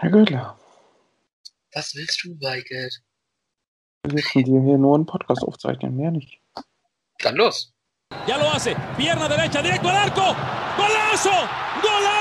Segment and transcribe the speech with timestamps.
[0.00, 0.58] Herr Göttler,
[1.74, 3.02] Was willst du, Weigelt?
[4.04, 6.40] wir sitzen dir hier nur einen Podcast aufzeichnen, mehr nicht.
[7.18, 7.74] Dann los.
[8.26, 8.74] Ya lo hace.
[8.96, 10.34] Pierna derecha, directo al arco.
[10.76, 11.30] ¡Golazo!
[11.82, 12.17] ¡Golazo!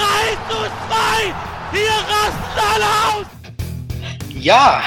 [0.00, 1.76] 3 zu 2!
[1.76, 3.26] Hier rasten alle aus!
[4.30, 4.82] Ja,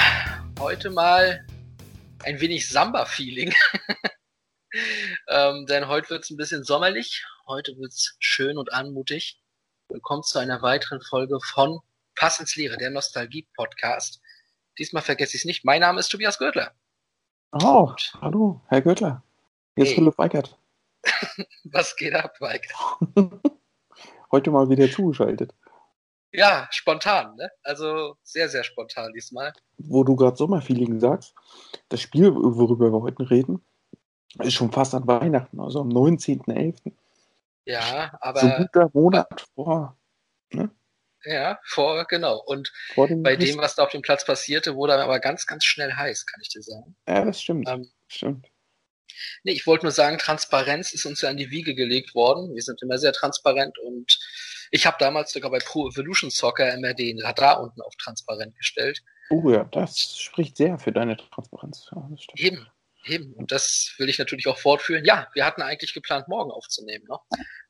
[0.58, 1.46] heute mal
[2.24, 3.54] ein wenig Samba-Feeling.
[5.28, 7.24] ähm, denn heute wird es ein bisschen sommerlich.
[7.46, 9.40] Heute wird es schön und anmutig.
[9.86, 11.78] Willkommen zu einer weiteren Folge von
[12.16, 14.20] Pass ins Leere, der Nostalgie-Podcast.
[14.80, 15.64] Diesmal vergesse ich es nicht.
[15.64, 16.74] Mein Name ist Tobias Gürtler.
[17.52, 19.22] Oh, hallo, Herr Göttler.
[19.76, 19.94] Hier ist Hey.
[19.94, 20.58] Philipp Weigert.
[21.66, 22.66] Was geht ab, Mike?
[24.34, 25.54] Heute mal wieder zugeschaltet.
[26.32, 27.52] Ja, spontan, ne?
[27.62, 29.52] Also sehr, sehr spontan diesmal.
[29.78, 31.36] Wo du gerade Sommerfeeling sagst,
[31.88, 33.64] das Spiel, worüber wir heute reden,
[34.40, 36.92] ist schon fast an Weihnachten, also am 19.11.
[37.64, 39.96] Ja, aber So guter Monat vor,
[41.22, 42.42] ja, vor, genau.
[42.44, 45.20] Und vor dem bei Christ- dem, was da auf dem Platz passierte, wurde er aber
[45.20, 46.96] ganz, ganz schnell heiß, kann ich dir sagen.
[47.08, 47.68] Ja, das stimmt.
[47.68, 48.48] Ähm, stimmt.
[49.42, 52.54] Nee, ich wollte nur sagen, Transparenz ist uns ja an die Wiege gelegt worden.
[52.54, 54.18] Wir sind immer sehr transparent und
[54.70, 59.02] ich habe damals sogar bei Pro Evolution Soccer immer den Radar unten auf transparent gestellt.
[59.30, 61.88] Oh ja, das spricht sehr für deine Transparenz.
[61.92, 62.08] Ja.
[62.34, 62.66] Eben,
[63.06, 63.32] eben.
[63.34, 65.04] Und das will ich natürlich auch fortführen.
[65.04, 67.18] Ja, wir hatten eigentlich geplant, morgen aufzunehmen, ne?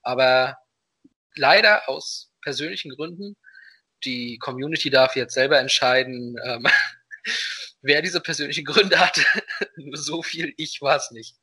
[0.02, 0.56] aber
[1.36, 3.36] leider aus persönlichen Gründen,
[4.04, 6.66] die Community darf jetzt selber entscheiden, ähm,
[7.82, 9.22] wer diese persönlichen Gründe hatte.
[9.76, 11.36] Nur so viel, ich war es nicht.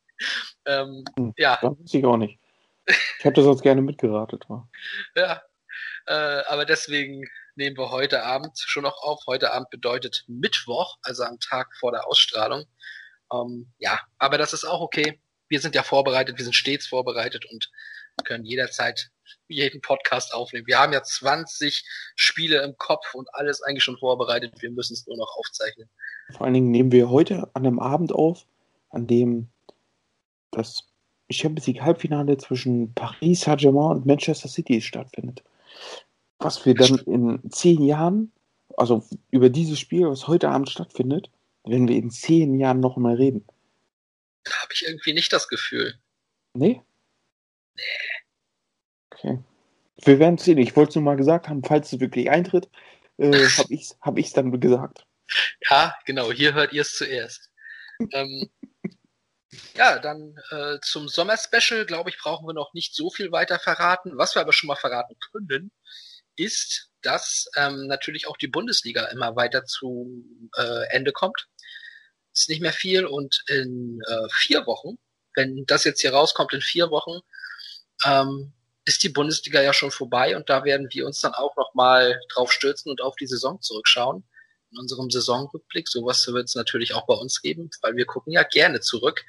[0.65, 1.33] Ähm, Hm.
[1.37, 2.39] ja, Das wusste ich auch nicht.
[2.87, 4.49] Ich hätte sonst gerne mitgeratet.
[4.49, 4.69] War.
[5.15, 5.41] Ja,
[6.07, 9.21] äh, aber deswegen nehmen wir heute Abend schon noch auf.
[9.27, 12.65] Heute Abend bedeutet Mittwoch, also am Tag vor der Ausstrahlung.
[13.31, 15.21] Ähm, ja, aber das ist auch okay.
[15.47, 17.69] Wir sind ja vorbereitet, wir sind stets vorbereitet und
[18.23, 19.11] können jederzeit
[19.47, 20.67] jeden Podcast aufnehmen.
[20.67, 24.53] Wir haben ja 20 Spiele im Kopf und alles eigentlich schon vorbereitet.
[24.61, 25.89] Wir müssen es nur noch aufzeichnen.
[26.31, 28.45] Vor allen Dingen nehmen wir heute an einem Abend auf,
[28.89, 29.47] an dem
[30.51, 30.83] das
[31.29, 35.43] Champions League Halbfinale zwischen Paris Saint-Germain und Manchester City stattfindet.
[36.39, 38.31] Was wir dann in zehn Jahren,
[38.75, 41.29] also über dieses Spiel, was heute Abend stattfindet,
[41.63, 43.45] werden wir in zehn Jahren noch mal reden.
[44.43, 45.95] Da habe ich irgendwie nicht das Gefühl.
[46.53, 46.81] Nee?
[49.11, 49.39] Okay.
[50.03, 50.57] Wir werden sehen.
[50.57, 52.69] Ich wollte es nur mal gesagt haben, falls es wirklich eintritt,
[53.17, 55.05] äh, habe ich es hab ich's dann gesagt.
[55.69, 57.49] Ja, genau, hier hört ihr es zuerst.
[58.11, 58.49] ähm,
[59.75, 64.17] ja, dann äh, zum Sommerspecial, glaube ich, brauchen wir noch nicht so viel weiter verraten.
[64.17, 65.71] Was wir aber schon mal verraten können,
[66.35, 70.23] ist, dass ähm, natürlich auch die Bundesliga immer weiter zu
[70.57, 71.47] äh, Ende kommt.
[72.33, 74.97] Ist nicht mehr viel und in äh, vier Wochen,
[75.35, 77.19] wenn das jetzt hier rauskommt, in vier Wochen,
[78.05, 78.53] ähm,
[78.85, 82.51] ist die Bundesliga ja schon vorbei und da werden wir uns dann auch nochmal drauf
[82.51, 84.23] stürzen und auf die Saison zurückschauen
[84.71, 85.87] in unserem Saisonrückblick.
[85.87, 89.23] Sowas wird es natürlich auch bei uns geben, weil wir gucken ja gerne zurück.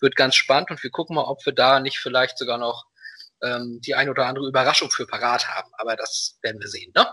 [0.00, 2.86] Wird ganz spannend und wir gucken mal, ob wir da nicht vielleicht sogar noch
[3.42, 5.70] ähm, die ein oder andere Überraschung für parat haben.
[5.74, 7.12] Aber das werden wir sehen, ne?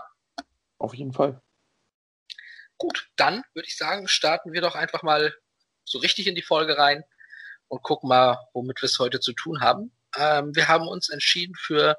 [0.78, 1.40] Auf jeden Fall.
[2.78, 5.34] Gut, dann würde ich sagen, starten wir doch einfach mal
[5.84, 7.04] so richtig in die Folge rein
[7.68, 9.92] und gucken mal, womit wir es heute zu tun haben.
[10.16, 11.96] Ähm, wir haben uns entschieden für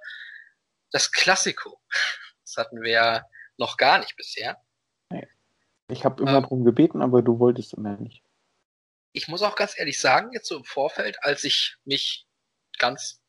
[0.91, 1.81] das Klassiko.
[2.43, 3.25] Das hatten wir ja
[3.57, 4.57] noch gar nicht bisher.
[5.89, 6.43] Ich habe immer Ähm.
[6.43, 8.23] darum gebeten, aber du wolltest immer nicht.
[9.15, 12.25] ich muss auch ganz ehrlich sagen, jetzt so im Vorfeld, als ich mich
[12.79, 13.21] ganz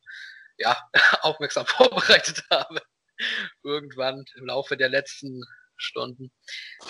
[0.57, 0.79] ja,
[1.23, 2.81] aufmerksam vorbereitet habe,
[3.63, 5.43] irgendwann im Laufe der letzten
[5.77, 6.33] Stunden,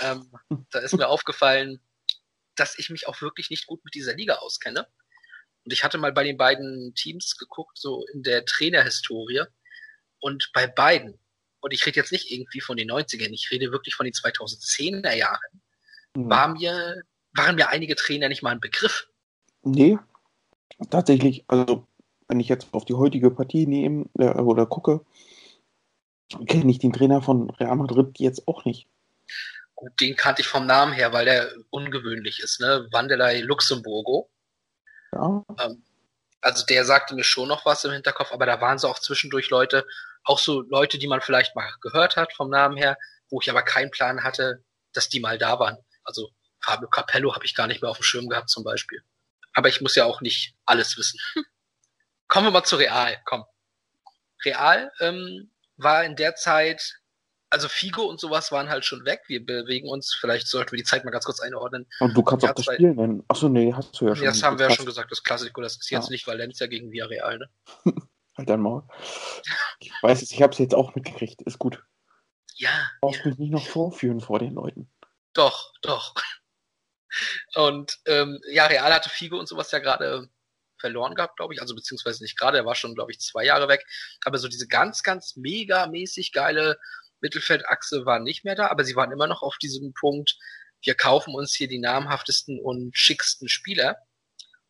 [0.00, 0.30] ähm,
[0.70, 1.80] da ist mir aufgefallen,
[2.54, 4.86] dass ich mich auch wirklich nicht gut mit dieser Liga auskenne.
[5.64, 9.42] Und ich hatte mal bei den beiden Teams geguckt, so in der Trainerhistorie.
[10.20, 11.18] Und bei beiden,
[11.60, 15.14] und ich rede jetzt nicht irgendwie von den 90ern, ich rede wirklich von den 2010er
[15.14, 15.62] Jahren,
[16.16, 16.30] Hm.
[16.30, 17.02] war mir,
[17.34, 19.08] waren mir einige Trainer nicht mal ein Begriff.
[19.62, 19.98] Nee,
[20.90, 21.86] tatsächlich, also
[22.28, 25.04] wenn ich jetzt auf die heutige Partie nehme äh, oder gucke,
[26.46, 28.88] kenne ich den Trainer von Real Madrid jetzt auch nicht.
[29.74, 32.86] Gut, den kannte ich vom Namen her, weil der ungewöhnlich ist, ne?
[32.92, 34.30] Wanderlei Luxemburgo.
[35.14, 35.44] Ja,
[36.40, 39.50] Also der sagte mir schon noch was im Hinterkopf, aber da waren so auch zwischendurch
[39.50, 39.86] Leute,
[40.24, 42.98] auch so Leute, die man vielleicht mal gehört hat vom Namen her,
[43.30, 44.62] wo ich aber keinen Plan hatte,
[44.92, 45.78] dass die mal da waren.
[46.02, 46.30] Also
[46.60, 49.02] Fabio Capello habe ich gar nicht mehr auf dem Schirm gehabt zum Beispiel.
[49.52, 51.18] Aber ich muss ja auch nicht alles wissen.
[52.28, 53.44] Kommen wir mal zu Real, komm.
[54.44, 57.00] Real ähm, war in der Zeit,
[57.54, 59.22] also Figo und sowas waren halt schon weg.
[59.28, 61.86] Wir bewegen uns, vielleicht sollten wir die Zeit mal ganz kurz einordnen.
[62.00, 63.22] Und du kannst auch das Spiel nennen.
[63.28, 64.26] Achso, nee, hast du ja schon.
[64.26, 66.10] Das haben wir ja schon gesagt, das Klassiko, das ist jetzt ja.
[66.10, 67.48] nicht Valencia gegen Villarreal, ne?
[68.36, 68.82] halt dein Maul.
[69.78, 71.80] Ich weiß es, ich habe es jetzt auch mitgekriegt, ist gut.
[72.56, 72.70] Ja.
[72.70, 73.30] Du brauchst ja.
[73.30, 74.90] mich nicht noch vorführen vor den Leuten.
[75.32, 76.14] Doch, doch.
[77.54, 80.28] Und ähm, ja, Real hatte Figo und sowas ja gerade
[80.78, 81.60] verloren gehabt, glaube ich.
[81.60, 83.86] Also beziehungsweise nicht gerade, er war schon, glaube ich, zwei Jahre weg.
[84.24, 86.78] Aber so diese ganz, ganz mega mäßig geile
[87.24, 90.36] Mittelfeldachse war nicht mehr da, aber sie waren immer noch auf diesem Punkt,
[90.82, 93.96] wir kaufen uns hier die namhaftesten und schicksten Spieler.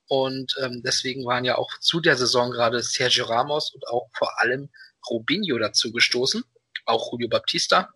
[0.07, 4.41] Und ähm, deswegen waren ja auch zu der Saison gerade Sergio Ramos und auch vor
[4.41, 4.71] allem
[5.11, 6.45] Robinho dazu gestoßen.
[6.85, 7.93] Auch Julio Baptista.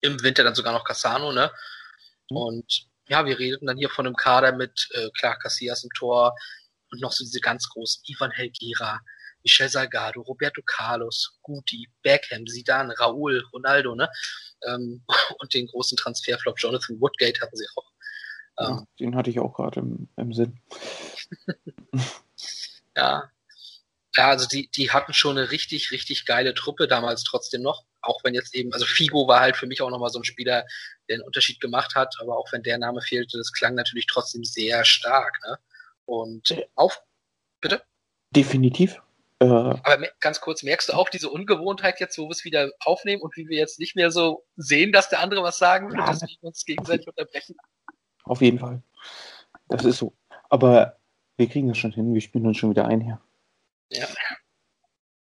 [0.00, 1.52] Im Winter dann sogar noch Cassano, ne?
[2.30, 2.36] Mhm.
[2.36, 6.34] Und ja, wir reden dann hier von einem Kader mit äh, klar Casillas im Tor
[6.90, 9.00] und noch so diese ganz großen Ivan Helguera,
[9.44, 14.08] Michel Salgado, Roberto Carlos, Guti, Beckham, Zidane, Raúl, Ronaldo, ne?
[14.66, 15.04] Ähm,
[15.38, 17.92] und den großen Transferflop Jonathan Woodgate hatten sie auch.
[18.58, 20.60] Ähm, ja, den hatte ich auch gerade im, im Sinn.
[22.96, 23.30] ja.
[24.16, 27.84] Ja, also die, die hatten schon eine richtig, richtig geile Truppe damals trotzdem noch.
[28.00, 30.64] Auch wenn jetzt eben, also Figo war halt für mich auch nochmal so ein Spieler,
[31.08, 34.44] der einen Unterschied gemacht hat, aber auch wenn der Name fehlte, das klang natürlich trotzdem
[34.44, 35.40] sehr stark.
[35.44, 35.58] Ne?
[36.04, 37.02] Und auf,
[37.60, 37.82] bitte?
[38.30, 39.02] Definitiv.
[39.50, 43.36] Aber ganz kurz, merkst du auch diese Ungewohnheit jetzt, wo wir es wieder aufnehmen und
[43.36, 46.22] wie wir jetzt nicht mehr so sehen, dass der andere was sagen will, ja, dass
[46.22, 47.56] wir uns gegenseitig unterbrechen?
[48.24, 48.82] Auf jeden Fall.
[49.68, 50.14] Das ist so.
[50.48, 50.96] Aber
[51.36, 53.20] wir kriegen das schon hin, wir spielen uns schon wieder ein hier.
[53.90, 54.06] Ja.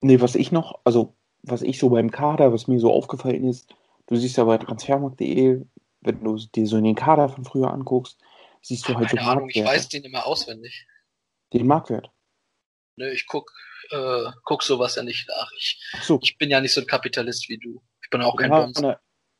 [0.02, 3.74] Nee, was ich noch, also was ich so beim Kader, was mir so aufgefallen ist,
[4.08, 5.62] du siehst ja bei transfermarkt.de,
[6.01, 8.19] wenn du dir so in den Kader von früher anguckst,
[8.62, 10.88] siehst du halt Keine so Ahnung, ich weiß den immer auswendig.
[11.54, 12.12] Den Marktwert?
[12.97, 13.51] Nö, ich guck,
[13.92, 15.51] äh, guck sowas ja nicht nach.
[15.57, 16.19] Ich, so.
[16.21, 17.81] ich bin ja nicht so ein Kapitalist wie du.
[18.01, 18.81] Ich bin auch kein ja, Bums.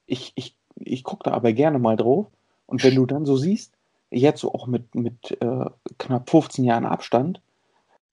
[0.06, 2.28] Ich, ich, ich guck da aber gerne mal drauf.
[2.66, 3.74] Und wenn du dann so siehst,
[4.10, 5.66] jetzt so auch mit, mit äh,
[5.98, 7.42] knapp 15 Jahren Abstand,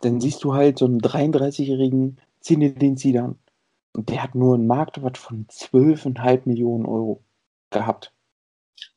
[0.00, 3.36] dann siehst du halt so einen 33-jährigen Zinedine Zidane.
[3.92, 7.22] Und der hat nur einen Marktwert von 12,5 Millionen Euro
[7.70, 8.12] gehabt.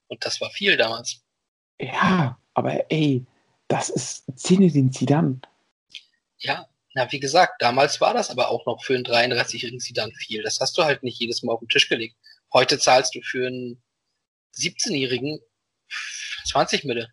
[0.08, 1.22] Und das war viel damals.
[1.80, 3.26] Ja, aber ey,
[3.68, 5.40] das ist Zinedine Zidane.
[6.40, 10.44] Ja, na, wie gesagt, damals war das aber auch noch für einen 33-jährigen Zidane viel.
[10.44, 12.16] Das hast du halt nicht jedes Mal auf den Tisch gelegt.
[12.54, 13.84] Heute zahlst du für einen
[14.56, 15.40] 17-jährigen
[16.46, 17.10] 20 Mille.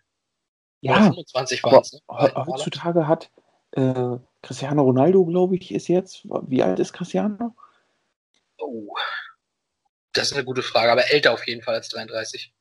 [0.81, 1.93] Ja, 25 waren es.
[1.93, 2.01] Ne?
[2.09, 3.31] Heutzutage hat
[3.73, 6.25] äh, Cristiano Ronaldo, glaube ich, ist jetzt.
[6.25, 7.55] Wie alt ist Cristiano?
[8.59, 8.95] Oh,
[10.13, 12.53] das ist eine gute Frage, aber älter auf jeden Fall als 33.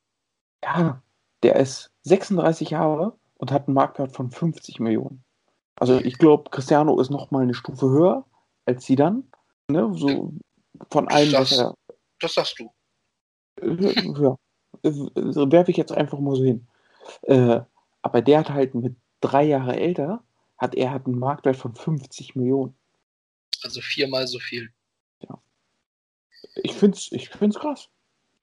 [0.63, 1.04] Ja,
[1.44, 5.24] der ist 36 Jahre und hat einen Marktwert von 50 Millionen.
[5.81, 8.24] Also ich glaube, Cristiano ist noch mal eine Stufe höher
[8.68, 9.24] als sie dann.
[9.68, 9.92] Ne?
[9.95, 10.31] So
[10.92, 11.75] von allem, das, was er.
[12.19, 12.72] Das sagst du.
[13.63, 14.38] Ja,
[14.83, 16.68] werfe ich jetzt einfach mal so hin.
[17.24, 17.62] Äh,
[18.04, 20.24] aber der hat halt mit drei Jahre älter,
[20.56, 22.75] hat er hat einen Marktwert von 50 Millionen.
[23.63, 24.70] Also viermal so viel.
[25.27, 25.41] Ja.
[26.58, 27.89] Ich finde es ich find's krass.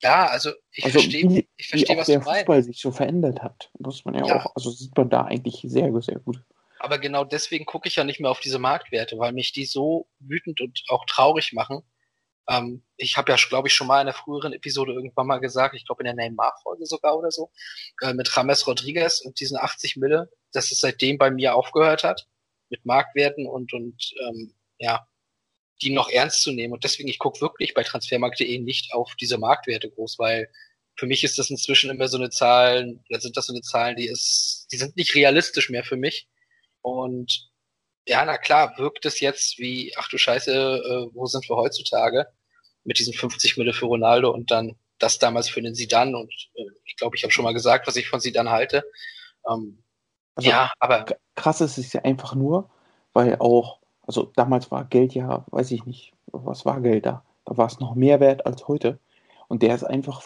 [0.03, 2.67] Ja, also ich also verstehe, ich verstehe, was der du Fußball meinst.
[2.67, 6.03] sich so verändert hat, muss man ja, ja, auch, also sieht man da eigentlich sehr,
[6.03, 6.43] sehr gut.
[6.79, 10.09] Aber genau deswegen gucke ich ja nicht mehr auf diese Marktwerte, weil mich die so
[10.21, 11.83] wütend und auch traurig machen.
[12.49, 15.75] Ähm, ich habe ja, glaube ich, schon mal in einer früheren Episode irgendwann mal gesagt,
[15.75, 17.51] ich glaube in der Neymar-Folge sogar oder so,
[18.03, 22.27] äh, mit James Rodriguez und diesen 80 Mille, dass es seitdem bei mir aufgehört hat,
[22.71, 25.07] mit Marktwerten und, und ähm, ja,
[25.83, 26.73] die noch ernst zu nehmen.
[26.73, 30.51] Und deswegen, ich gucke wirklich bei transfermarkt.de nicht auf diese Marktwerte groß, weil
[30.97, 33.97] für mich ist das inzwischen immer so eine Zahl, da sind das so eine Zahlen,
[33.97, 36.29] die ist, die sind nicht realistisch mehr für mich.
[36.83, 37.51] Und
[38.07, 42.27] ja, na klar, wirkt es jetzt wie, ach du Scheiße, äh, wo sind wir heutzutage?
[42.85, 46.65] Mit diesen 50 Mille für Ronaldo und dann das damals für den Sidan und äh,
[46.85, 48.83] ich glaube, ich habe schon mal gesagt, was ich von Sidan halte.
[49.49, 49.83] Ähm,
[50.35, 52.71] also, ja, aber krass ist es ja einfach nur,
[53.13, 57.25] weil auch also damals war Geld ja, weiß ich nicht, was war Geld da?
[57.45, 58.99] Da war es noch mehr wert als heute.
[59.49, 60.23] Und der ist einfach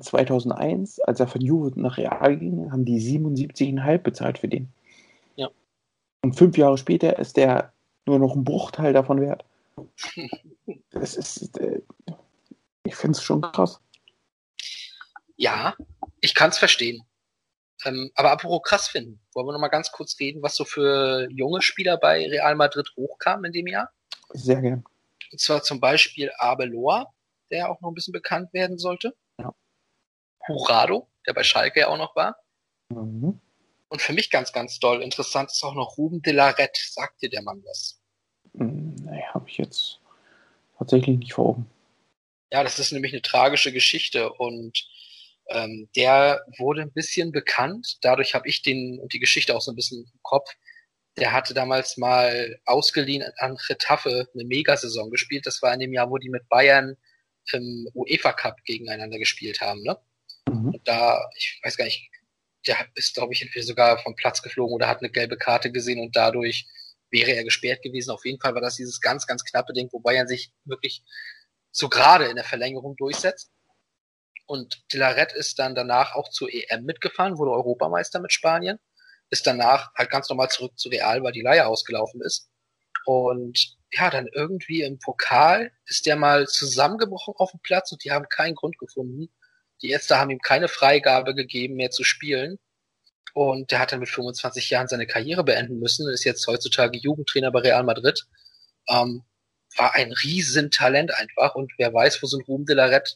[0.00, 4.72] 2001, als er von Juve nach Real ging, haben die 77,5 bezahlt für den.
[6.26, 6.30] Ja.
[6.30, 7.72] Und fünf Jahre später ist der
[8.04, 9.44] nur noch ein Bruchteil davon wert.
[10.90, 11.82] das ist, äh,
[12.84, 13.80] ich finde es schon krass.
[15.36, 15.74] Ja,
[16.20, 17.02] ich kann es verstehen.
[17.84, 21.28] Ähm, aber apropos krass finden, wollen wir noch mal ganz kurz reden, was so für
[21.30, 23.90] junge Spieler bei Real Madrid hochkamen in dem Jahr?
[24.30, 24.84] Sehr gern.
[25.30, 27.12] Und zwar zum Beispiel Abeloa,
[27.50, 29.14] der auch noch ein bisschen bekannt werden sollte.
[29.38, 29.54] Ja.
[30.48, 32.36] Jurado, der bei Schalke ja auch noch war.
[32.88, 33.40] Mhm.
[33.88, 36.80] Und für mich ganz, ganz doll interessant ist auch noch Ruben de la Rette.
[36.90, 38.00] Sagt dir der Mann was?
[38.56, 40.00] Hm, Nee, habe ich jetzt
[40.78, 41.70] tatsächlich nicht vor Augen.
[42.52, 44.88] Ja, das ist nämlich eine tragische Geschichte und
[45.48, 47.98] ähm, der wurde ein bisschen bekannt.
[48.02, 50.50] Dadurch habe ich den und die Geschichte auch so ein bisschen im Kopf.
[51.18, 55.46] Der hatte damals mal ausgeliehen an Getafe eine Megasaison gespielt.
[55.46, 56.96] Das war in dem Jahr, wo die mit Bayern
[57.52, 59.82] im UEFA Cup gegeneinander gespielt haben.
[59.82, 59.96] Ne?
[60.48, 60.74] Mhm.
[60.74, 62.10] Und da, ich weiß gar nicht,
[62.66, 66.00] der ist, glaube ich, entweder sogar vom Platz geflogen oder hat eine gelbe Karte gesehen
[66.00, 66.66] und dadurch
[67.10, 68.10] wäre er gesperrt gewesen.
[68.10, 71.02] Auf jeden Fall war das dieses ganz, ganz knappe Ding, wo Bayern sich wirklich
[71.70, 73.50] so gerade in der Verlängerung durchsetzt.
[74.46, 78.78] Und Dillaret ist dann danach auch zur EM mitgefahren, wurde Europameister mit Spanien,
[79.30, 82.48] ist danach halt ganz normal zurück zu Real, weil die Leihe ausgelaufen ist.
[83.04, 88.12] Und ja, dann irgendwie im Pokal ist der mal zusammengebrochen auf dem Platz und die
[88.12, 89.28] haben keinen Grund gefunden.
[89.82, 92.58] Die Ärzte haben ihm keine Freigabe gegeben, mehr zu spielen.
[93.34, 97.50] Und der hat dann mit 25 Jahren seine Karriere beenden müssen, ist jetzt heutzutage Jugendtrainer
[97.50, 98.26] bei Real Madrid.
[98.88, 99.24] Ähm,
[99.76, 103.14] war ein Riesentalent einfach und wer weiß, wo so ein Ruhm de la Rette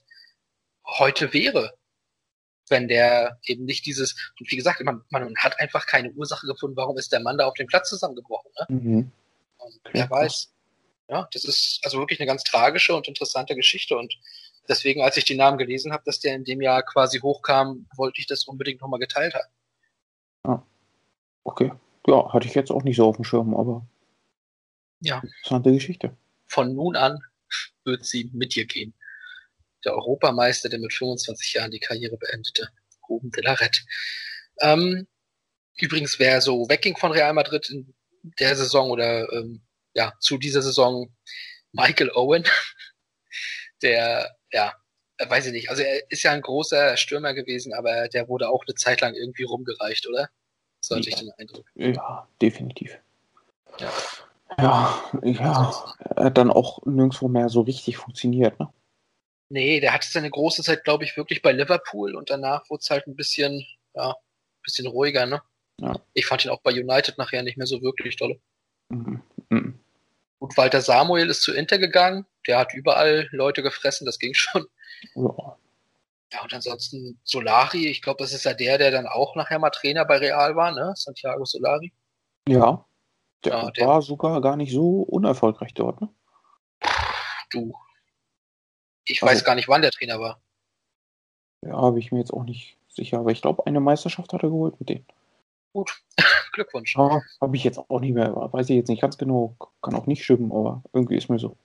[0.86, 1.74] heute wäre,
[2.68, 6.76] wenn der eben nicht dieses, und wie gesagt, man, man hat einfach keine Ursache gefunden,
[6.76, 8.50] warum ist der Mann da auf dem Platz zusammengebrochen.
[8.58, 8.66] Ne?
[8.68, 9.12] Mhm.
[9.58, 10.52] Und wer weiß.
[11.08, 14.14] Ja, das ist also wirklich eine ganz tragische und interessante Geschichte und
[14.70, 18.20] deswegen, als ich die Namen gelesen habe, dass der in dem Jahr quasi hochkam, wollte
[18.20, 20.62] ich das unbedingt nochmal geteilt haben.
[21.44, 21.72] Okay.
[22.06, 23.86] Ja, hatte ich jetzt auch nicht so auf dem Schirm, aber
[25.00, 25.20] Ja.
[25.20, 26.16] interessante Geschichte.
[26.46, 27.18] Von nun an
[27.84, 28.94] wird sie mit dir gehen.
[29.84, 32.68] Der Europameister, der mit 25 Jahren die Karriere beendete,
[33.08, 33.80] Ruben de la Rette.
[34.60, 35.08] Ähm,
[35.78, 37.94] übrigens, wer so wegging von Real Madrid in
[38.38, 39.62] der Saison oder ähm,
[39.94, 41.12] ja, zu dieser Saison,
[41.72, 42.44] Michael Owen,
[43.82, 44.72] der, ja,
[45.18, 48.48] äh, weiß ich nicht, also er ist ja ein großer Stürmer gewesen, aber der wurde
[48.48, 50.28] auch eine Zeit lang irgendwie rumgereicht, oder?
[50.80, 51.20] So hatte ich Ja.
[51.22, 51.66] den Eindruck.
[51.74, 52.98] Ja, definitiv.
[53.78, 53.92] Ja.
[54.58, 55.94] Ja, ja.
[56.16, 58.72] Er hat dann auch nirgendwo mehr so richtig funktioniert, ne?
[59.48, 62.90] Nee, der hatte seine große Zeit, glaube ich, wirklich bei Liverpool und danach wurde es
[62.90, 63.64] halt ein bisschen,
[63.94, 65.42] ja, ein bisschen ruhiger, ne?
[65.78, 65.94] Ja.
[66.14, 68.40] Ich fand ihn auch bei United nachher nicht mehr so wirklich dolle.
[70.40, 74.66] Gut, Walter Samuel ist zu Inter gegangen, der hat überall Leute gefressen, das ging schon.
[75.14, 75.56] Ja.
[76.32, 79.70] Ja, und ansonsten Solari, ich glaube, das ist ja der, der dann auch nachher mal
[79.70, 80.92] Trainer bei Real war, ne?
[80.96, 81.92] Santiago Solari.
[82.48, 82.84] ja.
[83.44, 86.10] Der Ja, der- war sogar gar nicht so unerfolgreich dort, ne?
[87.50, 87.72] Du.
[89.06, 90.40] Ich Also- weiß gar nicht, wann der Trainer war.
[91.62, 94.50] Ja, habe ich mir jetzt auch nicht sicher, aber ich glaube, eine Meisterschaft hat er
[94.50, 95.06] geholt mit denen.
[95.72, 96.02] Gut,
[96.52, 96.96] Glückwunsch.
[96.96, 100.06] Ja, habe ich jetzt auch nicht mehr, weiß ich jetzt nicht ganz genau, kann auch
[100.06, 101.56] nicht stimmen, aber irgendwie ist mir so.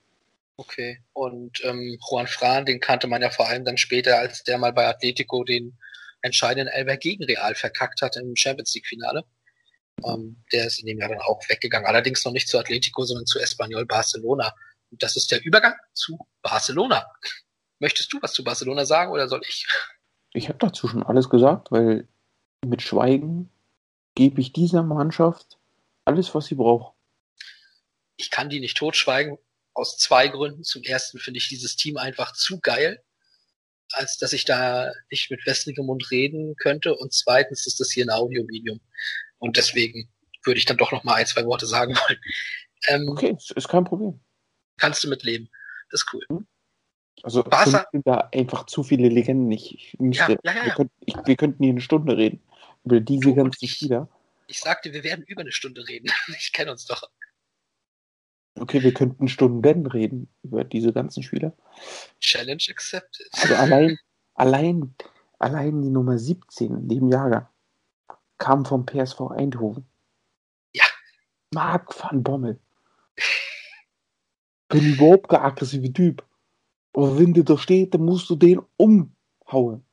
[0.56, 1.00] Okay.
[1.12, 4.72] Und ähm, Juan Fran, den kannte man ja vor allem dann später, als der mal
[4.72, 5.76] bei Atletico den
[6.22, 9.24] entscheidenden Elber gegen Real verkackt hat im Champions League Finale.
[10.04, 11.86] Ähm, der ist in dem Jahr dann auch weggegangen.
[11.86, 14.54] Allerdings noch nicht zu Atletico, sondern zu Espanyol Barcelona.
[14.90, 17.06] Und das ist der Übergang zu Barcelona.
[17.78, 19.66] Möchtest du was zu Barcelona sagen oder soll ich?
[20.32, 22.08] Ich habe dazu schon alles gesagt, weil
[22.64, 23.50] mit Schweigen
[24.16, 25.58] gebe ich dieser Mannschaft
[26.04, 26.96] alles, was sie braucht.
[28.16, 29.38] Ich kann die nicht totschweigen
[29.74, 30.64] aus zwei Gründen.
[30.64, 33.02] Zum ersten finde ich dieses Team einfach zu geil,
[33.92, 36.96] als dass ich da nicht mit wässrigem Mund reden könnte.
[36.96, 38.80] Und zweitens ist das hier ein Audiomedium.
[39.38, 40.08] Und deswegen
[40.44, 42.18] würde ich dann doch noch mal ein, zwei Worte sagen wollen.
[42.88, 44.20] Ähm, Okay, ist, ist kein Problem.
[44.78, 45.50] Kannst du mitleben.
[45.90, 46.46] Das ist cool.
[47.22, 49.50] Also Barca- sind da einfach zu viele Legenden.
[49.52, 52.42] Ich, ich müsste, Ja, ja, ja, Wir, könnten, ich, wir könnten hier eine Stunde reden
[52.86, 53.68] über diese ganzen.
[53.68, 54.08] Spieler.
[54.46, 56.10] Ich sagte, wir werden über eine Stunde reden.
[56.38, 57.02] Ich kenne uns doch.
[58.58, 61.54] Okay, wir könnten Stunden reden über diese ganzen Spieler.
[62.20, 63.28] Challenge accepted.
[63.32, 63.98] Also allein,
[64.34, 64.94] allein,
[65.38, 67.46] allein die Nummer 17 in dem Jahrgang
[68.38, 69.84] kam vom PSV Eindhoven.
[70.72, 70.84] Ja.
[71.52, 72.58] Marc van Bommel.
[74.68, 76.24] Bin überhaupt kein aggressiver Typ.
[76.94, 79.85] Aber wenn der da steht, dann musst du den umhauen.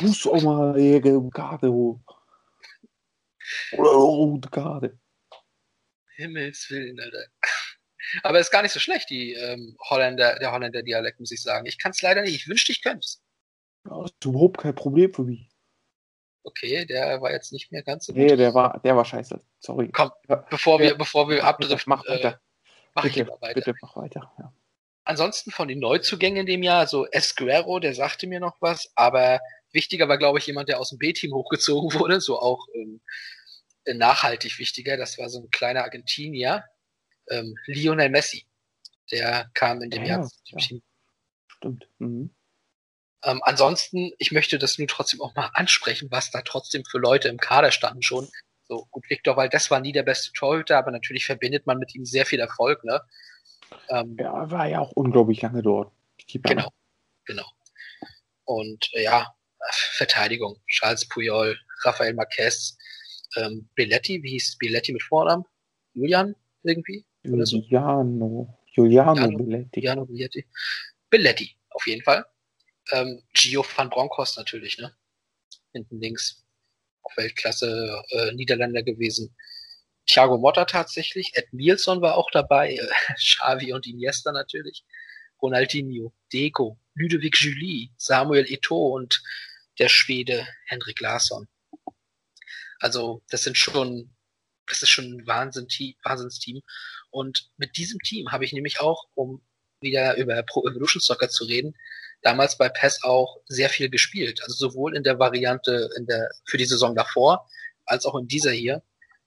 [0.00, 2.04] Eine gelbe Karte holen.
[3.72, 4.98] Oder rote Karte.
[6.16, 7.26] Himmels Willen, Alter.
[8.22, 11.66] Aber ist gar nicht so schlecht, die ähm, Holländer, der Holländer Dialekt, muss ich sagen.
[11.66, 12.34] Ich kann es leider nicht.
[12.34, 13.22] Ich wünschte, ich könnte es.
[13.88, 15.48] Ja, das ist überhaupt kein Problem für mich.
[16.42, 18.22] Okay, der war jetzt nicht mehr ganz so gut.
[18.22, 19.40] Nee, der war, der war scheiße.
[19.60, 19.90] Sorry.
[19.92, 20.10] Komm,
[20.50, 20.94] bevor wir, Ja.
[20.94, 22.40] bevor wir abdriften, Mach äh, weiter.
[22.94, 23.54] mach ich bitte, weiter.
[23.54, 24.32] bitte mach weiter.
[24.38, 24.52] Ja.
[25.04, 29.40] Ansonsten von den Neuzugängen in dem Jahr, so Esguerro, der sagte mir noch was, aber
[29.72, 33.00] wichtiger war, glaube ich, jemand, der aus dem B-Team hochgezogen wurde, so auch ähm,
[33.86, 34.96] nachhaltig wichtiger.
[34.96, 36.64] Das war so ein kleiner Argentinier,
[37.30, 38.46] ähm, Lionel Messi.
[39.10, 40.58] Der kam in dem Ja, Jahr ja.
[40.58, 40.82] Team.
[41.46, 41.88] Stimmt.
[41.98, 42.34] Mhm.
[43.24, 47.28] Ähm, ansonsten, ich möchte das nur trotzdem auch mal ansprechen, was da trotzdem für Leute
[47.28, 48.28] im Kader standen schon.
[48.68, 52.04] So, gut, Victor Valdez war nie der beste Torhüter, aber natürlich verbindet man mit ihm
[52.04, 53.00] sehr viel Erfolg, ne?
[53.88, 55.90] Ähm, Ja, er war ja auch unglaublich lange dort.
[56.26, 56.70] Genau,
[57.24, 57.50] genau.
[58.44, 59.34] Und äh, ja,
[59.96, 60.60] Verteidigung.
[60.68, 62.76] Charles Puyol, Rafael Marquez,
[63.36, 65.44] ähm, Belletti, wie hieß Belletti mit Vornamen?
[65.94, 67.04] Julian irgendwie?
[67.24, 67.60] Oder so?
[67.60, 68.58] Giuliano.
[68.74, 69.70] Giuliano Giuliano- Belletti.
[69.80, 70.46] Giuliano Belletti.
[71.10, 72.24] Belletti, auf jeden Fall.
[72.92, 74.94] Ähm, Gio van Bronckhorst natürlich, ne?
[75.72, 76.44] Hinten links.
[77.02, 79.34] Auf Weltklasse äh, Niederländer gewesen.
[80.06, 81.32] Thiago Motta tatsächlich.
[81.34, 82.74] Ed Mielson war auch dabei.
[82.74, 82.86] Äh,
[83.16, 84.84] Xavi und Iniesta natürlich.
[85.42, 89.22] Ronaldinho, Deco, Ludovic Julie, Samuel Eto'o und
[89.78, 91.48] der Schwede Henrik Larsson.
[92.80, 94.14] Also, das sind schon,
[94.66, 95.68] das ist schon ein Wahnsinn,
[96.02, 96.62] Wahnsinnsteam.
[97.10, 99.42] Und mit diesem Team habe ich nämlich auch, um
[99.80, 101.74] wieder über Pro Evolution Soccer zu reden,
[102.22, 104.42] damals bei PES auch sehr viel gespielt.
[104.42, 107.48] Also sowohl in der Variante in der, für die Saison davor,
[107.84, 108.82] als auch in dieser hier,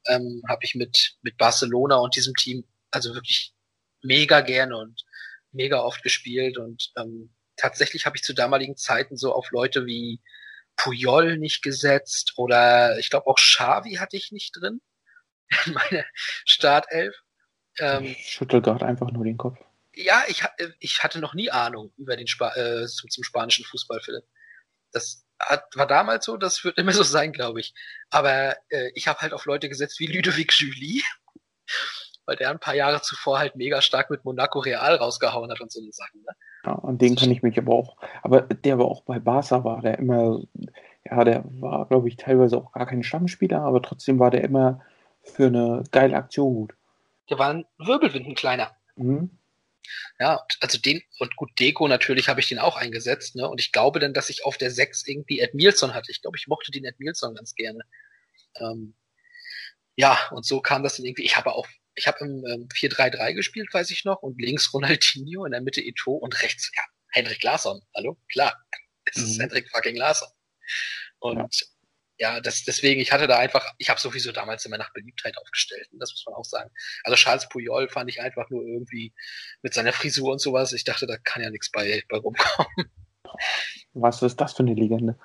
[0.08, 3.54] ähm, habe ich mit, mit Barcelona und diesem Team also wirklich
[4.02, 5.04] mega gerne und
[5.52, 10.20] mega oft gespielt und ähm, tatsächlich habe ich zu damaligen Zeiten so auf Leute wie
[10.84, 14.82] Puyol nicht gesetzt oder ich glaube auch Xavi hatte ich nicht drin
[15.66, 16.06] in meiner
[16.46, 17.16] Startelf.
[17.78, 19.58] Ähm, Ich schüttel gerade einfach nur den Kopf.
[19.94, 20.44] ja, ich,
[20.80, 24.26] ich hatte noch nie Ahnung über den Spa äh, zum, zum spanischen Fußball, Philipp.
[24.92, 27.74] Das hat, war damals so, das wird immer so sein, glaube ich.
[28.10, 31.02] Aber äh, ich habe halt auf Leute gesetzt wie Ludovic Julie,
[32.26, 35.72] weil der ein paar Jahre zuvor halt mega stark mit Monaco Real rausgehauen hat und
[35.72, 36.22] so eine Sachen.
[36.22, 36.34] Ne?
[36.66, 37.98] Ja, an den kann ich mich aber auch.
[38.22, 40.42] Aber der war auch bei Barca, war der immer.
[41.04, 44.82] Ja, der war, glaube ich, teilweise auch gar kein Stammspieler, aber trotzdem war der immer
[45.24, 46.76] für eine geile Aktion gut.
[47.30, 48.76] Der war ein Wirbelwind, ein kleiner.
[48.96, 49.32] Mhm.
[50.20, 53.50] Ja, also den, und gut, Deko natürlich habe ich den auch eingesetzt, ne?
[53.50, 56.12] Und ich glaube dann, dass ich auf der 6 irgendwie Ed Mielson hatte.
[56.12, 57.80] Ich glaube, ich mochte den Ed Mielson ganz gerne.
[58.56, 58.94] Ähm,
[59.96, 61.24] ja, und so kam das dann irgendwie.
[61.24, 65.46] Ich habe auch, ich habe im ähm, 4-3-3 gespielt, weiß ich noch, und links Ronaldinho,
[65.46, 67.82] in der Mitte Eto'o und rechts, ja, Henrik Larsson.
[67.96, 68.18] Hallo?
[68.32, 68.56] Klar.
[69.06, 69.42] Es ist Mhm.
[69.42, 70.30] Henrik fucking Larsson.
[71.20, 71.66] Und
[72.20, 75.90] ja, das, deswegen, ich hatte da einfach, ich habe sowieso damals immer nach Beliebtheit aufgestellt,
[75.92, 76.70] und das muss man auch sagen.
[77.04, 79.12] Also Charles Puyol fand ich einfach nur irgendwie
[79.64, 82.92] mit seiner Frisur und sowas, ich dachte, da kann ja nichts bei, bei rumkommen.
[83.94, 85.18] Was ist das für eine Legende?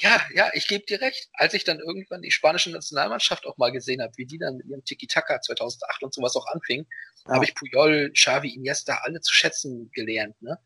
[0.00, 1.28] Ja, ja, ich gebe dir recht.
[1.34, 4.66] Als ich dann irgendwann die spanische Nationalmannschaft auch mal gesehen habe, wie die dann mit
[4.66, 6.86] ihrem Tiki-Taka 2008 und sowas auch anfing,
[7.26, 7.34] Ja.
[7.34, 10.40] habe ich Puyol, Xavi, Iniesta alle zu schätzen gelernt.
[10.40, 10.58] Ne?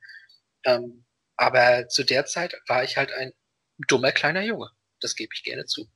[0.64, 1.05] Ähm,
[1.37, 3.33] aber zu der Zeit war ich halt ein
[3.88, 4.70] dummer kleiner Junge.
[5.01, 5.88] Das gebe ich gerne zu.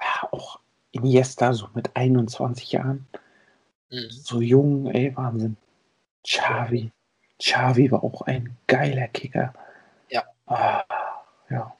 [0.00, 0.58] Ja, auch
[0.90, 3.06] Iniesta, so mit 21 Jahren.
[3.90, 4.10] Mhm.
[4.10, 5.56] So jung, ey, Wahnsinn.
[6.26, 6.90] Xavi.
[7.38, 9.54] Xavi war auch ein geiler Kicker.
[10.08, 10.24] Ja.
[10.46, 10.84] Ah,
[11.48, 11.76] ja.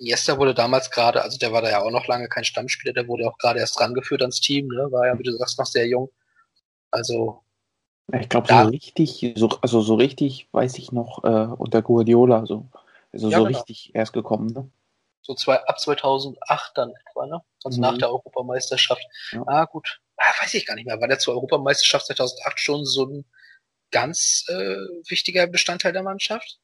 [0.00, 3.06] Iniesta wurde damals gerade, also der war da ja auch noch lange kein Stammspieler, der
[3.06, 4.90] wurde auch gerade erst rangeführt ans Team, ne?
[4.90, 6.10] war ja, wie du sagst, noch sehr jung.
[6.90, 7.44] Also,
[8.18, 12.66] Ich glaube, so richtig, so, also so richtig weiß ich noch äh, unter Guardiola, so.
[13.12, 13.58] Also Ja, so genau.
[13.58, 14.70] richtig erst gekommen, ne?
[15.22, 17.42] so zwei, ab 2008 dann etwa, ne?
[17.62, 17.82] Also Mhm.
[17.82, 19.02] nach der Europameisterschaft.
[19.32, 19.44] Ja.
[19.46, 20.00] Ah, gut.
[20.16, 20.98] Ah, weiß ich gar nicht mehr.
[20.98, 23.24] War der zur Europameisterschaft 2008 schon so ein
[23.90, 24.76] ganz äh,
[25.08, 26.58] wichtiger Bestandteil der Mannschaft?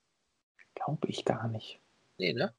[0.75, 1.81] Glaube ich gar nicht.
[2.17, 2.55] Nee, ne?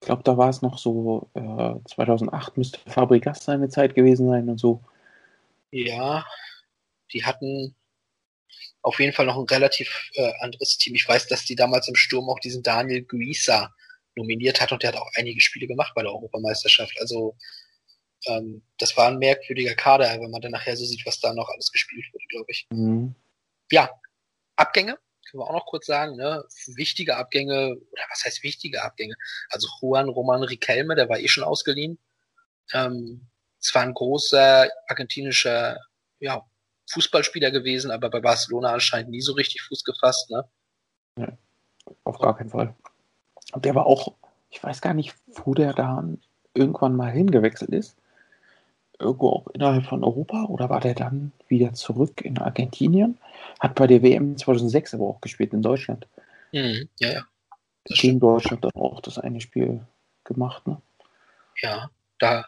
[0.00, 4.48] Ich glaube, da war es noch so, äh, 2008 müsste Fabregas seine Zeit gewesen sein
[4.48, 4.82] und so.
[5.70, 6.26] Ja,
[7.12, 7.74] die hatten
[8.82, 10.94] auf jeden Fall noch ein relativ äh, anderes Team.
[10.94, 13.74] Ich weiß, dass die damals im Sturm auch diesen Daniel Guisa
[14.14, 16.96] nominiert hat und der hat auch einige Spiele gemacht bei der Europameisterschaft.
[17.00, 17.36] Also
[18.26, 21.48] ähm, das war ein merkwürdiger Kader, wenn man dann nachher so sieht, was da noch
[21.48, 22.66] alles gespielt wurde, glaube ich.
[22.70, 23.14] Mhm.
[23.70, 23.90] Ja,
[24.56, 24.98] Abgänge,
[25.30, 26.44] können wir auch noch kurz sagen, ne?
[26.66, 29.14] Wichtige Abgänge, oder was heißt wichtige Abgänge?
[29.50, 31.98] Also Juan Roman Riquelme, der war eh schon ausgeliehen.
[32.72, 33.26] Ähm,
[33.60, 35.78] es war ein großer argentinischer
[36.20, 36.42] ja,
[36.90, 40.48] Fußballspieler gewesen, aber bei Barcelona anscheinend nie so richtig Fuß gefasst, ne?
[42.04, 42.74] Auf gar keinen Fall.
[43.52, 44.14] Und der war auch,
[44.50, 46.04] ich weiß gar nicht, wo der da
[46.54, 47.96] irgendwann mal hingewechselt ist.
[48.98, 53.18] Irgendwo auch innerhalb von Europa oder war der dann wieder zurück in Argentinien?
[53.60, 56.06] Hat bei der WM 2006 aber auch gespielt in Deutschland.
[56.52, 57.26] Mhm, ja, ja.
[57.84, 59.86] Das Gegen Deutschland dann auch das eine Spiel
[60.24, 60.80] gemacht, ne?
[61.62, 62.46] Ja, da,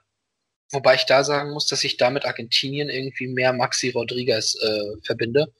[0.71, 5.01] wobei ich da sagen muss, dass ich da mit Argentinien irgendwie mehr Maxi Rodriguez äh,
[5.03, 5.53] verbinde.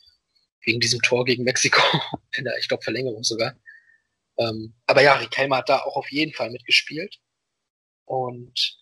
[0.65, 1.81] Wegen diesem Tor gegen Mexiko,
[2.37, 3.55] in der, ich glaube, Verlängerung sogar.
[4.37, 7.21] Ähm, aber ja, Riquelme hat da auch auf jeden Fall mitgespielt.
[8.05, 8.79] Und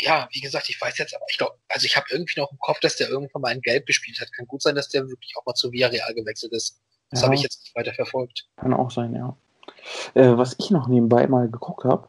[0.00, 2.58] ja, wie gesagt, ich weiß jetzt, aber ich glaube, also ich habe irgendwie noch im
[2.58, 4.32] Kopf, dass der irgendwann mal in Gelb gespielt hat.
[4.32, 6.80] Kann gut sein, dass der wirklich auch mal zu Villarreal gewechselt ist.
[7.10, 7.26] Das Ja.
[7.26, 8.48] habe ich jetzt nicht weiter verfolgt.
[8.56, 9.36] Kann auch sein, ja.
[10.14, 12.08] Äh, was ich noch nebenbei mal geguckt habe,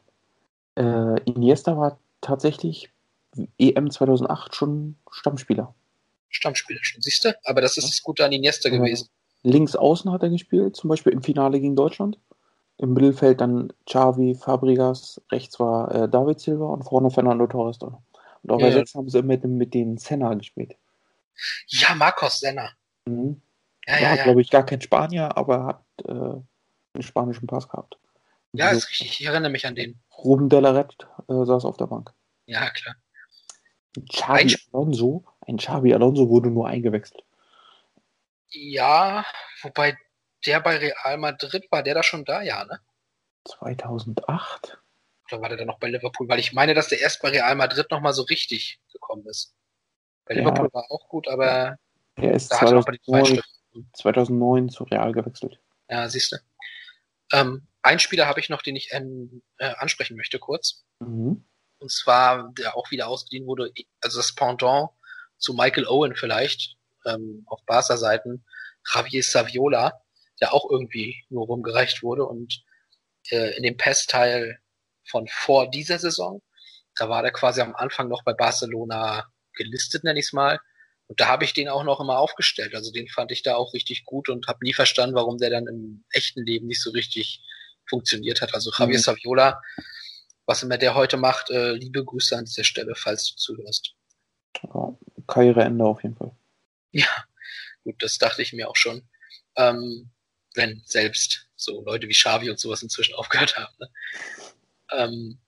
[0.77, 2.89] äh, Iniesta war tatsächlich
[3.58, 5.73] EM 2008 schon Stammspieler.
[6.30, 7.38] Stammspieler schon, siehst du?
[7.43, 9.10] Aber das ist das Gute an Iniesta gewesen.
[9.43, 12.19] Links außen hat er gespielt, zum Beispiel im Finale gegen Deutschland.
[12.82, 17.96] Im Mittelfeld dann Xavi, Fabregas, rechts war äh, David Silva und vorne Fernando Torres drin.
[18.44, 18.67] Und auch Ja.
[18.67, 20.76] ersetzt haben sie mit, dem- mit den Senna gespielt.
[21.67, 22.72] Ja, Marcos Senna.
[23.06, 23.39] Mhm.
[23.88, 24.24] Ja, war, ja, ja.
[24.24, 27.98] glaube ich, gar kein Spanier, aber hat äh, einen spanischen Pass gehabt.
[28.54, 29.20] Ja, Also, ist richtig.
[29.22, 30.00] Ich erinnere mich an den.
[30.17, 30.96] Ruben Delaret
[31.30, 32.12] äh, saß auf der Bank.
[32.48, 32.96] Ja, klar.
[34.12, 37.24] Xavi Ein- Alonso, ein Xavi Alonso wurde nur eingewechselt.
[38.50, 39.24] Ja,
[39.62, 39.98] wobei
[40.45, 42.80] der bei Real Madrid war, der da schon da, ja, ne?
[43.45, 44.77] 2008?
[45.32, 46.27] Oder war der dann noch bei Liverpool?
[46.27, 49.56] Weil ich meine, dass der erst bei Real Madrid nochmal so richtig gekommen ist.
[50.25, 50.41] Bei Ja.
[50.41, 51.77] Liverpool war auch gut, aber
[52.15, 53.89] Er ist da hat er noch bei den 2009, Zweitstiften.
[53.93, 55.60] 2009 zu Real gewechselt.
[55.89, 56.38] Ja, siehst du.
[57.34, 60.84] Ähm, einen Spieler habe ich noch, den ich ähm, äh, ansprechen möchte kurz.
[60.99, 61.45] Mhm.
[61.80, 64.89] Und zwar, der auch wieder ausgeliehen wurde, also das Pendant
[65.38, 66.75] zu Michael Owen vielleicht,
[67.06, 68.45] ähm, auf Barca-Seiten,
[68.93, 69.99] Javier Saviola,
[70.41, 72.63] der auch irgendwie nur rumgereicht wurde und
[73.30, 74.60] äh, in dem PES-Teil
[75.06, 76.41] von vor dieser Saison,
[76.95, 80.60] da war der quasi am Anfang noch bei Barcelona gelistet, nenne ich es mal.
[81.08, 82.73] Und da habe ich den auch noch immer aufgestellt.
[82.73, 85.67] Also den fand ich da auch richtig gut und habe nie verstanden, warum der dann
[85.67, 87.41] im echten Leben nicht so richtig
[87.86, 88.54] funktioniert hat.
[88.54, 89.01] Also Javier Mhm.
[89.01, 89.62] Saviola,
[90.45, 93.93] was immer der heute macht, äh, liebe Grüße an dieser Stelle, falls du zuhörst.
[94.63, 96.32] Ja, Karriereende auf jeden Fall.
[96.91, 97.08] Ja,
[97.84, 99.08] gut, das dachte ich mir auch schon.
[99.56, 100.12] Ähm,
[100.56, 103.74] wenn selbst so Leute wie Xavi und sowas inzwischen aufgehört haben.
[103.80, 103.90] Ne?
[104.92, 105.40] Ähm,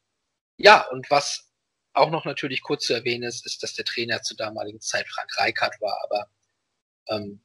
[0.57, 1.49] ja, und was
[1.93, 5.29] auch noch natürlich kurz zu erwähnen ist, ist, dass der Trainer zur damaligen Zeit Frank
[5.37, 6.27] Rijkaard war, aber
[7.09, 7.41] ähm,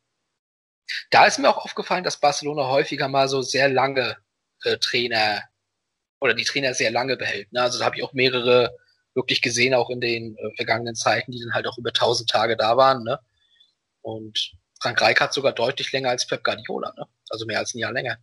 [1.11, 4.17] da ist mir auch aufgefallen, dass Barcelona häufiger mal so sehr lange
[4.65, 5.43] äh, Trainer
[6.21, 7.53] oder die Trainer sehr lange behält.
[7.53, 7.63] Ne?
[7.63, 8.77] Also da habe ich auch mehrere
[9.15, 12.57] wirklich gesehen, auch in den äh, vergangenen Zeiten, die dann halt auch über 1000 Tage
[12.57, 13.03] da waren.
[13.05, 13.19] Ne?
[14.01, 17.07] Und Frank Rijkaard sogar deutlich länger als Pep Guardiola, ne?
[17.31, 18.19] also mehr als ein Jahr länger.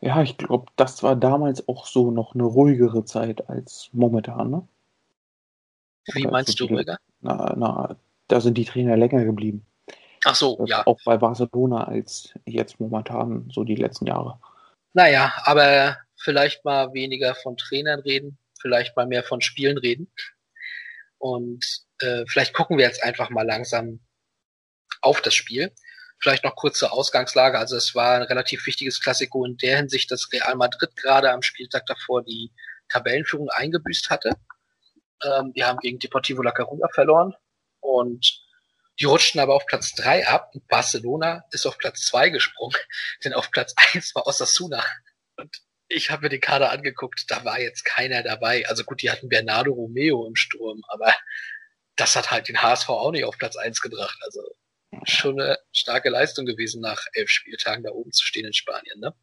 [0.00, 4.68] Ja, ich glaube, das war damals auch so noch eine ruhigere Zeit als momentan, ne?
[6.12, 6.98] Wie Oder meinst du viele- ruhiger?
[7.20, 7.96] Na, na,
[8.28, 9.66] da sind die Trainer länger geblieben.
[10.24, 10.86] Ach so, Das ja.
[10.86, 14.40] Auch bei Barcelona als jetzt momentan so die letzten Jahre.
[14.94, 20.10] Naja, aber vielleicht mal weniger von Trainern reden, vielleicht mal mehr von Spielen reden.
[21.18, 21.64] Und
[21.98, 24.00] äh, vielleicht gucken wir jetzt einfach mal langsam
[25.02, 25.70] auf das Spiel.
[26.20, 27.58] Vielleicht noch kurz zur Ausgangslage.
[27.58, 31.42] Also es war ein relativ wichtiges Klassiko in der Hinsicht, dass Real Madrid gerade am
[31.42, 32.52] Spieltag davor die
[32.88, 34.36] Tabellenführung eingebüßt hatte.
[35.24, 37.34] Ähm, die haben gegen Deportivo La Coruña verloren
[37.80, 38.42] und
[39.00, 42.76] die rutschten aber auf Platz drei ab und Barcelona ist auf Platz zwei gesprungen,
[43.24, 44.84] denn auf Platz eins war Osasuna.
[45.36, 48.68] Und ich habe mir den Kader angeguckt, da war jetzt keiner dabei.
[48.68, 51.14] Also gut, die hatten Bernardo Romeo im Sturm, aber
[51.96, 54.18] das hat halt den HSV auch nicht auf Platz eins gebracht.
[54.22, 54.42] Also
[55.04, 59.14] schon eine starke Leistung gewesen, nach elf Spieltagen da oben zu stehen in Spanien, ne?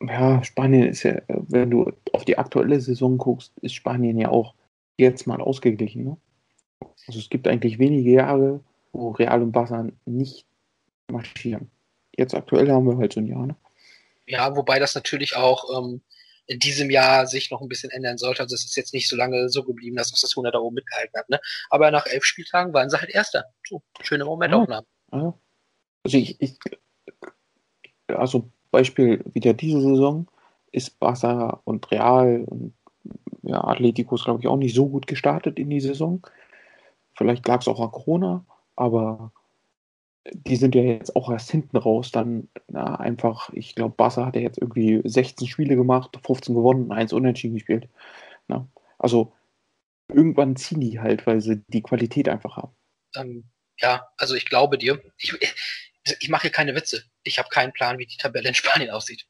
[0.00, 4.54] Ja, Spanien ist ja, wenn du auf die aktuelle Saison guckst, ist Spanien ja auch
[4.98, 6.04] jetzt mal ausgeglichen.
[6.04, 6.16] Ne?
[7.06, 8.60] Also es gibt eigentlich wenige Jahre,
[8.92, 10.46] wo Real und Barca nicht
[11.10, 11.70] marschieren.
[12.16, 13.46] Jetzt aktuell haben wir halt so ein Jahr.
[13.46, 13.56] Ne?
[14.26, 16.02] Ja, wobei das natürlich auch ähm,
[16.46, 18.42] in diesem Jahr sich noch ein bisschen ändern sollte.
[18.42, 21.18] Also es ist jetzt nicht so lange so geblieben, dass das 100 da oben mitgehalten
[21.18, 21.28] hat.
[21.28, 21.40] Ne?
[21.70, 23.44] Aber nach elf Spieltagen waren sie halt Erster.
[23.66, 24.86] So, schöne Momentaufnahmen.
[25.14, 25.34] Ja.
[26.04, 26.58] Also ich, ich
[28.08, 30.26] also Beispiel wieder diese Saison
[30.72, 32.74] ist Barca und Real und
[33.42, 36.26] ja, Atletico ist glaube ich auch nicht so gut gestartet in die Saison.
[37.14, 38.44] Vielleicht lag es auch an Corona,
[38.76, 39.32] aber
[40.32, 42.10] die sind ja jetzt auch erst hinten raus.
[42.10, 46.90] Dann na, einfach, ich glaube, Barca hat ja jetzt irgendwie 16 Spiele gemacht, 15 gewonnen,
[46.92, 47.88] 1 unentschieden gespielt.
[48.48, 48.66] Na,
[48.98, 49.32] also
[50.08, 52.72] irgendwann ziehen die halt, weil sie die Qualität einfach haben.
[53.16, 53.44] Ähm,
[53.78, 55.02] ja, also ich glaube dir.
[55.18, 55.34] Ich,
[56.20, 57.04] ich mache hier keine Witze.
[57.22, 59.26] Ich habe keinen Plan, wie die Tabelle in Spanien aussieht.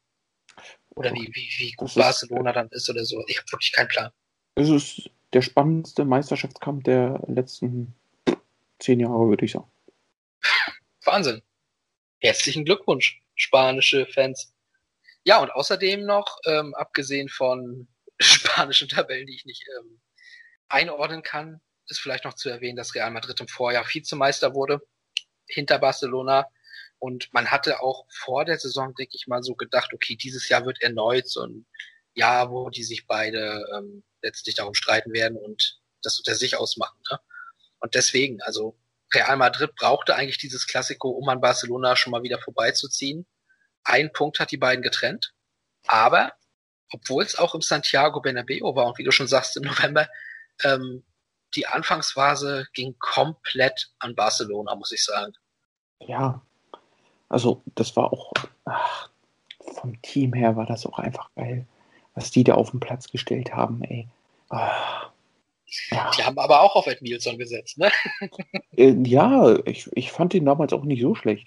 [0.90, 3.24] Oder wie, wie, wie gut Das ist- Barcelona dann ist oder so.
[3.26, 4.10] Ich habe wirklich keinen Plan.
[4.56, 7.94] Es ist der spannendste Meisterschaftskampf der letzten
[8.78, 9.70] zehn Jahre, würde ich sagen.
[11.04, 11.42] Wahnsinn.
[12.20, 14.52] Herzlichen Glückwunsch, spanische Fans.
[15.24, 17.88] Ja, und außerdem noch, ähm, abgesehen von
[18.20, 20.00] spanischen Tabellen, die ich nicht ähm,
[20.68, 24.80] einordnen kann, ist vielleicht noch zu erwähnen, dass Real Madrid im Vorjahr Vizemeister wurde,
[25.46, 26.46] hinter Barcelona.
[26.98, 30.64] Und man hatte auch vor der Saison, denke ich mal, so gedacht, okay, dieses Jahr
[30.64, 31.66] wird erneut so ein
[32.14, 36.98] Jahr, wo die sich beide ähm, letztlich darum streiten werden und das unter sich ausmachen.
[37.10, 37.18] Ne?
[37.80, 38.78] Und deswegen, also
[39.12, 43.26] Real Madrid brauchte eigentlich dieses Klassiko, um an Barcelona schon mal wieder vorbeizuziehen.
[43.84, 45.34] Ein Punkt hat die beiden getrennt.
[45.86, 46.32] Aber,
[46.90, 50.08] obwohl es auch im Santiago Bernabeu war und wie du schon sagst, im November,
[50.62, 51.04] ähm,
[51.56, 55.32] die Anfangsphase ging komplett an Barcelona, muss ich sagen.
[56.00, 56.42] Ja,
[57.28, 58.32] also das war auch,
[58.64, 59.08] ach,
[59.80, 61.66] vom Team her war das auch einfach geil,
[62.14, 64.08] was die da auf den Platz gestellt haben, ey.
[64.50, 65.10] Ah,
[65.90, 66.10] ja.
[66.16, 67.90] Die haben aber auch auf Ed Nielsen gesetzt, ne?
[68.76, 71.46] Äh, ja, ich, ich fand den damals auch nicht so schlecht.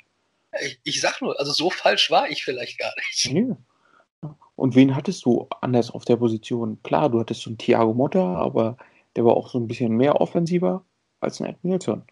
[0.61, 3.33] Ich, ich sag nur, also so falsch war ich vielleicht gar nicht.
[3.33, 3.55] Nee.
[4.55, 6.81] Und wen hattest du anders auf der Position?
[6.83, 8.77] Klar, du hattest so einen Thiago Motta, aber
[9.17, 10.85] der war auch so ein bisschen mehr offensiver
[11.19, 12.03] als ein Ed Nielsen.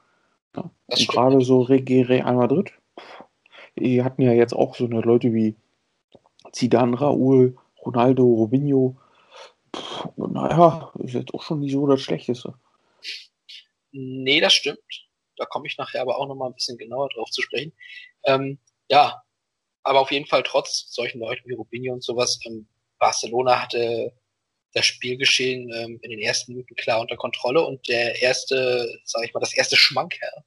[0.55, 0.71] Ja.
[0.87, 2.73] Und gerade so Real Madrid,
[3.77, 5.55] die hatten ja jetzt auch so eine Leute wie
[6.51, 8.97] Zidane, Raúl, Ronaldo, Robinho.
[9.75, 12.55] Pff, naja, ist jetzt auch schon nicht so das Schlechteste.
[13.91, 15.07] Nee, das stimmt.
[15.37, 17.73] Da komme ich nachher aber auch nochmal ein bisschen genauer drauf zu sprechen.
[18.23, 18.57] Ähm,
[18.89, 19.21] ja,
[19.83, 24.11] aber auf jeden Fall trotz solchen Leuten wie Robinho und sowas, ähm, Barcelona hatte
[24.75, 29.33] das Spielgeschehen ähm, in den ersten Minuten klar unter Kontrolle und der erste, sag ich
[29.33, 30.43] mal, das erste Schmankerl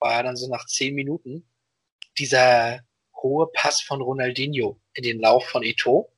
[0.00, 1.48] war dann so nach zehn Minuten
[2.18, 2.80] dieser
[3.22, 6.12] hohe Pass von Ronaldinho in den Lauf von Eto.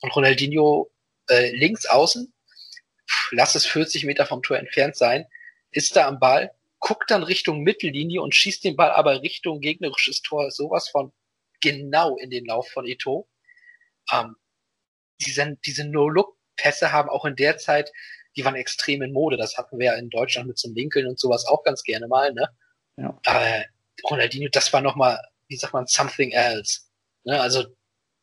[0.00, 0.92] Und Ronaldinho
[1.30, 2.32] äh, links außen,
[3.30, 5.26] lass es 40 Meter vom Tor entfernt sein,
[5.70, 10.20] ist da am Ball, guckt dann Richtung Mittellinie und schießt den Ball aber Richtung gegnerisches
[10.20, 11.12] Tor sowas von
[11.62, 13.26] genau in den Lauf von Eto.
[14.12, 14.36] Ähm,
[15.20, 15.86] diese diese
[16.58, 17.92] No-Look-Pässe haben auch in der Zeit,
[18.36, 19.36] die waren extrem in Mode.
[19.36, 22.32] Das hatten wir ja in Deutschland mit einem Lincoln und sowas auch ganz gerne mal,
[22.32, 22.48] ne?
[22.96, 23.18] Ja.
[23.24, 23.64] Aber
[24.08, 26.80] Ronaldinho, das war nochmal, wie sagt man, something else.
[27.24, 27.40] Ne?
[27.40, 27.64] Also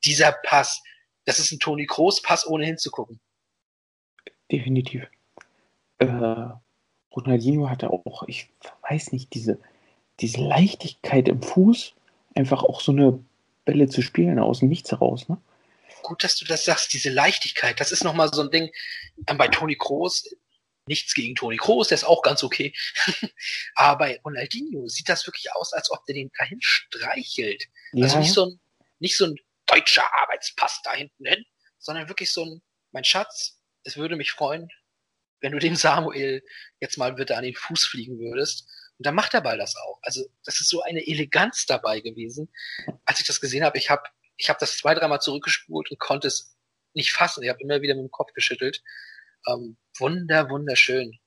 [0.03, 0.81] dieser Pass,
[1.25, 3.19] das ist ein Toni Kroos Pass, ohne hinzugucken.
[4.51, 5.07] Definitiv.
[5.99, 6.47] Äh,
[7.15, 8.49] Ronaldinho hatte auch, ich
[8.89, 9.59] weiß nicht, diese,
[10.19, 11.93] diese Leichtigkeit im Fuß,
[12.35, 13.19] einfach auch so eine
[13.63, 15.37] Bälle zu spielen aus dem Nichts heraus, ne?
[16.05, 17.79] Gut, dass du das sagst, diese Leichtigkeit.
[17.79, 18.71] Das ist nochmal so ein Ding.
[19.37, 20.23] Bei Toni Kroos,
[20.85, 22.75] nichts gegen Toni Kroos, der ist auch ganz okay.
[23.75, 27.63] Aber bei Ronaldinho sieht das wirklich aus, als ob der den dahin streichelt.
[27.91, 28.03] Also ja.
[28.03, 28.59] Also nicht so ein,
[28.99, 31.43] nicht so ein deutscher Arbeitspass da hinten hin,
[31.79, 34.69] sondern wirklich so ein, mein Schatz, es würde mich freuen,
[35.41, 36.43] wenn du dem Samuel
[36.81, 38.67] jetzt mal bitte an den Fuß fliegen würdest.
[38.99, 39.97] Und dann macht der Ball das auch.
[40.03, 42.53] Also das ist so eine Eleganz dabei gewesen.
[43.05, 44.03] Als ich das gesehen habe, ich habe
[44.37, 46.55] ich hab das zwei, dreimal zurückgespult und konnte es
[46.93, 47.43] nicht fassen.
[47.43, 48.81] Ich habe immer wieder mit dem Kopf geschüttelt.
[49.47, 51.17] Ähm, wunder, wunderschön.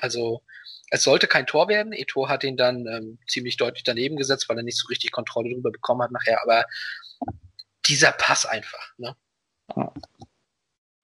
[0.00, 0.42] Also
[0.90, 1.92] es sollte kein Tor werden.
[1.92, 5.50] Eto hat ihn dann ähm, ziemlich deutlich daneben gesetzt, weil er nicht so richtig Kontrolle
[5.50, 6.42] darüber bekommen hat nachher.
[6.42, 6.64] Aber
[7.86, 8.92] dieser Pass einfach.
[8.98, 9.16] Ne?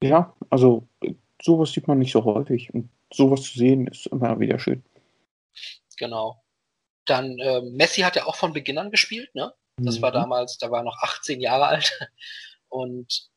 [0.02, 0.88] Ja, also
[1.42, 2.72] sowas sieht man nicht so häufig.
[2.72, 4.82] Und sowas zu sehen ist immer wieder schön.
[5.98, 6.42] Genau.
[7.04, 9.52] Dann äh, Messi hat ja auch von Beginn an gespielt, ne?
[9.84, 10.02] Das mhm.
[10.02, 11.98] war damals, da war er noch 18 Jahre alt
[12.68, 13.28] und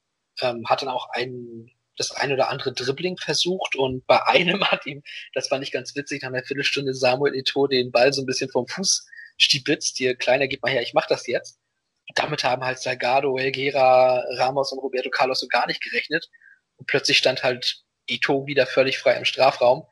[0.41, 4.85] ähm, hat dann auch einen, das ein oder andere Dribbling versucht und bei einem hat
[4.85, 5.03] ihm,
[5.33, 8.49] das war nicht ganz witzig, nach einer Viertelstunde Samuel Eto'o den Ball so ein bisschen
[8.49, 11.59] vom Fuß stibitzt, hier kleiner, gib mal her, ich mach das jetzt.
[12.07, 16.29] Und damit haben halt Salgado, Helguera, Ramos und Roberto Carlos so gar nicht gerechnet.
[16.75, 19.85] Und plötzlich stand halt Ito wieder völlig frei im Strafraum.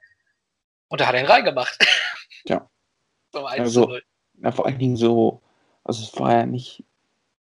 [0.89, 1.77] Und da hat er ihn reingemacht.
[2.45, 2.69] Ja.
[3.33, 3.97] also,
[4.33, 5.41] ja, vor allen Dingen so,
[5.83, 6.83] also es war ja nicht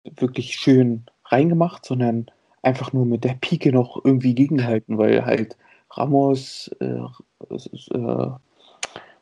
[0.03, 2.27] wirklich schön reingemacht, sondern
[2.61, 5.57] einfach nur mit der Pike noch irgendwie gegenhalten, weil halt
[5.91, 6.99] Ramos, äh,
[7.49, 8.31] äh,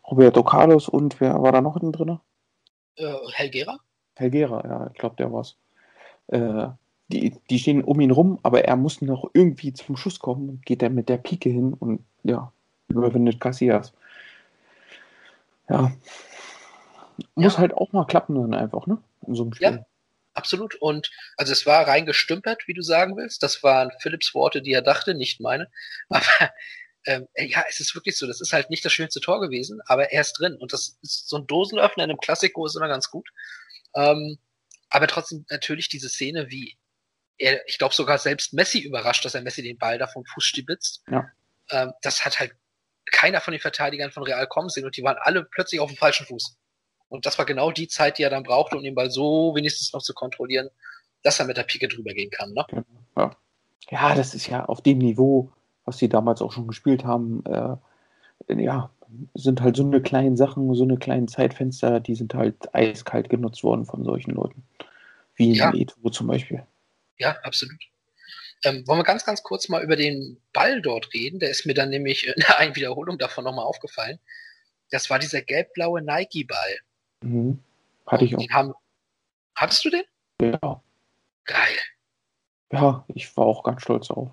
[0.09, 2.19] Roberto Carlos und wer war da noch drin?
[2.97, 3.79] Äh, Helgera?
[4.15, 5.57] Helgera, ja, ich glaube, der war's.
[6.27, 6.67] Äh,
[7.07, 10.81] die, die stehen um ihn rum, aber er muss noch irgendwie zum Schuss kommen, geht
[10.81, 12.51] er mit der Pike hin und ja,
[12.87, 13.93] überwindet Casillas.
[15.69, 15.91] Ja.
[17.35, 17.59] Muss ja.
[17.59, 18.97] halt auch mal klappen dann einfach, ne?
[19.27, 19.71] In so einem Spiel.
[19.71, 19.85] Ja,
[20.33, 20.75] absolut.
[20.75, 23.43] Und also es war reingestümpert, wie du sagen willst.
[23.43, 25.69] Das waren Philips Worte, die er dachte, nicht meine.
[26.09, 26.51] Aber
[27.05, 30.11] ähm, ja, es ist wirklich so, das ist halt nicht das schönste Tor gewesen, aber
[30.11, 30.57] er ist drin.
[30.57, 33.29] Und das ist so ein Dosenöffner in einem Klassiko ist immer ganz gut.
[33.95, 34.39] Ähm,
[34.89, 36.77] aber trotzdem natürlich diese Szene, wie
[37.37, 40.43] er, ich glaube sogar selbst Messi überrascht, dass er Messi den Ball da vom Fuß
[40.43, 41.03] stibitzt.
[41.09, 41.29] Ja.
[41.69, 42.55] Ähm, das hat halt
[43.11, 45.97] keiner von den Verteidigern von Real kommen sehen und die waren alle plötzlich auf dem
[45.97, 46.57] falschen Fuß.
[47.09, 49.93] Und das war genau die Zeit, die er dann brauchte, um den Ball so wenigstens
[49.93, 50.69] noch zu kontrollieren,
[51.23, 52.53] dass er mit der Pike drüber gehen kann.
[52.53, 52.65] Ne?
[53.15, 53.35] Ja.
[53.89, 55.51] ja, das ist ja auf dem Niveau,
[55.85, 57.77] was sie damals auch schon gespielt haben, äh,
[58.61, 58.91] ja,
[59.33, 63.63] sind halt so eine kleinen Sachen, so eine kleinen Zeitfenster, die sind halt eiskalt genutzt
[63.63, 64.63] worden von solchen Leuten.
[65.35, 65.73] Wie in Ja.
[65.73, 66.63] Eto zum Beispiel.
[67.17, 67.79] Ja, absolut.
[68.63, 71.39] Ähm, wollen wir ganz, ganz kurz mal über den Ball dort reden?
[71.39, 74.19] Der ist mir dann nämlich in der einen Wiederholung davon nochmal aufgefallen.
[74.91, 76.79] Das war dieser gelb-blaue Nike-Ball.
[77.21, 77.63] Mhm.
[78.05, 78.39] Hatte ich auch.
[78.39, 78.73] Den haben,
[79.55, 80.03] hattest du den?
[80.41, 80.81] Ja.
[81.45, 81.77] Geil.
[82.71, 84.31] ja, ich war auch ganz stolz auf.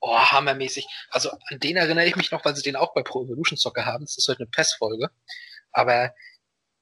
[0.00, 0.86] Oh, hammermäßig.
[1.10, 3.84] Also an den erinnere ich mich noch, weil sie den auch bei Pro Evolution Soccer
[3.84, 4.04] haben.
[4.04, 5.10] Das ist heute eine PES-Folge.
[5.72, 6.14] Aber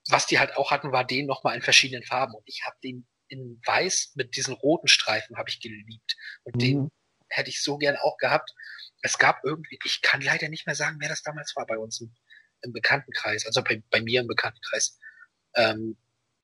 [0.09, 2.35] was die halt auch hatten, war den nochmal in verschiedenen Farben.
[2.35, 6.17] Und ich habe den in weiß mit diesen roten Streifen habe ich geliebt.
[6.45, 6.91] Und den Mhm.
[7.29, 8.55] hätte ich so gern auch gehabt.
[9.03, 12.01] Es gab irgendwie, ich kann leider nicht mehr sagen, wer das damals war bei uns
[12.01, 12.15] im,
[12.63, 14.99] im Bekanntenkreis, also bei, bei mir im Bekanntenkreis.
[15.55, 15.97] Ähm,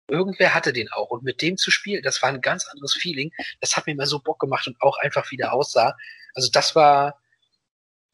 [0.08, 3.32] irgendwer hatte den auch und mit dem zu spielen, das war ein ganz anderes Feeling.
[3.60, 5.96] Das hat mir immer so Bock gemacht und auch einfach wieder aussah.
[6.34, 7.20] Also das war,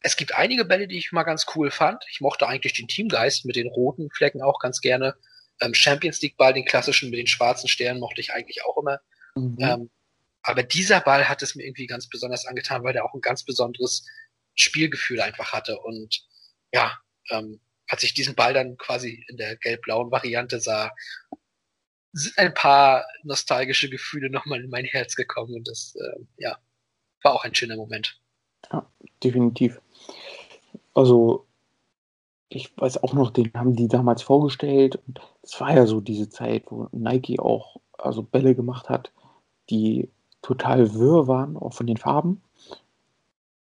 [0.01, 2.03] es gibt einige Bälle, die ich mal ganz cool fand.
[2.09, 5.15] Ich mochte eigentlich den Teamgeist mit den roten Flecken auch ganz gerne.
[5.59, 8.99] Ähm, Champions League Ball, den klassischen mit den schwarzen Sternen, mochte ich eigentlich auch immer.
[9.35, 9.57] Mhm.
[9.59, 9.89] Ähm,
[10.43, 13.43] aber dieser Ball hat es mir irgendwie ganz besonders angetan, weil der auch ein ganz
[13.43, 14.07] besonderes
[14.55, 15.79] Spielgefühl einfach hatte.
[15.79, 16.25] Und
[16.73, 17.59] ja, ähm,
[17.91, 20.91] als ich diesen Ball dann quasi in der gelb-blauen Variante sah,
[22.13, 25.55] sind ein paar nostalgische Gefühle nochmal in mein Herz gekommen.
[25.55, 26.57] Und das, äh, ja,
[27.21, 28.17] war auch ein schöner Moment.
[29.21, 29.81] Definitiv.
[30.93, 31.45] Also,
[32.47, 34.97] ich weiß auch noch, den haben die damals vorgestellt.
[35.07, 39.11] Und es war ja so diese Zeit, wo Nike auch also Bälle gemacht hat,
[39.69, 40.09] die
[40.41, 42.41] total wirr waren, auch von den Farben.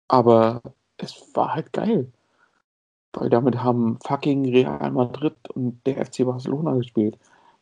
[0.08, 0.62] Aber
[0.98, 2.12] es war halt geil.
[3.13, 7.17] Weil damit haben fucking Real Madrid und der FC Barcelona gespielt.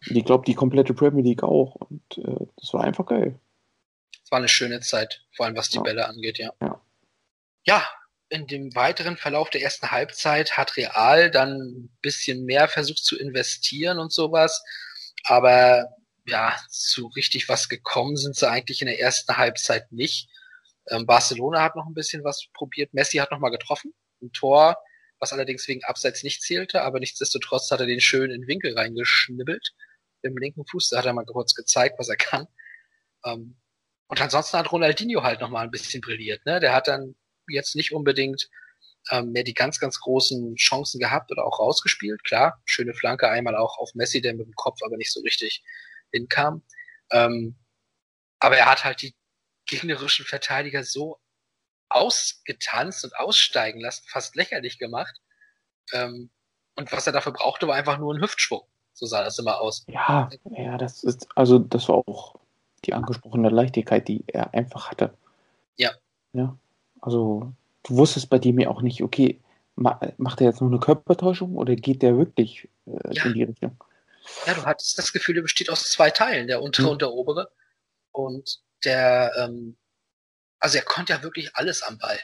[0.09, 1.75] Und ich glaube, die komplette Premier League auch.
[1.75, 3.39] Und äh, das war einfach geil.
[4.23, 5.83] Es war eine schöne Zeit, vor allem was die Ja.
[5.83, 6.51] Bälle angeht, ja.
[6.61, 6.81] Ja.
[7.65, 7.83] Ja,
[8.29, 13.17] in dem weiteren Verlauf der ersten Halbzeit hat Real dann ein bisschen mehr versucht zu
[13.17, 14.63] investieren und sowas.
[15.23, 15.87] Aber
[16.25, 20.29] ja, zu richtig was gekommen sind sie eigentlich in der ersten Halbzeit nicht.
[20.89, 22.93] Ähm, Barcelona hat noch ein bisschen was probiert.
[22.93, 23.93] Messi hat noch mal getroffen.
[24.21, 24.77] Ein Tor,
[25.19, 28.77] was allerdings wegen Abseits nicht zählte, aber nichtsdestotrotz hat er den schön in den Winkel
[28.77, 29.73] reingeschnibbelt.
[30.23, 32.47] Dem linken Fuß, da hat er mal kurz gezeigt, was er kann.
[33.25, 33.57] Ähm,
[34.07, 36.45] und ansonsten hat Ronaldinho halt noch mal ein bisschen brilliert.
[36.45, 36.59] Ne?
[36.59, 37.15] Der hat dann
[37.47, 38.49] jetzt nicht unbedingt
[39.11, 42.23] ähm, mehr die ganz, ganz großen Chancen gehabt oder auch rausgespielt.
[42.23, 45.63] Klar, schöne Flanke einmal auch auf Messi, der mit dem Kopf aber nicht so richtig
[46.11, 46.63] hinkam.
[47.11, 47.55] Ähm,
[48.39, 49.15] aber er hat halt die
[49.65, 51.19] gegnerischen Verteidiger so
[51.89, 55.21] ausgetanzt und aussteigen lassen, fast lächerlich gemacht.
[55.93, 56.29] Ähm,
[56.75, 58.61] und was er dafür brauchte, war einfach nur ein Hüftschwung.
[58.93, 59.85] So sah das immer aus.
[59.87, 62.35] Ja, ja, das ist, also das war auch
[62.85, 65.13] die angesprochene Leichtigkeit, die er einfach hatte.
[65.77, 65.91] Ja.
[66.33, 66.57] Ja.
[67.01, 67.51] Also,
[67.83, 69.39] du wusstest bei dem ja auch nicht, okay,
[69.75, 73.25] ma macht er jetzt nur eine Körpertäuschung oder geht der wirklich äh, Ja.
[73.25, 73.77] in die Richtung?
[74.45, 76.91] Ja, du hattest das Gefühl, er besteht aus zwei Teilen, der untere Mhm.
[76.93, 77.51] und der obere.
[78.11, 79.77] Und der, ähm,
[80.59, 82.19] also er konnte ja wirklich alles am Ball.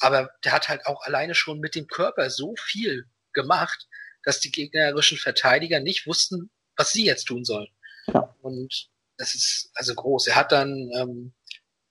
[0.00, 3.86] Aber der hat halt auch alleine schon mit dem Körper so viel gemacht,
[4.22, 7.68] dass die gegnerischen Verteidiger nicht wussten, was sie jetzt tun sollen.
[8.08, 8.34] Ja.
[8.42, 10.26] Und das ist also groß.
[10.26, 11.34] Er hat dann, ähm,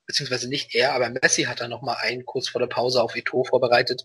[0.06, 3.46] beziehungsweise nicht er, aber Messi hat dann nochmal einen kurz vor der Pause auf Eto'o
[3.48, 4.04] vorbereitet,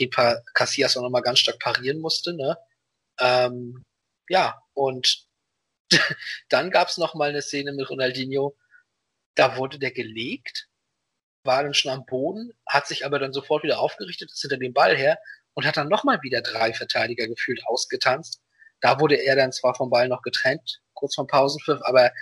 [0.00, 2.56] den paar Casillas auch nochmal ganz stark parieren musste, ne?
[3.20, 3.84] Ähm,
[4.28, 5.26] ja, und
[6.48, 8.56] dann gab's noch mal eine Szene mit Ronaldinho,
[9.34, 10.67] da wurde der gelegt,
[11.48, 14.72] war dann schon am Boden, hat sich aber dann sofort wieder aufgerichtet, ist hinter dem
[14.72, 15.18] Ball her
[15.54, 18.40] und hat dann noch mal wieder drei Verteidiger gefühlt ausgetanzt.
[18.80, 22.12] Da wurde er dann zwar vom Ball noch getrennt, kurz vom Pausenpfiff, aber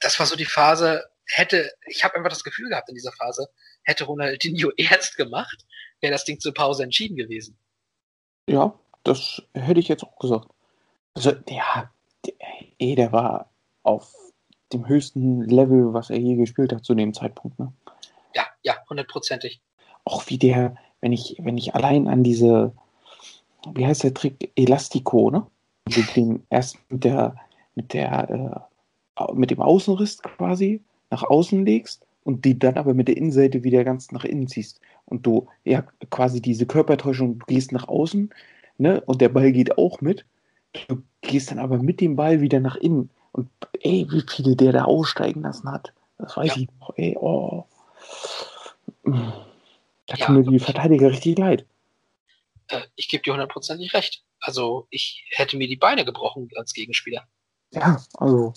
[0.00, 3.48] das war so die Phase, hätte, ich habe einfach das Gefühl gehabt in dieser Phase,
[3.84, 5.64] hätte Ronaldinho ernst gemacht,
[6.00, 7.56] wäre das Ding zur Pause entschieden gewesen.
[8.48, 10.48] Ja, das hätte ich jetzt auch gesagt.
[11.14, 11.90] Also, ja,
[12.26, 12.34] der,
[12.78, 13.50] eh, der war
[13.82, 14.12] auf
[14.72, 17.58] dem höchsten Level, was er je gespielt hat zu dem Zeitpunkt.
[17.58, 17.72] Ne?
[18.62, 19.60] Ja, hundertprozentig.
[20.04, 22.72] Auch wie der, wenn ich, wenn ich allein an diese,
[23.74, 25.46] wie heißt der Trick, Elastico, ne?
[25.86, 27.36] Also den erst mit der,
[27.74, 28.66] mit der,
[29.18, 33.64] äh, mit dem Außenriss quasi nach außen legst und die dann aber mit der Innenseite
[33.64, 34.80] wieder ganz nach innen ziehst.
[35.06, 38.30] Und du, ja, quasi diese Körpertäuschung, du gehst nach außen,
[38.78, 39.00] ne?
[39.06, 40.24] Und der Ball geht auch mit.
[40.88, 43.10] Du gehst dann aber mit dem Ball wieder nach innen.
[43.32, 43.48] Und
[43.82, 45.92] ey, wie viele der da aussteigen lassen hat.
[46.18, 46.62] Das weiß Ja.
[46.62, 47.64] ich noch, ey, oh.
[50.06, 50.58] Da Ja, tun mir die.
[50.58, 51.66] Verteidiger richtig leid.
[52.68, 54.22] Äh, ich gebe dir hundertprozentig recht.
[54.40, 57.26] Also ich hätte mir die Beine gebrochen als Gegenspieler.
[57.72, 58.54] Ja, also.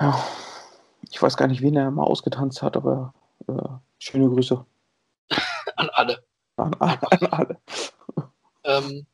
[0.00, 0.24] Ja.
[1.10, 3.14] Ich weiß gar nicht, wen er mal ausgetanzt hat, aber
[3.48, 3.52] äh,
[3.98, 4.64] schöne Grüße
[5.76, 6.22] An alle.
[6.56, 7.60] an, an, an alle.
[8.64, 9.06] Ähm,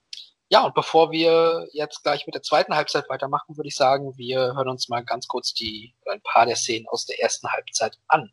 [0.49, 4.39] ja, und bevor wir jetzt gleich mit der zweiten Halbzeit weitermachen, würde ich sagen, wir
[4.55, 8.31] hören uns mal ganz kurz die ein paar der Szenen aus der ersten Halbzeit an.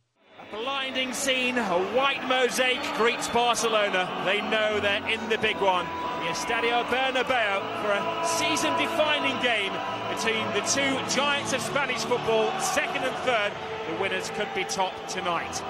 [0.52, 4.12] Blinding scene, a white mosaic greets Barcelona.
[4.26, 5.86] They know they're in the big one.
[6.20, 9.72] The Estadio Bernabeu for a season-defining game
[10.14, 13.54] between the two giants of Spanish football, second and third.
[13.90, 15.64] The winners could be top tonight.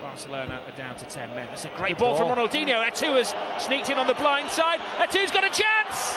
[0.00, 1.46] Barcelona are down to 10 men.
[1.52, 2.82] It's a great ball, from Ronaldinho.
[2.88, 4.80] Atu has sneaked in on the blind side.
[4.96, 6.16] Atu's got a chance!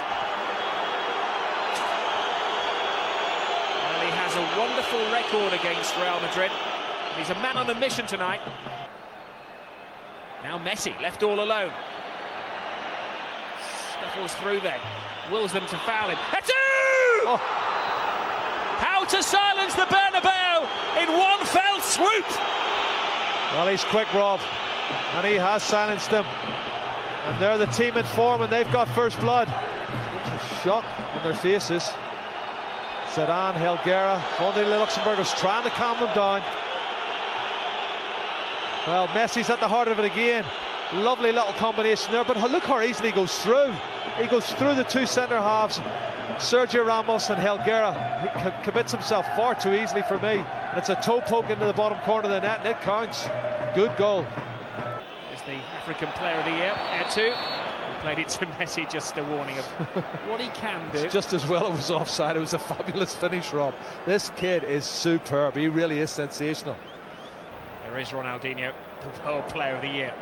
[3.84, 6.52] Well, he has a wonderful record against Real Madrid.
[7.18, 8.42] He's a man on a mission tonight.
[10.44, 11.72] Now Messi, left all alone.
[13.94, 14.80] Scuffles through then.
[15.32, 16.18] Wills them to foul him.
[16.18, 16.52] Atu!
[17.24, 17.38] Oh.
[18.80, 20.68] How to silence the Bernabeu
[21.02, 22.26] in one fell swoop!
[23.54, 24.40] Well, he's quick, Rob,
[25.16, 26.26] and he has silenced them.
[27.26, 29.48] And they're the team in form, and they've got first blood.
[29.48, 30.86] A shock
[31.16, 31.92] on their faces.
[33.12, 36.42] Sedan, Helguera, only Luxembourg was trying to calm them down.
[38.88, 40.44] Well, Messi's at the heart of it again.
[40.94, 43.72] Lovely little combination there, but look how easily he goes through.
[44.18, 45.80] He goes through the two centre halves,
[46.38, 47.94] Sergio Ramos and Helguera.
[48.44, 50.44] He commits himself far too easily for me.
[50.70, 53.28] And it's a toe poke into the bottom corner of the net, and it counts.
[53.76, 54.26] Good goal.
[55.32, 56.74] Is the African player of the year,
[57.04, 57.36] Etu.
[58.02, 59.66] Played it to Messi, just a warning of
[60.28, 60.98] what he can do.
[60.98, 62.36] It's just as well it was offside.
[62.36, 63.76] It was a fabulous finish, Rob.
[64.08, 65.56] This kid is superb.
[65.56, 66.76] He really is sensational.
[67.92, 68.72] There is Ronaldinho,
[69.02, 70.14] the World Player of the Year.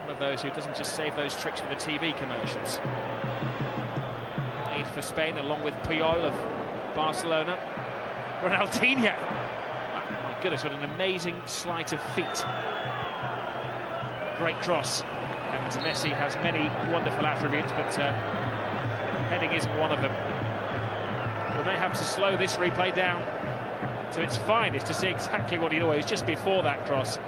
[0.00, 2.80] One of those who doesn't just save those tricks for the TV commercials.
[4.70, 7.58] Made for Spain along with Puyol of Barcelona.
[8.40, 9.14] Ronaldinho.
[9.14, 12.46] Oh, my goodness, what an amazing sleight of feet.
[14.38, 15.02] Great cross.
[15.02, 18.10] And Messi has many wonderful attributes, but uh,
[19.28, 20.12] heading isn't one of them.
[21.58, 23.22] We may have to slow this replay down
[24.12, 27.18] to its finest to see exactly what he was just before that cross.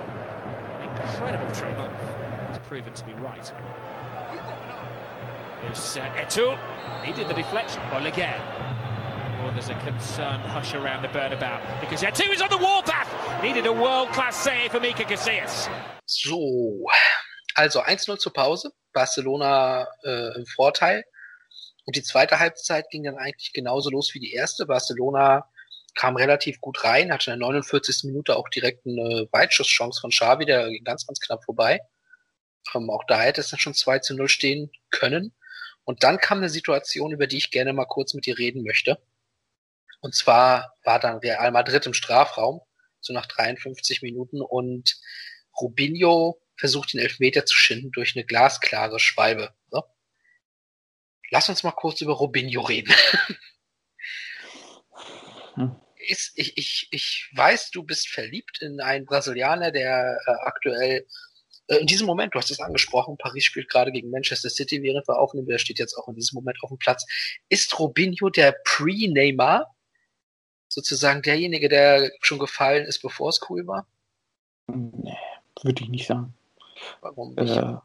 [0.82, 1.76] Incredible trick.
[2.50, 3.52] It's proven to be right.
[5.70, 6.58] It's uh, Etu.
[7.04, 7.82] He did the deflection.
[7.90, 8.40] Well, again.
[9.42, 13.42] Or there's a concerned hush around the Bernabeu because Etu is on the warpath.
[13.42, 15.68] Needed a world-class save for Mika Casillas.
[16.06, 16.84] So,
[17.56, 18.70] also 1-0 zur Pause.
[18.92, 21.04] Barcelona äh, im Vorteil.
[21.86, 24.66] Und die zweite Halbzeit ging dann eigentlich genauso los wie die erste.
[24.66, 25.44] Barcelona
[25.94, 28.04] kam relativ gut rein, hatte in der 49.
[28.04, 31.80] Minute auch direkt eine Weitschusschance von Xavi, der ging ganz, ganz knapp vorbei.
[32.74, 35.34] Ähm, auch da hätte es dann schon 2 zu 0 stehen können.
[35.84, 38.98] Und dann kam eine Situation, über die ich gerne mal kurz mit dir reden möchte.
[40.00, 42.60] Und zwar war dann Real Madrid im Strafraum,
[43.00, 44.98] so nach 53 Minuten, und
[45.60, 49.54] Rubinho versucht den Elfmeter zu schinden durch eine glasklare Schwalbe.
[49.70, 49.82] So.
[51.30, 52.94] Lass uns mal kurz über Rubinho reden.
[55.54, 55.83] hm.
[56.08, 61.06] Ist, ich, ich, ich weiß, du bist verliebt in einen Brasilianer, der äh, aktuell
[61.68, 65.08] äh, in diesem Moment, du hast es angesprochen, Paris spielt gerade gegen Manchester City, während
[65.08, 67.06] wir aufnehmen, der steht jetzt auch in diesem Moment auf dem Platz.
[67.48, 69.74] Ist Robinho der Pre-Neymar?
[70.68, 73.86] Sozusagen derjenige, der schon gefallen ist, bevor es cool war?
[74.66, 75.16] Nee,
[75.62, 76.34] würde ich nicht sagen.
[77.00, 77.56] Warum nicht?
[77.56, 77.76] Äh,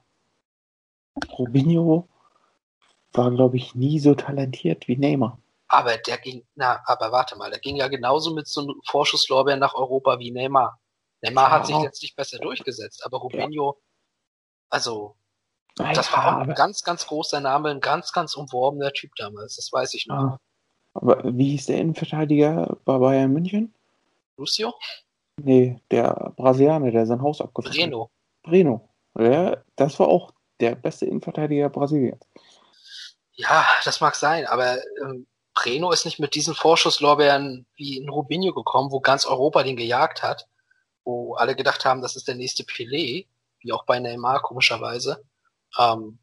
[1.37, 2.07] Robinho
[3.13, 5.39] war, glaube ich, nie so talentiert wie Neymar.
[5.69, 9.55] Aber der ging, na, aber warte mal, der ging ja genauso mit so einem Vorschusslorbeer
[9.55, 10.79] nach Europa wie Neymar.
[11.21, 11.51] Neymar Ja.
[11.51, 13.77] hat sich letztlich besser durchgesetzt, aber Rubinho,
[14.69, 15.15] also,
[15.77, 19.55] Ah, das war auch ein ganz, ganz großer Name, ein ganz, ganz umworbener Typ damals,
[19.55, 20.15] das weiß ich noch.
[20.15, 20.39] ah,
[20.93, 23.73] aber wie hieß der Innenverteidiger bei Bayern München?
[24.37, 24.73] Lucio?
[25.41, 27.81] Nee, der Brasilianer, der sein Haus abgefallen hat.
[27.81, 28.11] Breno.
[28.43, 28.89] Breno.
[29.17, 32.27] Ja, das war auch der beste Innenverteidiger Brasiliens.
[33.33, 35.27] Ja, das mag sein, aber ähm,
[35.61, 40.23] Breno ist nicht mit diesen Vorschusslorbeeren wie in Rubinho gekommen, wo ganz Europa den gejagt
[40.23, 40.47] hat,
[41.03, 43.27] wo alle gedacht haben, das ist der nächste Pelé,
[43.59, 45.23] wie auch bei Neymar komischerweise.
[45.77, 46.19] Ähm,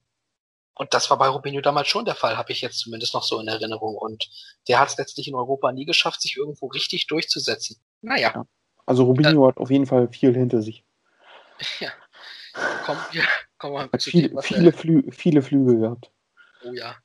[0.75, 3.39] und das war bei Rubinho damals schon der Fall, habe ich jetzt zumindest noch so
[3.41, 3.97] in Erinnerung.
[3.97, 4.29] Und
[4.69, 7.81] der hat es letztlich in Europa nie geschafft, sich irgendwo richtig durchzusetzen.
[8.03, 8.45] Naja,
[8.87, 10.85] Also Rubinho hat auf jeden Fall viel hinter sich.
[11.81, 11.91] ja.
[12.85, 13.23] Kommen wir,
[13.59, 16.11] kommen wir Hat zu viele, dem, was viele, er, Flü viele Flüge gehabt.
[16.65, 16.97] oh ja.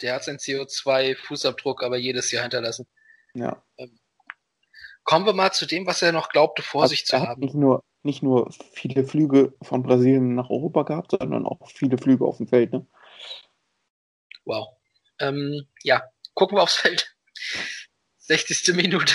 [0.00, 2.86] Der hat seinen CO2-Fußabdruck aber jedes Jahr hinterlassen.
[3.34, 3.62] Ja.
[5.04, 7.40] Kommen wir mal zu dem, was er noch glaubte, vor Also sich zu haben.
[7.40, 12.24] nicht nur, nicht nur viele Flüge von Brasilien nach Europa gehabt, sondern auch viele Flüge
[12.24, 12.72] auf dem Feld.
[12.72, 12.86] Ne?
[14.44, 14.68] Wow.
[15.18, 16.02] Ähm, ja,
[16.34, 17.14] gucken wir aufs Feld.
[18.18, 18.74] 60.
[18.74, 19.14] Minute.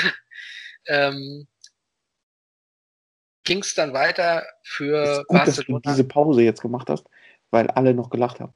[0.88, 1.48] Ähm,
[3.46, 5.82] Ging es dann weiter Es für ist gut, dass du Barcelona?
[5.88, 7.06] diese Pause jetzt gemacht hast,
[7.52, 8.54] weil alle noch gelacht haben.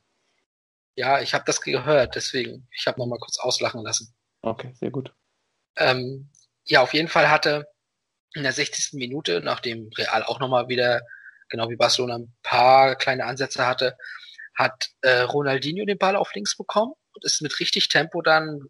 [0.98, 2.68] Ja, ich habe das gehört, deswegen.
[2.76, 4.16] Ich habe noch mal kurz auslachen lassen.
[4.42, 5.14] Okay, sehr gut.
[5.78, 6.32] Ähm,
[6.66, 7.68] ja, auf jeden Fall hatte
[8.34, 8.94] in der 60.
[8.94, 11.02] Minute, nachdem Real auch nochmal wieder,
[11.50, 13.96] genau wie Barcelona, ein paar kleine Ansätze hatte,
[14.56, 18.62] hat äh, Ronaldinho den Ball auf links bekommen und ist mit richtig Tempo dann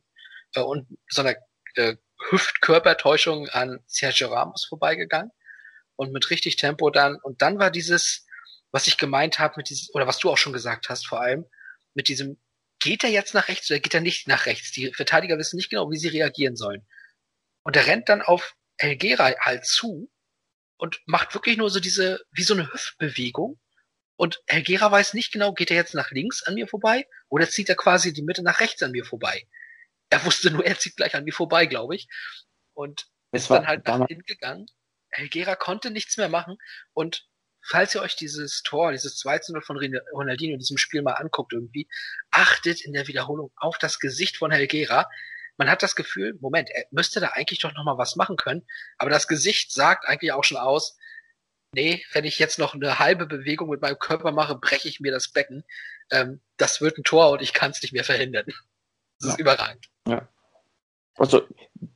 [0.54, 1.36] äh, und so einer
[1.76, 1.96] äh,
[2.30, 5.32] Hüftkörpertäuschung an Sergio Ramos vorbeigegangen
[5.96, 8.26] und mit richtig Tempo dann und dann war dieses,
[8.72, 11.46] was ich gemeint habe mit diesem oder was du auch schon gesagt hast vor allem
[11.98, 12.40] mit diesem
[12.80, 14.72] geht er jetzt nach rechts oder geht er nicht nach rechts?
[14.72, 16.88] Die Verteidiger wissen nicht genau, wie sie reagieren sollen.
[17.64, 20.12] Und er rennt dann auf Elgera halt zu
[20.78, 23.60] und macht wirklich nur so diese, wie so eine Hüftbewegung.
[24.16, 27.68] Und Elgera weiß nicht genau, geht er jetzt nach links an mir vorbei oder zieht
[27.68, 29.48] er quasi die Mitte nach rechts an mir vorbei.
[30.12, 32.08] Er wusste nur, er zieht gleich an mir vorbei, glaube ich.
[32.74, 34.68] Und Es ist war dann halt nach hinten gegangen.
[35.10, 36.58] Elgera konnte nichts mehr machen.
[36.94, 37.28] Und
[37.70, 41.54] falls ihr euch dieses Tor, dieses 2-0 von Rin- Ronaldinho in diesem Spiel mal anguckt
[41.54, 41.88] irgendwie,
[42.32, 45.10] achtet in der Wiederholung auf das Gesicht von Helgera.
[45.58, 48.66] Man hat das Gefühl, Moment, er müsste da eigentlich doch noch mal was machen können,
[48.98, 50.98] aber das Gesicht sagt eigentlich auch schon aus,
[51.74, 55.12] nee, wenn ich jetzt noch eine halbe Bewegung mit meinem Körper mache, breche ich mir
[55.12, 55.64] das Becken.
[56.12, 58.46] Ähm, das wird ein Tor und ich kann es nicht mehr verhindern.
[59.20, 59.42] Das ist Ja.
[59.42, 59.90] überragend.
[61.18, 61.42] Also,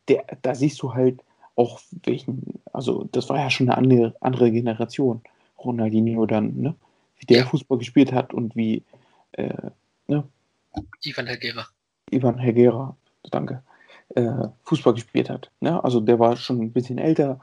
[0.10, 1.22] der, da siehst du halt
[1.56, 5.22] auch welchen, also das war ja schon eine andere, andere Generation,
[5.64, 6.76] Ronaldinho dann, ne?
[7.18, 7.46] Wie der Ja.
[7.46, 8.84] Fußball gespielt hat und wie
[9.34, 9.70] äh,
[11.04, 11.68] Ivan Helgera.
[12.12, 12.96] Ivan Hergera,
[13.30, 13.64] danke,
[14.16, 15.52] äh, Fußball gespielt hat.
[15.60, 15.84] Ne?
[15.84, 17.40] Also der war schon ein bisschen älter,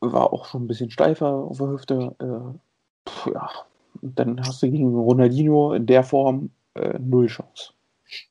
[0.00, 2.16] war auch schon ein bisschen steifer auf der Hüfte.
[2.20, 3.50] Äh, pf, ja,
[4.00, 7.72] und dann hast du gegen Ronaldinho in der Form äh, null Chance.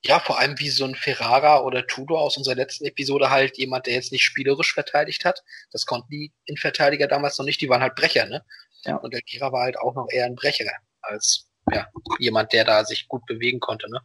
[0.02, 3.86] Ja, vor allem wie so ein Ferrara oder Tudor aus unserer letzten Episode halt jemand,
[3.86, 5.44] der jetzt nicht spielerisch verteidigt hat.
[5.72, 8.44] Das konnten die Innenverteidiger damals noch nicht, die waren halt Brecher, ne?
[8.86, 8.98] Ja.
[8.98, 10.66] Und der Gera war halt auch noch eher ein Brecher
[11.02, 11.88] als ja,
[12.20, 14.02] jemand, der da sich gut bewegen konnte, ne?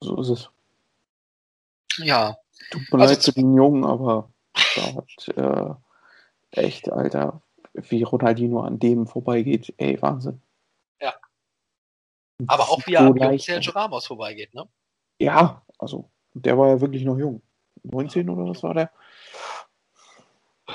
[0.00, 0.50] So ist es.
[1.98, 2.36] Ja,
[2.70, 4.30] Tut mir Also leid für den Jungen, aber
[4.76, 5.80] da hat
[6.52, 7.42] äh, echt, Alter,
[7.72, 10.40] wie Ronaldinho an dem vorbeigeht, ey, Wahnsinn.
[11.00, 11.14] Ja.
[12.46, 13.38] Aber auch wie er so an.
[13.38, 14.68] Sergio Ramos vorbeigeht, ne?
[15.18, 17.42] Ja, also, der war ja wirklich noch jung.
[17.82, 18.90] 19 oder was war der?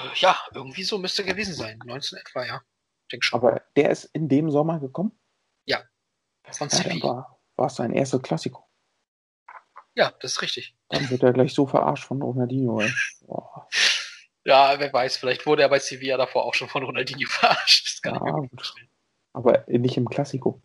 [0.05, 1.79] Äh, Ja, irgendwie so müsste gewesen sein.
[1.85, 2.61] 19 etwa, ja.
[3.11, 3.39] Denk schon.
[3.39, 5.11] Aber der ist in dem Sommer gekommen.
[5.11, 5.17] Von
[5.65, 5.83] Ja,
[6.57, 7.03] dann Sevilla.
[7.03, 8.67] war, war es sein erster Klassiko.
[9.95, 10.75] Ja, das ist richtig.
[10.89, 12.81] Dann wird er gleich so verarscht von Ronaldinho.
[14.45, 18.03] Ja, wer weiß, vielleicht wurde er bei Sevilla davor auch schon von Ronaldinho verarscht.
[18.05, 18.19] Ja.
[19.33, 20.61] Aber nicht im Klassiko.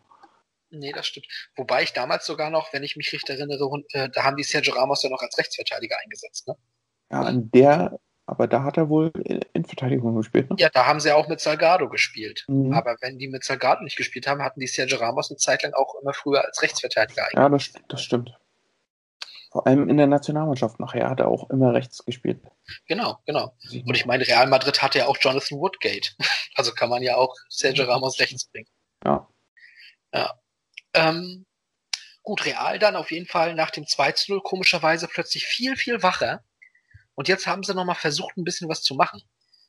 [0.71, 1.27] Nee, das stimmt.
[1.55, 4.73] Wobei ich damals sogar noch, wenn ich mich richtig erinnere, äh, da haben die Sergio
[4.73, 6.57] Ramos ja noch als Rechtsverteidiger eingesetzt, ne?
[7.11, 9.11] Ja, an der, aber da hat er wohl
[9.53, 10.55] in Verteidigung gespielt, ne?
[10.59, 12.45] Ja, da haben sie auch mit Salgado gespielt.
[12.47, 12.73] Mhm.
[12.73, 15.73] Aber wenn die mit Salgado nicht gespielt haben, hatten die Sergio Ramos eine Zeit lang
[15.73, 17.75] auch immer früher als Rechtsverteidiger eingesetzt.
[17.75, 18.37] Ja, das, das stimmt.
[19.51, 22.41] Vor allem in der Nationalmannschaft nachher hat er auch immer rechts gespielt.
[22.87, 23.55] Genau, genau.
[23.85, 26.11] Und ich meine, Real Madrid hatte ja auch Jonathan Woodgate.
[26.57, 28.69] Also kann man ja auch Sergio Ramos rechts bringen.
[29.03, 29.27] Ja.
[30.13, 30.39] Ja.
[30.93, 31.45] Ähm,
[32.23, 36.01] gut, Real dann auf jeden Fall nach dem 2 zu 0 komischerweise plötzlich viel, viel
[36.01, 36.45] wacher.
[37.15, 39.21] Und jetzt haben sie nochmal versucht, ein bisschen was zu machen.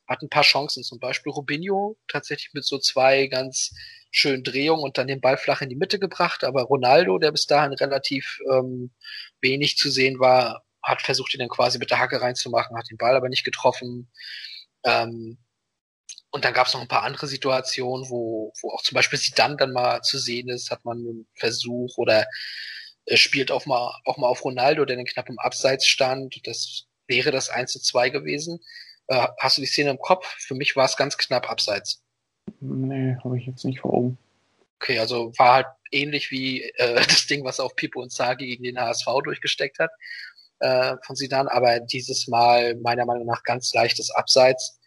[0.06, 3.72] Hatten ein paar Chancen, zum Beispiel Rubinho tatsächlich mit so zwei ganz
[4.10, 6.44] schönen Drehungen und dann den Ball flach in die Mitte gebracht.
[6.44, 8.92] Aber Ronaldo, der bis dahin relativ ähm,
[9.40, 12.98] wenig zu sehen war, hat versucht, ihn dann quasi mit der Hacke reinzumachen, hat den
[12.98, 14.10] Ball aber nicht getroffen.
[14.84, 15.38] Ähm,
[16.30, 19.56] und dann gab es noch ein paar andere Situationen, wo, wo auch zum Beispiel Zidane
[19.56, 22.26] dann mal zu sehen ist, hat man einen Versuch oder
[23.06, 26.40] äh, spielt auch mal, auch mal auf Ronaldo, der dann knapp im Abseits stand.
[26.44, 28.60] Das wäre das 1 zu 2 gewesen.
[29.08, 30.26] Äh, hast du die Szene im Kopf?
[30.38, 32.02] Für mich war es ganz knapp Abseits.
[32.60, 34.18] Nee, habe ich jetzt nicht vor Augen.
[34.76, 38.64] Okay, also war halt ähnlich wie äh, das Ding, was auch Pipo und Sagi gegen
[38.64, 39.90] den HSV durchgesteckt hat
[40.60, 44.78] äh, von Sidan, aber dieses Mal meiner Meinung nach ganz leichtes Abseits.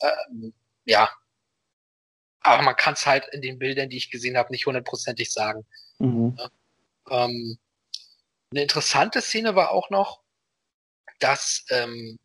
[0.00, 0.52] Ähm,
[0.84, 1.10] ja,
[2.40, 5.64] aber man kann es halt in den Bildern, die ich gesehen habe, nicht hundertprozentig sagen.
[5.98, 6.36] Mhm.
[7.10, 7.58] Ähm,
[8.50, 10.21] eine interessante Szene war auch noch,
[11.22, 12.18] dass ähm,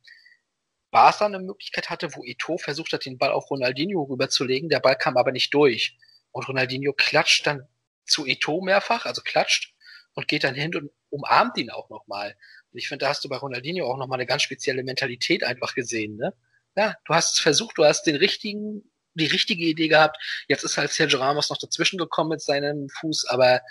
[0.91, 4.69] Barca eine Möglichkeit hatte, wo Eto'o versucht hat, den Ball auf Ronaldinho rüberzulegen.
[4.69, 5.97] Der Ball kam aber nicht durch.
[6.31, 7.67] Und Ronaldinho klatscht dann
[8.05, 9.73] zu Eto'o mehrfach, also klatscht
[10.13, 12.35] und geht dann hin und umarmt ihn auch nochmal.
[12.71, 15.75] Und ich finde, da hast du bei Ronaldinho auch nochmal eine ganz spezielle Mentalität einfach
[15.75, 16.33] gesehen, ne?
[16.75, 18.83] Ja, du hast es versucht, du hast den richtigen,
[19.15, 20.17] die richtige Idee gehabt.
[20.47, 23.61] Jetzt ist halt Sergio Ramos noch dazwischen gekommen mit seinem Fuß, aber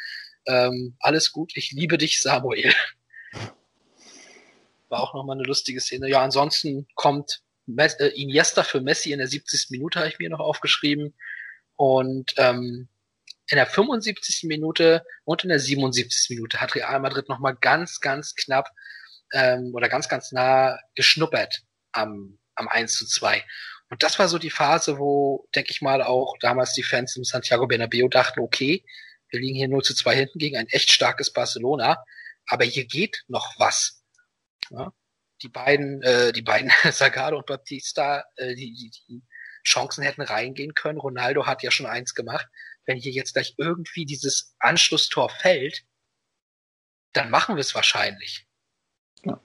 [0.46, 2.72] ähm, alles gut, ich liebe dich, Samuel.
[4.88, 6.08] War auch nochmal eine lustige Szene.
[6.08, 9.70] Ja, ansonsten kommt Mes äh, Iniesta für Messi in der 70.
[9.70, 11.14] Minute, habe ich mir noch aufgeschrieben.
[11.74, 12.88] Und ähm,
[13.48, 14.44] in der 75.
[14.44, 16.30] Minute und in der 77.
[16.30, 18.70] Minute hat Real Madrid nochmal ganz, ganz knapp
[19.32, 21.62] ähm, oder ganz, ganz nah geschnuppert
[21.92, 23.44] am, am 1 zu 2.
[23.90, 27.24] Und das war so die Phase, wo, denke ich mal, auch damals die Fans im
[27.24, 28.84] Santiago Bernabeu dachten, okay,
[29.30, 32.02] wir liegen hier 0 zu 2 hinten gegen ein echt starkes Barcelona,
[32.48, 33.95] aber hier geht noch was.
[34.70, 34.92] Ja?
[35.42, 39.22] Die beiden, äh, die beiden Sagado und Baptista, äh, die, die, die
[39.64, 40.98] Chancen hätten reingehen können.
[40.98, 42.46] Ronaldo hat ja schon eins gemacht.
[42.84, 45.84] Wenn hier jetzt gleich irgendwie dieses Anschlusstor fällt,
[47.12, 48.46] dann machen wir es wahrscheinlich.
[49.24, 49.40] Ja.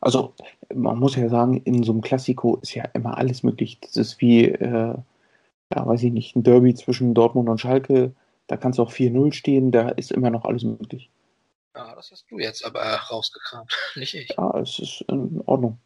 [0.00, 0.34] Also
[0.72, 3.80] man muss ja sagen, in so einem Klassiko ist ja immer alles möglich.
[3.80, 4.94] Das ist wie, äh,
[5.74, 8.14] ja, weiß ich nicht, ein Derby zwischen Dortmund und Schalke.
[8.46, 11.10] Da kann es auch 4-0 stehen, da ist immer noch alles möglich.
[11.74, 14.28] Ja, das hast du jetzt aber rausgekramt, nicht ich.
[14.36, 15.80] Ja, es ist in Ordnung.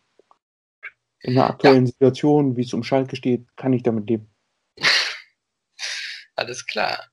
[1.21, 1.93] In der aktuellen ja.
[1.93, 4.31] Situation, wie es um Schalke steht, kann ich damit leben.
[6.35, 7.11] Alles klar.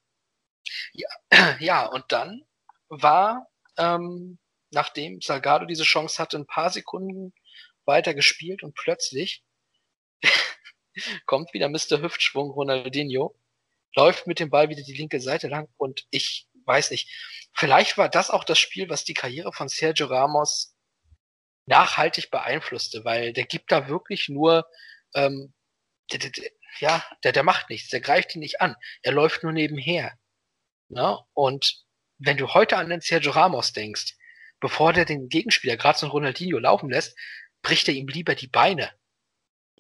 [0.94, 1.10] Ja,
[1.60, 2.46] ja und dann
[2.90, 3.48] war,
[3.78, 4.40] ähm,
[4.72, 7.34] nachdem Salgado diese Chance hatte, ein paar Sekunden
[7.86, 9.44] weiter gespielt und plötzlich
[11.26, 12.02] kommt wieder Mr.
[12.02, 13.36] Hüftschwung Ronaldinho,
[13.96, 17.10] läuft mit dem Ball wieder die linke Seite lang und ich weiß nicht,
[17.54, 20.76] vielleicht war das auch das Spiel, was die Karriere von Sergio Ramos
[21.66, 24.66] nachhaltig beeinflusste, weil der gibt da wirklich nur,
[25.16, 25.54] ähm,
[26.12, 29.43] der, der, der, ja, der, der macht nichts, der greift ihn nicht an, er läuft
[29.43, 30.18] nur nebenher.
[30.89, 31.18] Ne?
[31.34, 31.84] Und
[32.18, 34.16] wenn du heute an den Sergio Ramos denkst,
[34.60, 37.18] bevor der den Gegenspieler, gerade so ein Ronaldinho, laufen lässt,
[37.62, 38.91] bricht er ihm lieber die Beine.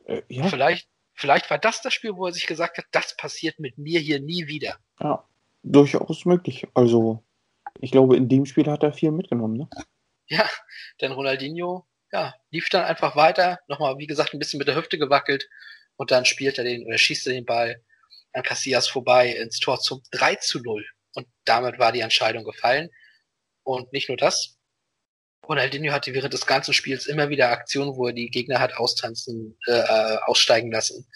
[0.05, 0.47] Äh, ja.
[0.47, 3.99] Vielleicht, vielleicht war das das Spiel, wo er sich gesagt hat, das passiert mit mir
[3.99, 4.77] hier nie wieder.
[4.99, 5.23] Ja,
[5.63, 6.67] durchaus möglich.
[6.73, 7.23] Also,
[7.79, 9.69] ich glaube, in dem Spiel hat er viel mitgenommen, ne?
[10.27, 10.49] Ja,
[11.01, 14.97] denn Ronaldinho, ja, lief dann einfach weiter, nochmal, wie gesagt, ein bisschen mit der Hüfte
[14.97, 15.49] gewackelt
[15.95, 17.83] und dann spielt er den oder schießt er den Ball
[18.33, 20.85] an Casillas vorbei ins Tor zum 3 zu 0.
[21.13, 22.89] Und damit war die Entscheidung gefallen.
[23.63, 24.57] Und nicht nur das.
[25.47, 29.57] Ronaldinho hatte während des ganzen Spiels immer wieder Aktionen, wo er die Gegner hat austanzen,
[29.67, 31.07] äh, äh aussteigen lassen.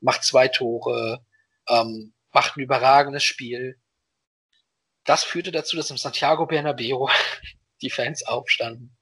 [0.00, 1.24] Macht zwei Tore,
[1.68, 3.78] ähm, macht ein überragendes Spiel.
[5.08, 7.08] Das führte dazu, dass im Santiago Bernabeo
[7.80, 8.94] die Fans aufstanden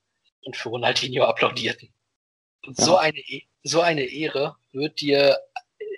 [0.43, 1.93] und für Ronaldinho applaudierten.
[2.65, 2.85] Und ja.
[2.85, 5.37] so eine, e, so eine Ehre wird dir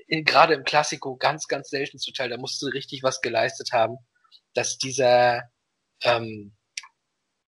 [0.07, 2.31] in, gerade im Klassiko ganz, ganz selten zuteil.
[2.31, 3.99] Da musst du richtig was geleistet haben,
[4.55, 5.43] dass dieser
[6.01, 6.57] ähm,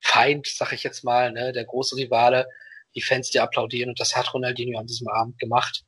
[0.00, 2.46] Feind, sag ich jetzt mal, ne, der große Rivale,
[2.94, 5.82] die Fans dir applaudieren und das hat Ronaldinho an diesem Abend gemacht.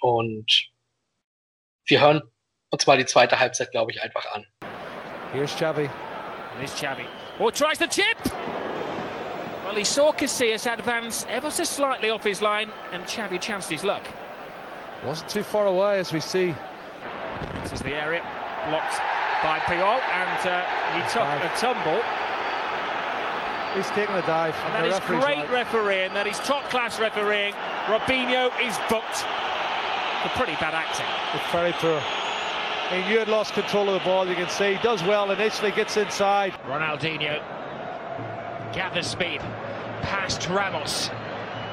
[0.00, 0.70] Und
[1.84, 2.22] wir hören
[2.70, 4.46] uns mal die zweite Halbzeit, glaube ich, einfach an.
[5.32, 5.90] Here's Xavi.
[6.58, 7.06] Here's Xavi.
[7.38, 8.16] Oh, tries the chip!
[9.64, 13.84] Well, he saw Casillas advance ever so slightly off his line, and Xavi chanced his
[13.84, 14.06] luck.
[15.04, 16.54] Wasn't too far away, as we see.
[17.62, 18.22] This is the area
[18.68, 19.00] blocked
[19.42, 20.64] by Puyol, and uh,
[20.94, 22.02] he took a tumble.
[23.74, 24.56] He's taking a dive.
[24.64, 25.50] And that is great right.
[25.50, 26.14] refereeing.
[26.14, 27.52] That is top-class refereeing.
[27.86, 29.26] Robinho is booked
[30.22, 31.06] for pretty bad acting.
[31.34, 32.25] It's very poor.
[32.90, 34.28] He knew had lost control of the ball.
[34.28, 36.52] You can see he does well initially, gets inside.
[36.66, 37.42] Ronaldinho
[38.72, 39.40] gathers speed
[40.02, 41.10] past Ramos.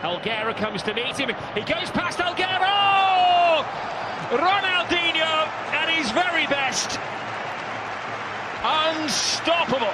[0.02, 1.30] Alguera comes to meet him.
[1.54, 2.60] He goes past Alguera.
[2.62, 3.64] Oh!
[4.32, 7.00] Ronaldinho at his very best.
[8.64, 9.94] Unstoppable.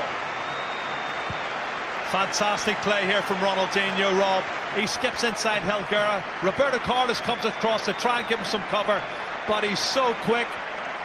[2.12, 4.44] Fantastic play here from Ronaldinho, Rob.
[4.76, 6.24] He skips inside Helguera.
[6.42, 9.02] Roberto Carlos comes across to try and give him some cover,
[9.48, 10.48] but he's so quick,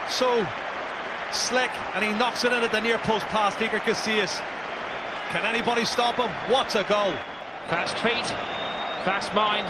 [0.09, 0.45] so
[1.31, 4.41] slick, and he knocks it in at the near post past Iker Casillas.
[5.29, 6.29] Can anybody stop him?
[6.51, 7.13] What a goal!
[7.67, 8.25] Fast feet,
[9.05, 9.67] fast mind,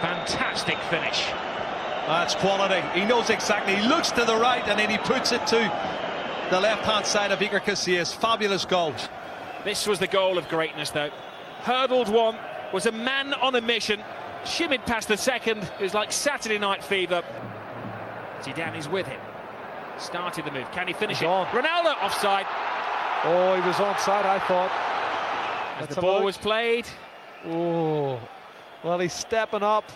[0.00, 1.26] fantastic finish.
[2.06, 2.82] That's quality.
[2.98, 3.76] He knows exactly.
[3.76, 5.56] He looks to the right and then he puts it to
[6.50, 8.14] the left-hand side of Iker Casillas.
[8.14, 8.94] Fabulous goal.
[9.64, 11.10] This was the goal of greatness, though.
[11.62, 12.36] Hurdled one,
[12.74, 14.02] was a man on a mission,
[14.44, 15.62] shimmied past the second.
[15.80, 17.22] It was like Saturday night fever.
[18.44, 19.20] Zidane is with him.
[19.98, 20.70] Started the move.
[20.72, 21.28] Can he finish He's it?
[21.28, 21.46] On.
[21.46, 22.46] Ronaldo offside.
[23.24, 24.70] Oh, he was onside, I thought.
[25.80, 26.86] As the ball was played.
[27.46, 28.20] Oh,
[28.82, 29.90] well, he's stepping up.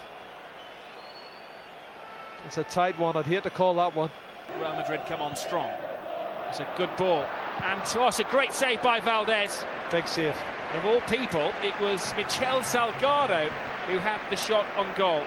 [2.46, 3.16] It's a tight one.
[3.16, 4.11] I'd hate to call that one.
[4.59, 5.70] Real Madrid come on strong.
[6.49, 7.26] It's a good ball.
[7.62, 9.64] And to us, a great save by Valdez.
[9.90, 10.34] Big save.
[10.74, 13.51] Of all people, it was Michel Salgado
[13.86, 15.22] who had the shot on goal.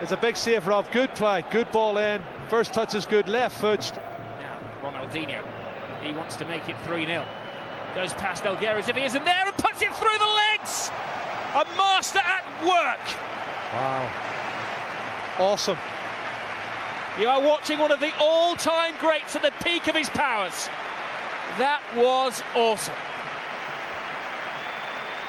[0.00, 0.90] It's a big save, Rob.
[0.92, 1.44] Good play.
[1.50, 2.22] Good ball in.
[2.48, 3.28] First touch is good.
[3.28, 3.92] Left foot.
[4.40, 5.44] Now, Ronaldinho
[6.02, 7.26] he wants to make it 3 0.
[7.94, 10.90] Goes past Elguera if he isn't there and puts it through the legs.
[11.54, 13.00] A master at work.
[13.74, 14.10] Wow.
[15.38, 15.78] Awesome.
[17.18, 20.68] You are watching one of the all-time greats at the peak of his powers.
[21.58, 22.94] That was awesome.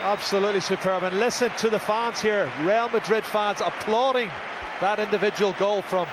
[0.01, 1.03] Absolutely superb.
[1.03, 4.29] And listen to the fans here, Real Madrid fans applauding
[4.81, 6.07] that individual goal from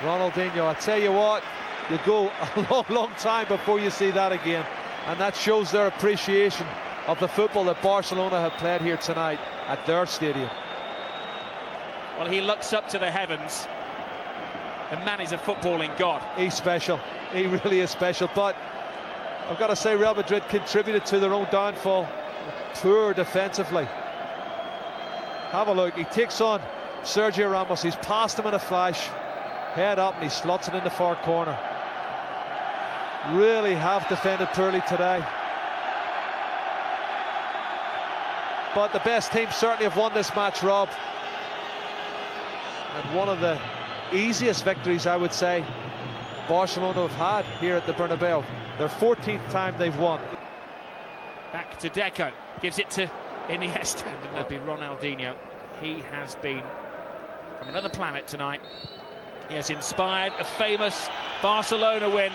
[0.00, 0.66] Ronaldinho.
[0.66, 1.42] I tell you what,
[1.88, 4.66] you go a long, long time before you see that again.
[5.06, 6.66] And that shows their appreciation
[7.06, 10.50] of the football that Barcelona have played here tonight at their stadium.
[12.18, 13.66] Well, he looks up to the heavens.
[14.90, 16.22] The man is a footballing god.
[16.36, 17.00] He's special.
[17.32, 18.28] He really is special.
[18.34, 18.56] But
[19.48, 22.08] I've got to say, Real Madrid contributed to their own downfall.
[22.74, 23.86] Poor defensively.
[25.50, 25.94] Have a look.
[25.94, 26.60] He takes on
[27.02, 27.82] Sergio Ramos.
[27.82, 29.08] He's passed him in a flash.
[29.74, 31.58] Head up and he slots it in the far corner.
[33.32, 35.24] Really have defended poorly today.
[38.74, 40.88] But the best team certainly have won this match, Rob.
[42.96, 43.58] And one of the
[44.12, 45.64] easiest victories, I would say,
[46.48, 48.44] Barcelona have had here at the Bernabeu.
[48.78, 50.20] Their 14th time they've won.
[51.52, 52.32] Back to Deco.
[52.60, 53.10] Gives it to
[53.48, 54.06] Iniesta.
[54.06, 55.36] And that'd be Ronaldinho.
[55.80, 56.62] He has been
[57.60, 58.62] from another planet tonight.
[59.50, 61.10] He has inspired a famous
[61.42, 62.32] Barcelona win.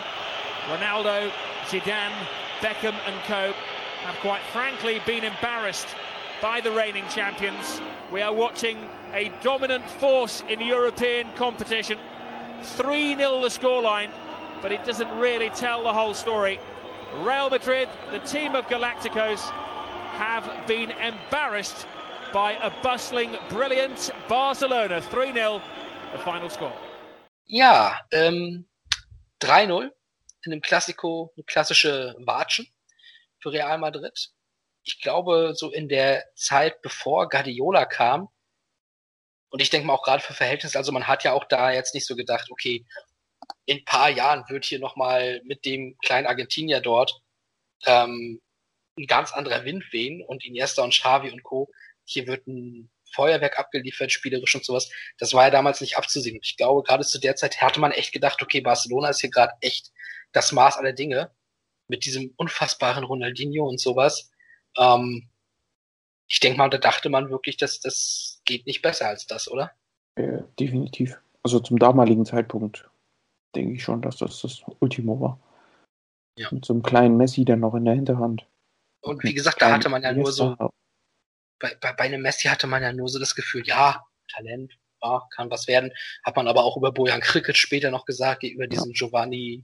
[0.68, 1.32] Ronaldo,
[1.66, 2.14] Zidane,
[2.60, 3.52] Beckham and co
[4.04, 5.88] have quite frankly been embarrassed
[6.44, 7.82] by the reigning champions.
[8.12, 8.78] We are watching
[9.14, 11.98] a dominant force in European competition.
[12.62, 14.12] 3 0 the scoreline,
[14.62, 16.60] but it doesn't really tell the whole story.
[17.22, 19.42] Real Madrid, the team of Galacticos,
[20.20, 21.88] have been embarrassed
[22.36, 25.00] by a bustling, brilliant Barcelona.
[25.00, 25.62] 3 0,
[26.12, 26.74] the final score.
[27.46, 28.68] Ja, ähm,
[29.40, 29.90] 3-0
[30.44, 32.68] in dem Klassiko, eine klassische Watschen
[33.40, 34.32] für Real Madrid.
[34.84, 38.28] Ich glaube, so in der Zeit, bevor Guardiola kam,
[39.50, 41.94] und ich denke mal auch gerade für Verhältnisse, also man hat ja auch da jetzt
[41.94, 42.86] nicht so gedacht, okay,
[43.66, 47.18] in ein paar Jahren wird hier nochmal mit dem kleinen Argentinier dort
[47.86, 48.42] ähm,
[48.98, 51.70] ein ganz anderer Wind wehen und Iniesta und Xavi und Co.
[52.06, 54.90] Hier wird ein Feuerwerk abgeliefert, spielerisch und sowas.
[55.18, 56.40] Das war ja damals nicht abzusehen.
[56.42, 59.54] Ich glaube, gerade zu der Zeit hatte man echt gedacht, okay, Barcelona ist hier gerade
[59.62, 59.92] echt
[60.32, 61.32] das Maß aller Dinge
[61.88, 64.32] mit diesem unfassbaren Ronaldinho und sowas.
[64.78, 65.30] Ähm,
[66.28, 69.72] ich denke mal, da dachte man wirklich, dass das geht nicht besser als das, oder?
[70.16, 71.20] Äh, definitiv.
[71.44, 72.90] Also zum damaligen Zeitpunkt
[73.56, 75.40] denke ich schon, dass das das Ultimo war.
[76.38, 76.50] Ja.
[76.52, 78.46] Mit so einem kleinen Messi dann noch in der Hinterhand.
[79.02, 80.56] Und wie gesagt, da hatte man ja nur so,
[81.60, 85.22] bei, bei, bei einem Messi hatte man ja nur so das Gefühl, ja, Talent, ja,
[85.36, 85.92] kann was werden.
[86.24, 88.94] Hat man aber auch über Bojan Krikic später noch gesagt, über diesen.
[88.94, 89.64] Giovanni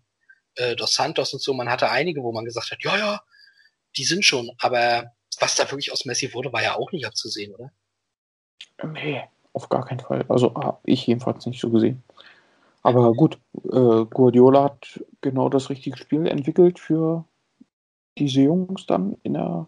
[0.55, 1.53] äh, dos Santos und so.
[1.53, 3.21] Man hatte einige, wo man gesagt hat, ja, ja,
[3.97, 4.51] die sind schon.
[4.59, 7.71] Aber was da wirklich aus Messi wurde, war ja auch nicht abzusehen, oder?
[8.83, 9.23] Nee,
[9.53, 10.25] auf gar keinen Fall.
[10.29, 12.03] Also habe ich jedenfalls nicht so gesehen.
[12.83, 17.25] Aber gut, äh, Guardiola hat genau das richtige Spiel entwickelt für
[18.17, 19.67] diese Jungs dann in der,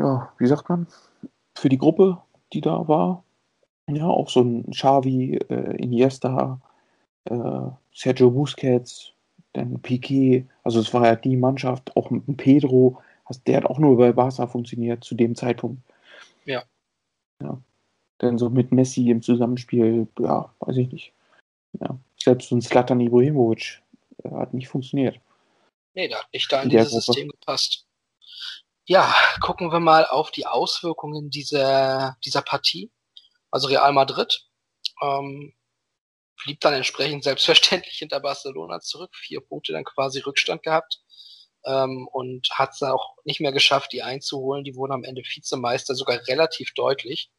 [0.00, 0.86] ja, wie sagt man,
[1.54, 2.18] für die Gruppe,
[2.52, 3.22] die da war.
[3.88, 6.60] Ja, auch so ein Xavi, äh, Iniesta,
[7.24, 9.12] äh, Sergio Busquets,
[9.52, 10.46] dann Piquet.
[10.62, 13.02] Also es war ja die Mannschaft, auch mit Pedro.
[13.46, 15.82] Der hat auch nur bei Barca funktioniert zu dem Zeitpunkt.
[16.44, 16.62] Ja.
[17.42, 17.60] Ja.
[18.18, 21.12] Dann so mit Messi im Zusammenspiel, ja, weiß ich nicht.
[21.80, 21.98] Ja.
[22.16, 23.82] Selbst so ein Slatan Ibrahimovic
[24.24, 25.20] äh, hat nicht funktioniert.
[25.94, 27.86] Nee, der hat nicht da in, in dieses System gepasst.
[28.90, 32.90] Ja, gucken wir mal auf die Auswirkungen dieser, dieser Partie.
[33.52, 34.48] Also Real Madrid
[35.00, 35.54] ähm,
[36.42, 41.00] blieb dann entsprechend selbstverständlich hinter Barcelona zurück, vier Punkte dann quasi Rückstand gehabt
[41.64, 44.64] ähm, und hat es auch nicht mehr geschafft, die einzuholen.
[44.64, 47.30] Die wurden am Ende Vizemeister, sogar relativ deutlich.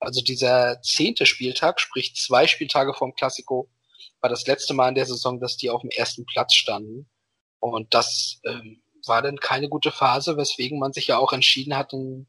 [0.00, 3.68] Also dieser zehnte Spieltag, sprich zwei Spieltage vorm Klassiko,
[4.22, 7.10] war das letzte Mal in der Saison, dass die auf dem ersten Platz standen.
[7.60, 11.92] Und das ähm, war dann keine gute Phase, weswegen man sich ja auch entschieden hat,
[11.92, 12.26] in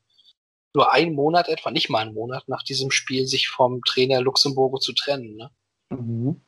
[0.74, 4.78] nur einen Monat etwa, nicht mal einen Monat nach diesem Spiel, sich vom Trainer Luxemburgo
[4.78, 5.36] zu trennen.
[5.36, 5.52] Ne?
[5.90, 6.42] Mhm.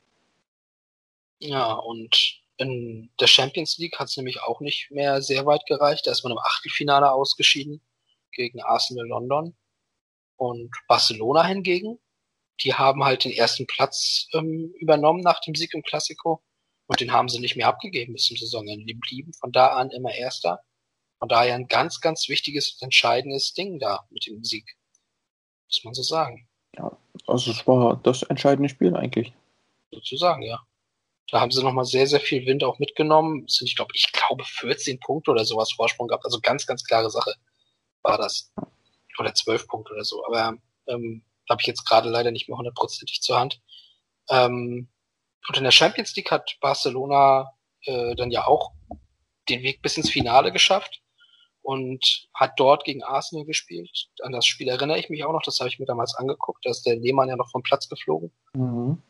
[1.39, 6.05] Ja, und in der Champions League hat es nämlich auch nicht mehr sehr weit gereicht.
[6.05, 7.81] Da ist man im Achtelfinale ausgeschieden
[8.31, 9.55] gegen Arsenal London.
[10.35, 11.99] Und Barcelona hingegen,
[12.63, 16.43] die haben halt den ersten Platz ähm, übernommen nach dem Sieg im Klassiko.
[16.91, 18.83] Und den haben sie nicht mehr abgegeben bis zum Saisonende.
[18.83, 20.59] Die blieben von da an immer Erster.
[21.19, 24.75] Von daher ein ganz, ganz wichtiges, entscheidendes Ding da mit dem Sieg.
[25.69, 26.49] Muss man so sagen.
[26.75, 26.91] Ja,
[27.27, 29.31] also es war das entscheidende Spiel eigentlich.
[29.89, 30.59] Sozusagen, ja.
[31.29, 33.45] Da haben sie nochmal sehr, sehr viel Wind auch mitgenommen.
[33.47, 36.25] Es sind, ich glaube, ich glaube 14 Punkte oder sowas Vorsprung gehabt.
[36.25, 37.35] Also ganz, ganz klare Sache
[38.01, 38.51] war das.
[39.17, 40.25] Oder 12 Punkte oder so.
[40.25, 43.61] Aber ähm, habe ich jetzt gerade leider nicht mehr hundertprozentig zur Hand.
[44.29, 44.89] Ähm,
[45.47, 47.51] Und in der Champions League hat Barcelona
[47.85, 48.71] äh, dann ja auch
[49.49, 51.01] den Weg bis ins Finale geschafft
[51.61, 54.09] und hat dort gegen Arsenal gespielt.
[54.21, 56.65] An das Spiel erinnere ich mich auch noch, das habe ich mir damals angeguckt.
[56.65, 58.31] Da ist der Lehmann ja noch vom Platz geflogen.
[58.53, 59.01] Mhm.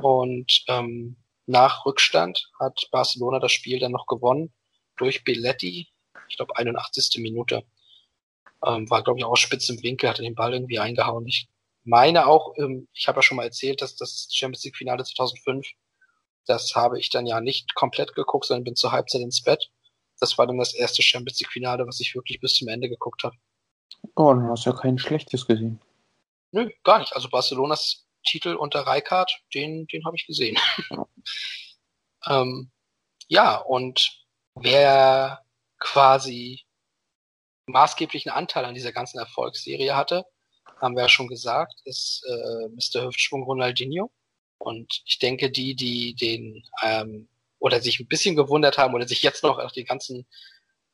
[0.00, 1.16] Und ähm,
[1.46, 4.52] nach Rückstand hat Barcelona das Spiel dann noch gewonnen
[4.96, 5.88] durch Belletti,
[6.28, 7.20] ich glaube 81.
[7.22, 7.64] Minute.
[8.64, 11.26] Ähm, war, glaube ich, auch spitz im Winkel, hatte den Ball irgendwie eingehauen.
[11.26, 11.48] Ich
[11.84, 15.66] meine auch, ähm, ich habe ja schon mal erzählt, dass das Champions League Finale 2005,
[16.46, 19.70] das habe ich dann ja nicht komplett geguckt, sondern bin zur Halbzeit ins Bett.
[20.20, 23.22] Das war dann das erste Champions League Finale, was ich wirklich bis zum Ende geguckt
[23.22, 23.36] habe.
[24.16, 25.80] Oh, dann hast du ja kein schlechtes gesehen.
[26.52, 27.14] Nö, gar nicht.
[27.14, 30.58] Also Barcelonas Titel unter Rijkaard, den, den habe ich gesehen.
[32.26, 32.70] ähm,
[33.28, 34.24] ja, und
[34.54, 35.44] wer
[35.78, 36.64] quasi
[37.66, 40.24] maßgeblichen Anteil an dieser ganzen Erfolgsserie hatte,
[40.80, 43.06] haben wir ja schon gesagt, ist äh, Mr.
[43.06, 44.10] Hüftschwung Ronaldinho.
[44.58, 49.22] Und ich denke, die, die den ähm, oder sich ein bisschen gewundert haben oder sich
[49.22, 50.26] jetzt noch nach den ganzen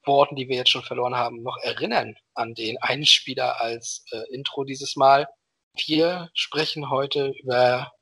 [0.05, 4.35] Worten, die wir jetzt schon verloren haben, noch erinnern an den einen Spieler als äh,
[4.35, 5.28] Intro dieses Mal.
[5.74, 7.93] Wir sprechen heute über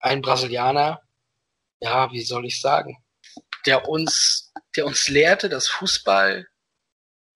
[0.00, 1.00] einen Brasilianer,
[1.80, 2.98] ja, wie soll ich sagen,
[3.66, 6.46] der uns, der uns lehrte, dass Fußball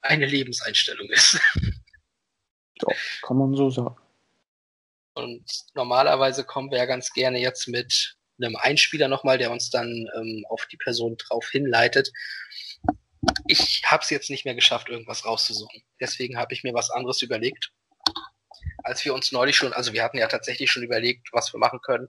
[0.02, 1.40] eine Lebenseinstellung ist.
[2.82, 3.96] Ja, kann man so sagen.
[5.14, 10.08] Und normalerweise kommen wir ja ganz gerne jetzt mit einem Einspieler nochmal, der uns dann
[10.16, 12.12] ähm, auf die Person drauf hinleitet.
[13.48, 15.82] Ich habe es jetzt nicht mehr geschafft, irgendwas rauszusuchen.
[16.00, 17.72] Deswegen habe ich mir was anderes überlegt.
[18.84, 21.80] Als wir uns neulich schon, also wir hatten ja tatsächlich schon überlegt, was wir machen
[21.80, 22.08] können.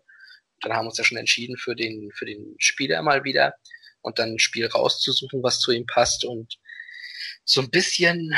[0.61, 3.55] Dann haben wir uns ja schon entschieden für den, für den Spieler mal wieder
[4.01, 6.25] und dann ein Spiel rauszusuchen, was zu ihm passt.
[6.25, 6.59] Und
[7.43, 8.35] so ein bisschen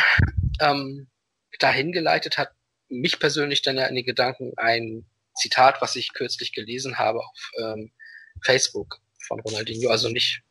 [0.61, 1.10] ähm,
[1.59, 2.51] dahin geleitet hat
[2.89, 7.51] mich persönlich dann ja in den Gedanken ein Zitat, was ich kürzlich gelesen habe auf
[7.59, 7.91] ähm,
[8.43, 10.41] Facebook von Ronaldinho, also nicht,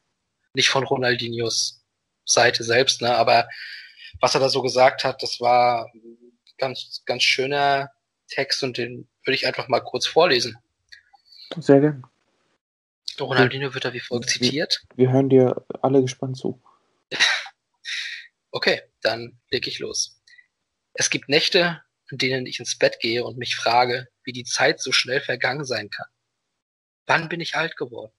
[0.55, 1.83] nicht von Ronaldinhos
[2.25, 3.49] Seite selbst, ne, aber
[4.21, 5.91] was er da so gesagt hat, das war
[6.59, 7.91] ganz, ganz schöner
[8.29, 10.57] Text und den würde ich einfach mal kurz vorlesen.
[11.57, 12.03] Sehr gerne.
[13.19, 14.83] Ronaldinho wird da wie folgt zitiert.
[14.95, 16.61] Wir hören dir alle gespannt zu.
[18.53, 20.20] Okay, dann leg ich los.
[21.01, 24.83] Es gibt Nächte, in denen ich ins Bett gehe und mich frage, wie die Zeit
[24.83, 26.09] so schnell vergangen sein kann.
[27.07, 28.13] Wann bin ich alt geworden?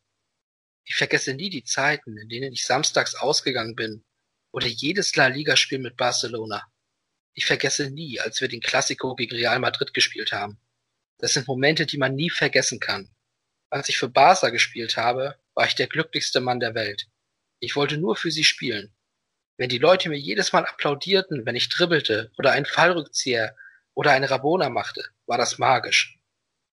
[0.83, 4.03] Ich vergesse nie die Zeiten, in denen ich samstags ausgegangen bin
[4.49, 6.65] oder jedes La Liga-Spiel mit Barcelona.
[7.35, 10.59] Ich vergesse nie, als wir den Classico gegen Real Madrid gespielt haben.
[11.19, 13.11] Das sind Momente, die man nie vergessen kann.
[13.69, 17.05] Als ich für Barca gespielt habe, war ich der glücklichste Mann der Welt.
[17.59, 18.91] Ich wollte nur für sie spielen.
[19.61, 23.55] Wenn die Leute mir jedes Mal applaudierten, wenn ich dribbelte oder einen Fallrückzieher
[23.93, 26.17] oder eine Rabona machte, war das magisch.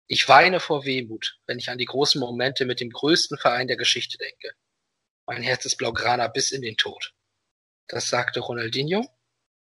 [0.06, 3.78] Ich weine vor Wehmut, wenn ich an die großen Momente mit dem größten Verein der
[3.78, 4.50] Geschichte denke.
[5.24, 7.14] Mein Herz ist Blaugrana bis in den Tod.
[7.88, 9.06] Das sagte Ronaldinho.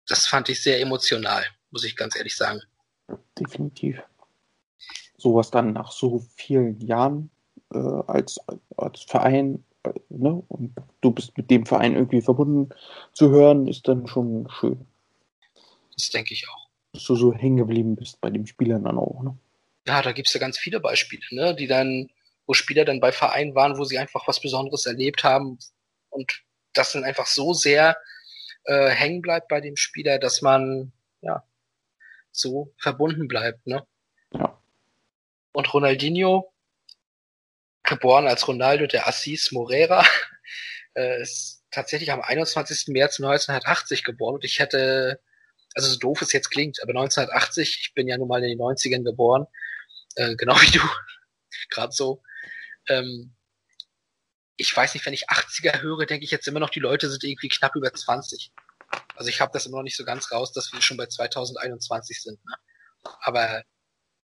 [0.07, 2.61] Das fand ich sehr emotional, muss ich ganz ehrlich sagen.
[3.37, 4.01] Definitiv.
[5.15, 7.29] Sowas dann nach so vielen Jahren
[7.71, 8.39] äh, als,
[8.77, 9.63] als Verein,
[10.09, 12.69] ne, und du bist mit dem Verein irgendwie verbunden
[13.13, 14.85] zu hören, ist dann schon schön.
[15.95, 16.61] Das denke ich auch
[16.93, 19.23] dass du so hängen geblieben bist bei dem Spieler dann auch.
[19.23, 19.37] Ne?
[19.87, 21.55] Ja, da gibt's ja ganz viele Beispiele, ne?
[21.55, 22.09] die dann,
[22.45, 25.57] wo Spieler dann bei Vereinen waren, wo sie einfach was Besonderes erlebt haben
[26.09, 27.97] und das dann einfach so sehr
[28.65, 31.43] äh, hängen bleibt bei dem Spieler, dass man ja
[32.31, 33.65] so verbunden bleibt.
[33.67, 33.85] Ne?
[34.33, 34.57] Ja.
[35.53, 36.50] Und Ronaldinho,
[37.91, 40.05] geboren als Ronaldo de Assis Moreira,
[40.95, 42.87] äh, ist tatsächlich am 21.
[42.87, 45.19] März 1980 geboren und ich hätte
[45.75, 48.59] also so doof es jetzt klingt, aber 1980, ich bin ja nun mal in den
[48.59, 49.45] 90ern geboren,
[50.15, 50.81] äh, genau wie du,
[51.69, 52.21] gerade so.
[52.87, 53.35] Ähm,
[54.57, 57.23] ich weiß nicht, wenn ich 80er höre, denke ich jetzt immer noch, die Leute sind
[57.23, 58.51] irgendwie knapp über 20.
[59.15, 62.21] Also ich habe das immer noch nicht so ganz raus, dass wir schon bei 2021
[62.21, 62.45] sind.
[62.45, 62.55] Ne?
[63.21, 63.63] Aber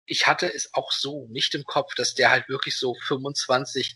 [0.08, 3.95] ich hatte es auch so nicht im Kopf, dass der halt wirklich so 25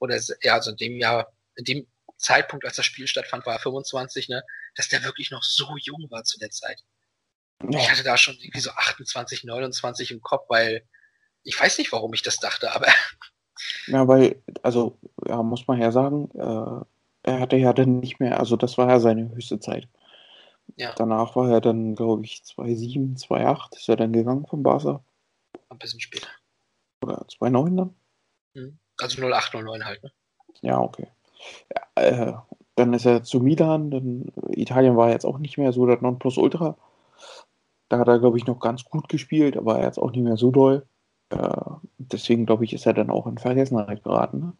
[0.00, 1.86] oder ja, also in dem Jahr, in dem
[2.16, 4.42] Zeitpunkt, als das Spiel stattfand, war er 25, ne,
[4.74, 6.82] dass der wirklich noch so jung war zu der Zeit.
[7.70, 7.78] Ja.
[7.78, 10.84] Ich hatte da schon irgendwie so 28, 29 im Kopf, weil
[11.44, 12.86] ich weiß nicht, warum ich das dachte, aber.
[13.86, 14.98] Ja, weil, also,
[15.28, 16.84] ja, muss man ja sagen, äh,
[17.30, 19.88] er hatte ja dann nicht mehr, also das war ja seine höchste Zeit.
[20.76, 20.94] Ja.
[20.96, 25.04] Danach war er dann, glaube ich, 2,7, 2,8 ist er dann gegangen vom Barca.
[25.68, 26.28] Ein bisschen später.
[27.02, 27.94] Oder 2,9 dann?
[28.54, 28.78] Hm.
[28.98, 30.12] Also 08, 09 halt, ne?
[30.60, 31.08] Ja, okay.
[31.74, 32.32] Ja, äh,
[32.76, 36.76] dann ist er zu Milan, dann Italien war jetzt auch nicht mehr so das Nonplusultra.
[37.88, 40.36] Da hat er, glaube ich, noch ganz gut gespielt, aber er jetzt auch nicht mehr
[40.36, 40.86] so doll.
[41.30, 41.60] Äh,
[41.98, 44.40] deswegen glaube ich, ist er dann auch in Vergessenheit geraten.
[44.40, 44.52] Ne?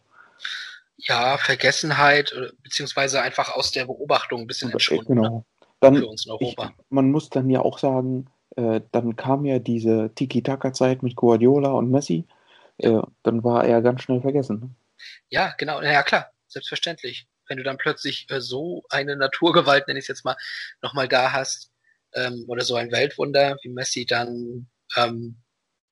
[0.97, 5.15] Ja, Vergessenheit, äh, beziehungsweise einfach aus der Beobachtung ein bisschen entschwunden.
[5.15, 5.29] Genau.
[5.29, 5.45] Ne?
[5.79, 6.71] Dann, Für uns in Europa.
[6.77, 11.71] Ich, man muss dann ja auch sagen, äh, dann kam ja diese Tiki-Taka-Zeit mit Guardiola
[11.71, 12.25] und Messi.
[12.77, 14.59] Äh, dann war er ganz schnell vergessen.
[14.59, 14.69] Ne?
[15.29, 15.81] Ja, genau.
[15.81, 16.31] Ja, klar.
[16.47, 17.27] Selbstverständlich.
[17.47, 20.37] Wenn du dann plötzlich äh, so eine Naturgewalt, nenne ich es jetzt mal,
[20.81, 21.71] nochmal da hast,
[22.13, 25.37] ähm, oder so ein Weltwunder wie Messi, dann, ähm,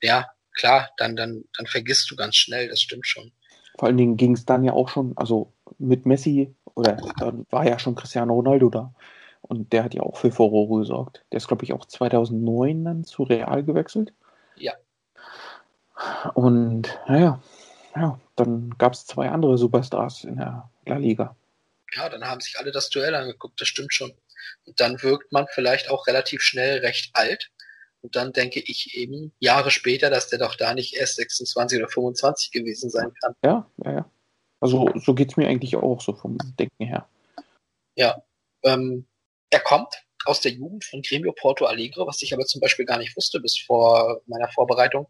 [0.01, 3.31] ja, klar, dann, dann, dann vergisst du ganz schnell, das stimmt schon.
[3.77, 7.67] Vor allen Dingen ging es dann ja auch schon, also mit Messi, oder dann war
[7.67, 8.93] ja schon Cristiano Ronaldo da.
[9.41, 11.25] Und der hat ja auch für Furore gesorgt.
[11.31, 14.13] Der ist, glaube ich, auch 2009 dann zu Real gewechselt.
[14.55, 14.73] Ja.
[16.33, 17.41] Und naja,
[17.95, 21.35] ja, dann gab es zwei andere Superstars in der La Liga.
[21.93, 24.13] Ja, dann haben sich alle das Duell angeguckt, das stimmt schon.
[24.65, 27.51] Und dann wirkt man vielleicht auch relativ schnell recht alt.
[28.01, 31.89] Und dann denke ich eben Jahre später, dass der doch da nicht erst 26 oder
[31.89, 33.35] 25 gewesen sein kann.
[33.43, 34.11] Ja, ja, ja.
[34.59, 37.07] Also so geht es mir eigentlich auch so vom Denken her.
[37.95, 38.23] Ja.
[38.63, 39.05] Ähm,
[39.51, 42.97] er kommt aus der Jugend von Gremio Porto Alegre, was ich aber zum Beispiel gar
[42.97, 45.07] nicht wusste bis vor meiner Vorbereitung,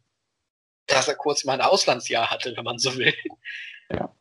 [0.87, 3.13] dass er kurz mal ein Auslandsjahr hatte, wenn man so will.
[3.89, 4.13] Ja.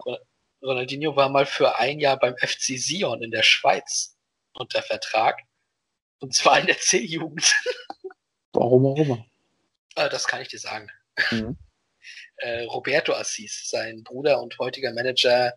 [0.62, 4.16] Ronaldinho war mal für ein Jahr beim FC Sion in der Schweiz
[4.52, 5.40] unter Vertrag.
[6.18, 7.54] Und zwar in der C-Jugend.
[8.52, 9.24] Warum auch immer.
[9.96, 10.90] Äh, das kann ich dir sagen.
[11.30, 11.56] Mhm.
[12.42, 15.52] Äh, Roberto Assis, sein Bruder und heutiger Manager,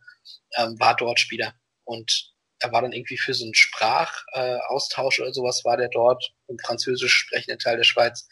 [0.58, 1.56] ähm, war dort Spieler.
[1.86, 2.33] Und
[2.64, 7.14] er war dann irgendwie für so einen Sprachaustausch oder sowas, war der dort im französisch
[7.14, 8.28] sprechenden Teil der Schweiz.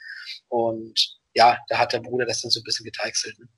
[0.48, 3.38] Und ja, da hat der Bruder das dann so ein bisschen geteichselt.
[3.40, 3.50] Ne?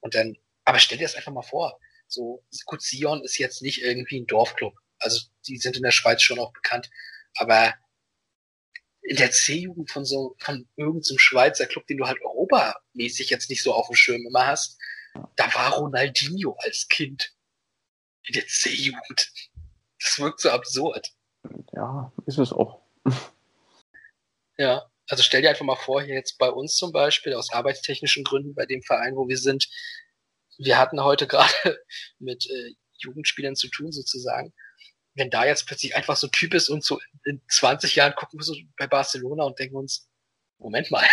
[0.00, 1.78] Und dann, aber stell dir das einfach mal vor.
[2.06, 4.74] So, gut, Sion ist jetzt nicht irgendwie ein Dorfclub.
[4.98, 6.88] Also, die sind in der Schweiz schon auch bekannt.
[7.36, 7.74] Aber
[9.02, 13.62] in der C-Jugend von so, von irgendeinem Schweizer Club, den du halt europamäßig jetzt nicht
[13.62, 14.78] so auf dem Schirm immer hast,
[15.36, 17.34] da war Ronaldinho als Kind.
[18.24, 19.32] In der C-Jugend.
[20.00, 21.12] Das wirkt so absurd.
[21.72, 22.80] Ja, ist es auch.
[24.56, 28.24] Ja, also stell dir einfach mal vor, hier jetzt bei uns zum Beispiel, aus arbeitstechnischen
[28.24, 29.68] Gründen, bei dem Verein, wo wir sind,
[30.58, 31.80] wir hatten heute gerade
[32.18, 34.52] mit äh, Jugendspielern zu tun, sozusagen.
[35.14, 38.38] Wenn da jetzt plötzlich einfach so ein Typ ist und so in 20 Jahren gucken
[38.38, 40.08] wir so bei Barcelona und denken uns,
[40.58, 41.04] Moment mal,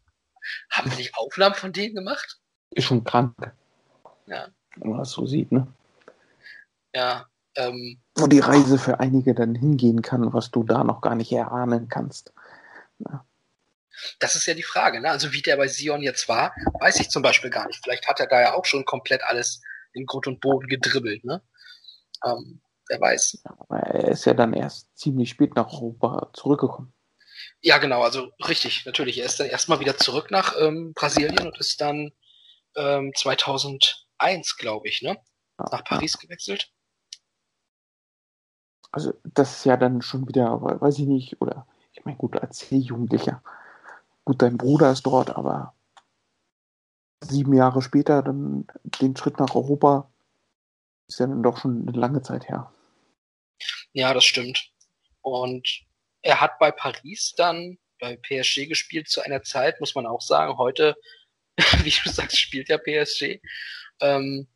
[0.70, 2.38] haben wir nicht Aufnahmen von denen gemacht?
[2.70, 3.34] Ist schon krank.
[4.26, 4.48] Ja.
[4.76, 5.66] Wenn man das so sieht, ne?
[6.94, 7.28] Ja,
[7.60, 11.32] ähm, Wo die Reise für einige dann hingehen kann, was du da noch gar nicht
[11.32, 12.32] erahnen kannst.
[12.98, 13.24] Ja.
[14.18, 15.10] Das ist ja die Frage, ne?
[15.10, 17.80] Also wie der bei Sion jetzt war, weiß ich zum Beispiel gar nicht.
[17.82, 19.60] Vielleicht hat er da ja auch schon komplett alles
[19.92, 21.42] in Grund und Boden gedribbelt, ne?
[22.24, 23.42] Ähm, wer weiß.
[23.44, 26.92] Aber er ist ja dann erst ziemlich spät nach Europa zurückgekommen.
[27.60, 29.18] Ja, genau, also richtig, natürlich.
[29.18, 32.12] Er ist dann erstmal wieder zurück nach ähm, Brasilien und ist dann
[32.76, 35.18] ähm, 2001, glaube ich, ne?
[35.58, 36.70] Nach Paris gewechselt.
[38.92, 42.58] Also das ist ja dann schon wieder, weiß ich nicht, oder ich meine, gut, als
[42.58, 43.42] C-Jugendlicher,
[44.24, 45.74] gut, dein Bruder ist dort, aber
[47.20, 48.66] sieben Jahre später dann
[49.00, 50.10] den Schritt nach Europa
[51.06, 52.72] ist ja dann doch schon eine lange Zeit her.
[53.92, 54.70] Ja, das stimmt.
[55.22, 55.82] Und
[56.22, 60.56] er hat bei Paris dann bei PSG gespielt zu einer Zeit, muss man auch sagen.
[60.56, 60.96] Heute,
[61.82, 63.40] wie du sagst, spielt ja PSG.
[64.00, 64.48] Ähm,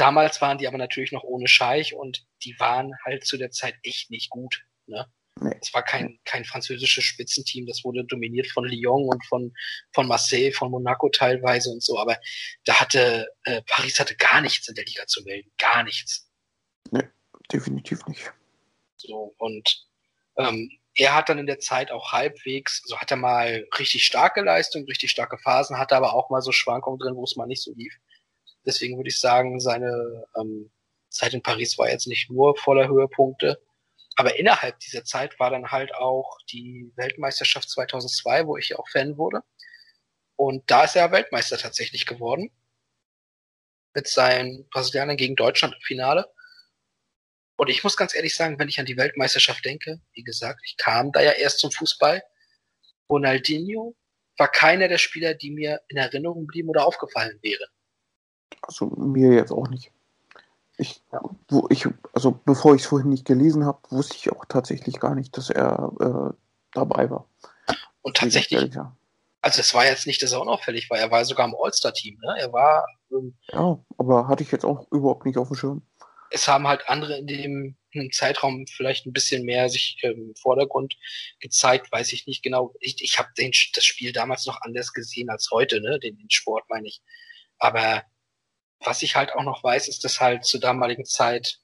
[0.00, 3.74] damals waren die aber natürlich noch ohne Scheich und die waren halt zu der Zeit
[3.82, 4.64] echt nicht gut.
[4.86, 5.06] Ne?
[5.40, 5.56] Nee.
[5.60, 9.54] Es war kein, kein französisches Spitzenteam, das wurde dominiert von Lyon und von,
[9.92, 12.18] von Marseille, von Monaco teilweise und so, aber
[12.64, 15.50] da hatte, äh, Paris hatte gar nichts in der Liga zu melden.
[15.58, 16.28] Gar nichts.
[17.52, 18.32] Definitiv nicht.
[18.96, 19.86] So, und
[20.36, 24.42] ähm, er hat dann in der Zeit auch halbwegs, so hat er mal richtig starke
[24.42, 27.62] Leistung, richtig starke Phasen, hatte aber auch mal so Schwankungen drin, wo es mal nicht
[27.62, 27.94] so lief.
[28.68, 30.70] Deswegen würde ich sagen, seine ähm,
[31.08, 33.58] Zeit in Paris war jetzt nicht nur voller Höhepunkte,
[34.14, 38.88] aber innerhalb dieser Zeit war dann halt auch die Weltmeisterschaft 2002, wo ich ja auch
[38.88, 39.42] Fan wurde.
[40.36, 42.50] Und da ist er Weltmeister tatsächlich geworden.
[43.94, 46.30] Mit seinen Brasilianern gegen Deutschland im Finale.
[47.56, 50.76] Und ich muss ganz ehrlich sagen, wenn ich an die Weltmeisterschaft denke, wie gesagt, ich
[50.76, 52.22] kam da ja erst zum Fußball.
[53.08, 53.96] Ronaldinho
[54.36, 57.68] war keiner der Spieler, die mir in Erinnerung blieben oder aufgefallen wären.
[58.62, 59.90] Also mir jetzt auch nicht.
[60.76, 61.02] Ich,
[61.48, 65.14] wo ich, also bevor ich es vorhin nicht gelesen habe, wusste ich auch tatsächlich gar
[65.14, 66.34] nicht, dass er äh,
[66.72, 67.26] dabei war.
[68.02, 68.76] Und tatsächlich,
[69.42, 72.36] also es war jetzt nicht, dass er unauffällig war, er war sogar im All-Star-Team, ne?
[72.38, 75.82] Er war, ähm, ja, aber hatte ich jetzt auch überhaupt nicht auf dem Schirm.
[76.30, 80.96] es haben halt andere in dem Zeitraum vielleicht ein bisschen mehr sich ähm, im Vordergrund
[81.40, 82.74] gezeigt, weiß ich nicht genau.
[82.80, 85.98] Ich, ich habe das Spiel damals noch anders gesehen als heute, ne?
[85.98, 87.02] Den, den Sport meine ich.
[87.58, 88.02] Aber
[88.80, 91.60] was ich halt auch noch weiß, ist, dass halt zur damaligen Zeit,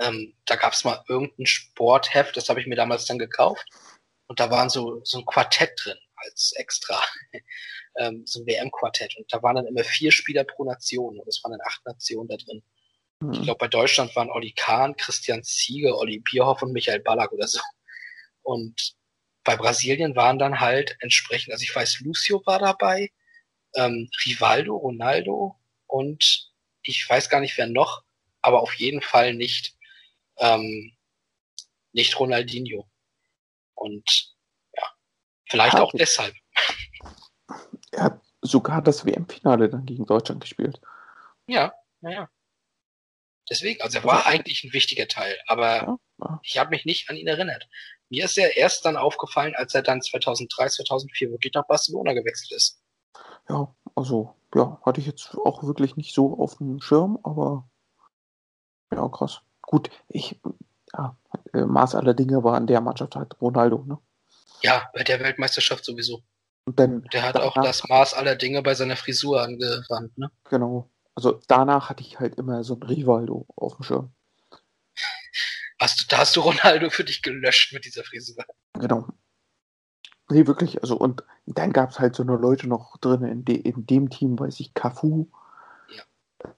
[0.00, 3.66] ähm, da gab es mal irgendein Sportheft, das habe ich mir damals dann gekauft.
[4.26, 7.00] Und da waren so, so ein Quartett drin als extra.
[7.98, 9.16] ähm, so ein WM-Quartett.
[9.16, 11.18] Und da waren dann immer vier Spieler pro Nation.
[11.18, 12.62] Und es waren dann acht Nationen da drin.
[13.32, 17.46] Ich glaube, bei Deutschland waren Olli Kahn, Christian Ziege, Olli Bierhoff und Michael Ballack oder
[17.46, 17.60] so.
[18.42, 18.94] Und
[19.44, 23.10] bei Brasilien waren dann halt entsprechend, also ich weiß, Lucio war dabei,
[23.76, 25.56] ähm, Rivaldo, Ronaldo
[25.94, 26.50] und
[26.82, 28.02] ich weiß gar nicht, wer noch,
[28.42, 29.76] aber auf jeden Fall nicht,
[30.38, 30.92] ähm,
[31.92, 32.90] nicht Ronaldinho.
[33.74, 34.34] Und
[34.76, 34.82] ja,
[35.48, 36.34] vielleicht auch deshalb.
[37.92, 40.80] Er hat sogar das WM-Finale dann gegen Deutschland gespielt.
[41.46, 42.28] Ja, naja.
[43.48, 46.40] Deswegen, also er war eigentlich ein wichtiger Teil, aber Ja, ja.
[46.42, 47.68] ich habe mich nicht an ihn erinnert.
[48.08, 52.50] Mir ist er erst dann aufgefallen, als er dann 2003, 2004 wirklich nach Barcelona gewechselt
[52.50, 52.82] ist.
[53.48, 57.68] Ja, also, ja, hatte ich jetzt auch wirklich nicht so auf dem Schirm, aber
[58.92, 59.40] ja, krass.
[59.62, 60.40] Gut, ich,
[60.92, 61.16] ja,
[61.52, 63.98] äh, Maß aller Dinge war in der Mannschaft halt Ronaldo, ne?
[64.62, 66.22] Ja, bei der Weltmeisterschaft sowieso.
[66.66, 70.30] Und dann, Der hat auch danach- das Maß aller Dinge bei seiner Frisur angewandt, ne?
[70.44, 70.88] Genau.
[71.14, 74.14] Also danach hatte ich halt immer so ein Rivaldo auf dem Schirm.
[75.80, 78.44] Hast du, da hast du Ronaldo für dich gelöscht mit dieser Frisur.
[78.74, 79.06] Genau.
[80.34, 80.82] Nee, wirklich.
[80.82, 84.10] Also, und dann gab es halt so eine Leute noch drin in, de, in dem
[84.10, 85.28] Team, weiß ich, Cafu.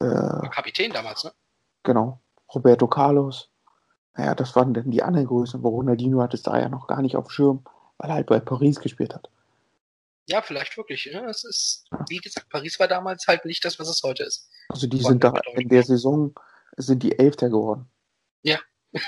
[0.01, 1.33] Äh, War Kapitän damals, ne?
[1.83, 2.21] genau.
[2.55, 3.51] Roberto Carlos.
[4.15, 7.03] Naja, das waren dann die anderen Größen, wo Ronaldinho hat es da ja noch gar
[7.03, 7.65] nicht auf dem Schirm,
[7.99, 9.29] weil er halt bei Paris gespielt hat.
[10.27, 11.07] Ja, vielleicht wirklich.
[11.13, 11.27] Ne?
[11.29, 14.49] Es ist, wie gesagt, Paris war damals halt nicht das, was es heute ist.
[14.71, 16.35] Also die War sind da in der Saison
[16.79, 17.89] sind die Elfter geworden.
[18.43, 18.59] Ja.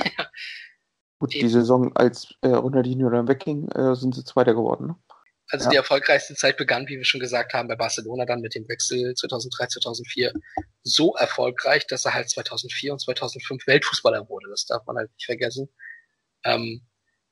[1.19, 1.47] Gut, Eben.
[1.47, 4.89] die Saison, als äh, Ronaldinho dann wegging, äh, sind sie Zweiter geworden.
[4.89, 4.97] Ne?
[5.51, 5.71] Also Ja.
[5.71, 9.15] die erfolgreichste Zeit begann, wie wir schon gesagt haben, bei Barcelona dann mit dem Wechsel
[9.15, 10.33] 2003, 2004
[10.83, 14.49] so erfolgreich, dass er halt 2004 und 2005 Weltfußballer wurde.
[14.51, 15.69] Das darf man halt nicht vergessen.
[16.45, 16.83] Ähm,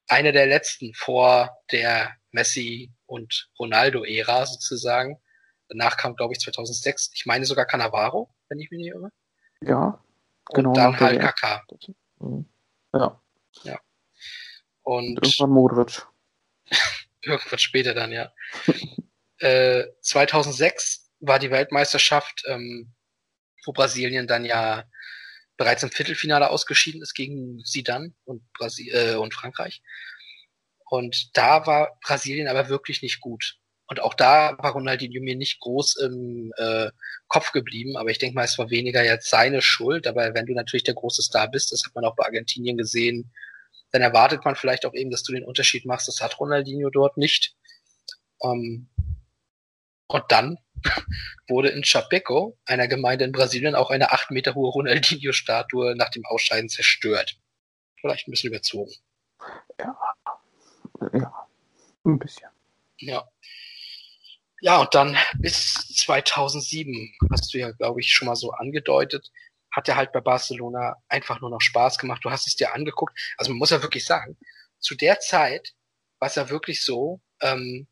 [0.09, 5.21] einer der letzten vor der Messi und Ronaldo-Ära sozusagen.
[5.69, 9.11] Danach kam, glaube ich, 2006, ich meine sogar Cannavaro, wenn ich mich nicht irre.
[9.61, 10.01] Ja,
[10.51, 10.73] Und genau.
[10.73, 11.27] dann nach der halt WM.
[11.29, 12.41] Kaká.
[13.65, 13.79] Ja,
[14.83, 16.07] Und und irgendwann Modric.
[17.23, 18.33] Irgendwann später dann, ja.
[19.39, 22.95] äh, 2006 war die Weltmeisterschaft, ähm,
[23.65, 24.85] wo Brasilien dann ja
[25.57, 29.83] bereits im Viertelfinale ausgeschieden ist gegen Sidan und, Brasi äh, und Frankreich.
[30.89, 33.59] Und da war Brasilien aber wirklich nicht gut.
[33.89, 36.91] Und auch da war Ronaldinho mir nicht groß im äh,
[37.29, 40.07] Kopf geblieben, aber ich denke mal, es war weniger jetzt seine Schuld.
[40.07, 43.33] Aber wenn du natürlich der große Star bist, das hat man auch bei Argentinien gesehen,
[43.93, 46.09] dann erwartet man vielleicht auch eben, dass du den Unterschied machst.
[46.09, 47.55] Das hat Ronaldinho dort nicht.
[48.43, 48.89] Ähm,
[50.09, 50.59] und dann
[51.49, 56.25] wurde in Chapeco, einer Gemeinde in Brasilien, auch eine acht Meter hohe Ronaldinho-Statue nach dem
[56.27, 57.39] Ausscheiden zerstört.
[58.01, 58.93] Vielleicht ein bisschen überzogen.
[61.13, 61.47] Ja,
[62.05, 62.49] ein bisschen.
[62.99, 63.29] Ja.
[64.67, 69.31] Ja, und dann bis 2007, hast du ja, glaube ich, schon mal so angedeutet,
[69.71, 72.25] hat er halt bei Barcelona einfach nur noch Spaß gemacht.
[72.25, 73.17] Du hast es dir angeguckt.
[73.37, 74.37] Also man muss ja wirklich sagen,
[74.81, 75.75] zu der Zeit
[76.19, 77.87] war es ja wirklich so, ähm,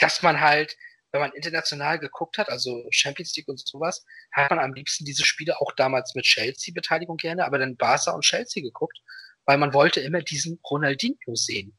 [0.00, 0.76] dass man halt,
[1.12, 5.24] wenn man international geguckt hat, also Champions League und sowas, hat man am liebsten diese
[5.24, 9.00] Spiele auch damals mit Chelsea-Beteiligung gerne, aber dann Barca und Chelsea geguckt,
[9.46, 11.74] weil man wollte immer diesen Ronaldinho sehen.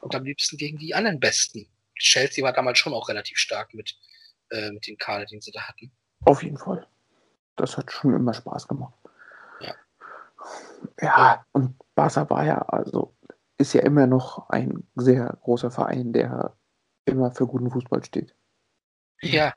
[0.00, 1.68] Und am liebsten gegen die anderen Besten.
[1.98, 3.96] Chelsea war damals schon auch relativ stark mit,
[4.50, 5.90] äh, mit dem Kader, den sie da hatten.
[6.24, 6.86] Auf jeden Fall.
[7.56, 8.94] Das hat schon immer Spaß gemacht.
[9.60, 9.74] Ja.
[11.00, 13.16] Ja, und Barca war ja, also
[13.58, 16.56] ist ja immer noch ein sehr großer Verein, der
[17.06, 18.34] immer für guten Fußball steht.
[19.22, 19.54] Ja,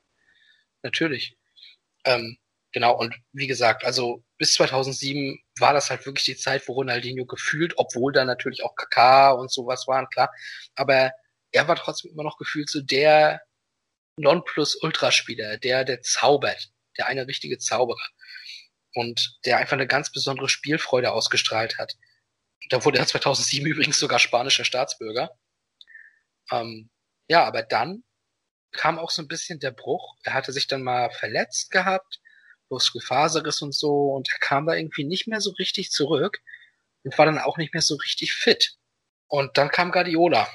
[0.84, 1.38] natürlich.
[2.05, 2.38] Ähm,
[2.72, 7.26] genau, und wie gesagt, also bis 2007 war das halt wirklich die Zeit, wo Ronaldinho
[7.26, 10.31] gefühlt, obwohl da natürlich auch Kaká und sowas waren, klar,
[10.76, 11.11] aber
[11.51, 13.41] er war trotzdem immer noch gefühlt so der
[14.17, 18.07] Nonplus-Ultraspieler, der, der zaubert, der eine richtige Zauberer
[18.93, 21.95] und der einfach eine ganz besondere Spielfreude ausgestrahlt hat.
[22.69, 25.31] Da wurde er 2007 übrigens sogar spanischer Staatsbürger.
[26.51, 26.89] Ähm,
[27.27, 28.03] ja, aber dann
[28.71, 30.15] kam auch so ein bisschen der Bruch.
[30.23, 32.19] Er hatte sich dann mal verletzt gehabt,
[32.69, 36.41] Muskelfaserriss und so, und er kam da irgendwie nicht mehr so richtig zurück
[37.03, 38.77] und war dann auch nicht mehr so richtig fit.
[39.27, 40.49] Und dann kam Guardiola.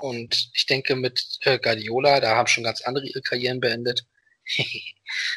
[0.00, 4.06] Und ich denke, mit äh, Guardiola, da haben schon ganz andere ihre Karrieren beendet.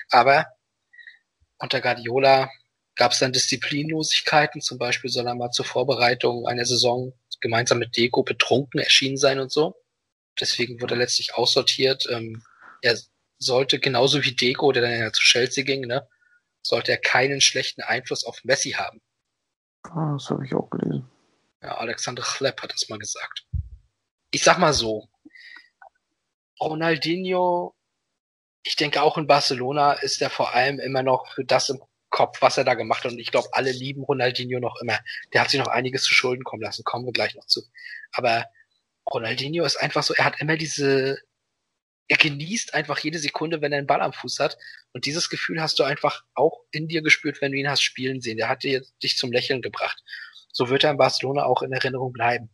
[0.10, 0.46] Aber
[1.58, 2.50] unter Guardiola
[2.96, 7.98] gab es dann Disziplinlosigkeiten, zum Beispiel soll er mal zur Vorbereitung einer Saison gemeinsam mit
[7.98, 9.76] Deko betrunken erschienen sein und so.
[10.40, 12.08] Deswegen wurde er letztlich aussortiert.
[12.10, 12.44] Ähm,
[12.82, 12.98] er
[13.38, 16.08] sollte genauso wie Deko, der dann ja zu Chelsea ging, ne,
[16.62, 19.02] sollte er keinen schlechten Einfluss auf Messi haben.
[19.84, 21.10] Ah, das habe ich auch gelesen.
[21.62, 23.46] Ja, Alexander Chlepp hat das mal gesagt.
[24.34, 25.08] Ich sag mal so,
[26.60, 27.76] Ronaldinho,
[28.64, 31.80] ich denke auch in Barcelona ist er vor allem immer noch für das im
[32.10, 33.12] Kopf, was er da gemacht hat.
[33.12, 34.98] Und ich glaube, alle lieben Ronaldinho noch immer.
[35.34, 37.62] Der hat sich noch einiges zu Schulden kommen lassen, kommen wir gleich noch zu.
[38.12, 38.46] Aber
[39.12, 41.20] Ronaldinho ist einfach so, er hat immer diese,
[42.08, 44.58] er genießt einfach jede Sekunde, wenn er einen Ball am Fuß hat.
[44.94, 48.20] Und dieses Gefühl hast du einfach auch in dir gespürt, wenn du ihn hast spielen
[48.20, 48.38] sehen.
[48.38, 50.02] Der hat dir, dich zum Lächeln gebracht.
[50.52, 52.50] So wird er in Barcelona auch in Erinnerung bleiben.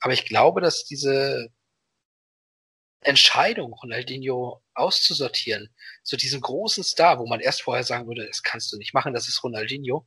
[0.00, 1.50] Aber ich glaube, dass diese
[3.00, 5.72] Entscheidung, Ronaldinho auszusortieren,
[6.02, 9.14] zu diesem großen Star, wo man erst vorher sagen würde, das kannst du nicht machen,
[9.14, 10.06] das ist Ronaldinho,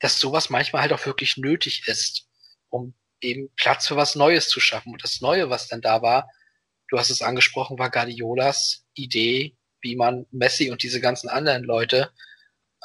[0.00, 2.26] dass sowas manchmal halt auch wirklich nötig ist,
[2.68, 4.92] um eben Platz für was Neues zu schaffen.
[4.92, 6.28] Und das Neue, was dann da war,
[6.88, 12.12] du hast es angesprochen, war Guardiolas Idee, wie man Messi und diese ganzen anderen Leute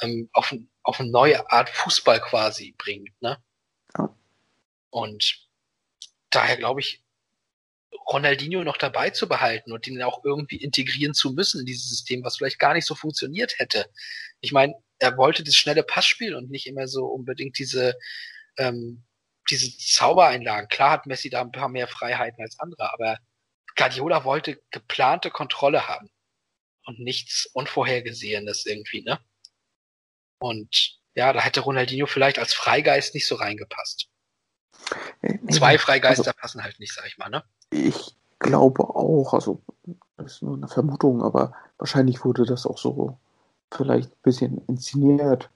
[0.02, 3.10] ähm, auf, auf eine neue Art Fußball quasi bringt.
[3.20, 3.42] Ne?
[3.96, 4.14] Ja.
[4.90, 5.45] Und
[6.30, 7.02] daher glaube ich,
[8.08, 12.22] Ronaldinho noch dabei zu behalten und ihn auch irgendwie integrieren zu müssen in dieses System,
[12.24, 13.86] was vielleicht gar nicht so funktioniert hätte.
[14.40, 17.94] Ich meine, er wollte das schnelle Passspiel und nicht immer so unbedingt diese
[18.58, 19.04] ähm,
[19.50, 20.68] diese Zaubereinlagen.
[20.68, 23.18] Klar hat Messi da ein paar mehr Freiheiten als andere, aber
[23.76, 26.08] Guardiola wollte geplante Kontrolle haben
[26.86, 29.20] und nichts Unvorhergesehenes irgendwie, ne?
[30.38, 34.08] Und ja, da hätte Ronaldinho vielleicht als Freigeist nicht so reingepasst.
[35.22, 37.42] Nee, Zwei Freigeister also, passen halt nicht, sag ich mal, ne?
[37.70, 39.62] Ich glaube auch, also
[40.16, 43.18] das ist nur eine Vermutung, aber wahrscheinlich wurde das auch so
[43.72, 45.50] vielleicht ein bisschen inszeniert,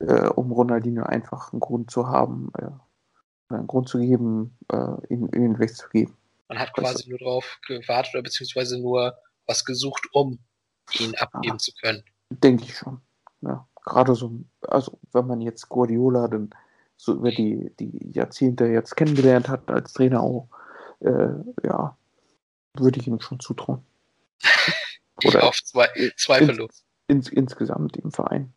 [0.00, 5.28] äh, um Ronaldinho einfach einen Grund zu haben, äh, einen Grund zu geben, äh, ihn,
[5.28, 6.16] ihn wegzugeben.
[6.48, 7.10] Man hat quasi weißt du?
[7.10, 10.38] nur darauf gewartet oder beziehungsweise nur was gesucht, um
[10.98, 12.02] ihn abgeben ah, zu können.
[12.30, 13.00] Denke ich schon.
[13.40, 14.32] Ja, gerade so,
[14.62, 16.50] also wenn man jetzt Guardiola dann
[16.96, 20.48] so über die, die Jahrzehnte jetzt kennengelernt hat als Trainer auch,
[21.00, 21.28] äh,
[21.64, 21.96] ja,
[22.74, 23.84] würde ich ihm schon zutrauen.
[25.24, 26.84] Oder auf zwei, zweifellos.
[27.08, 28.52] Ins, ins, insgesamt im Verein.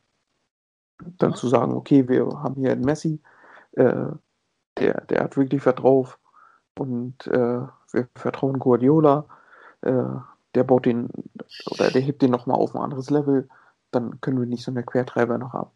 [1.17, 1.35] Dann ja.
[1.35, 3.21] zu sagen, okay, wir haben hier einen Messi,
[3.73, 4.07] äh,
[4.77, 6.19] der, der hat wirklich drauf
[6.77, 9.25] und äh, wir vertrauen Guardiola,
[9.81, 10.03] äh,
[10.53, 11.09] der baut den
[11.71, 13.49] oder der hebt den nochmal auf ein anderes Level,
[13.91, 15.71] dann können wir nicht so eine Quertreiber noch haben.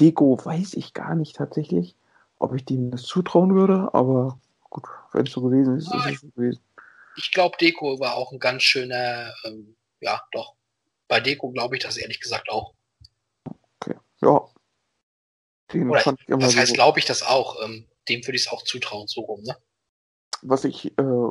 [0.00, 1.96] Deko weiß ich gar nicht tatsächlich,
[2.38, 4.38] ob ich dem das zutrauen würde, aber
[4.70, 6.62] gut, wenn es so gewesen ist, ist es so gewesen.
[7.16, 10.54] Ich glaube, Deko war auch ein ganz schöner, ähm, ja, doch.
[11.08, 12.74] Bei Deko glaube ich das ehrlich gesagt auch.
[13.78, 14.48] Okay, ja.
[15.72, 17.62] Den Oder, fand ich immer so heißt, glaube ich das auch?
[17.62, 19.56] Ähm, dem würde ich es auch zutrauen, so rum, ne?
[20.40, 21.30] Was ich, äh,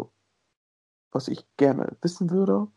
[1.12, 2.68] was ich gerne wissen würde,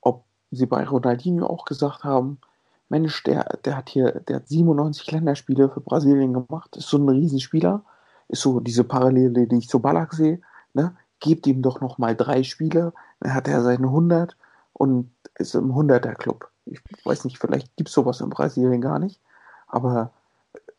[0.00, 2.40] ob sie bei Ronaldinho auch gesagt haben,
[2.88, 7.08] Mensch, der, der hat hier, der hat 97 Länderspiele für Brasilien gemacht, ist so ein
[7.08, 7.84] Riesenspieler,
[8.28, 10.40] ist so diese Parallele, die ich zu Ballack sehe,
[10.72, 10.96] ne?
[11.20, 14.36] Gebt ihm doch noch mal drei Spiele, dann hat er seine 100
[14.74, 16.50] und ist im 100er Club.
[16.66, 19.20] Ich weiß nicht, vielleicht gibt es sowas in Brasilien gar nicht,
[19.66, 20.12] aber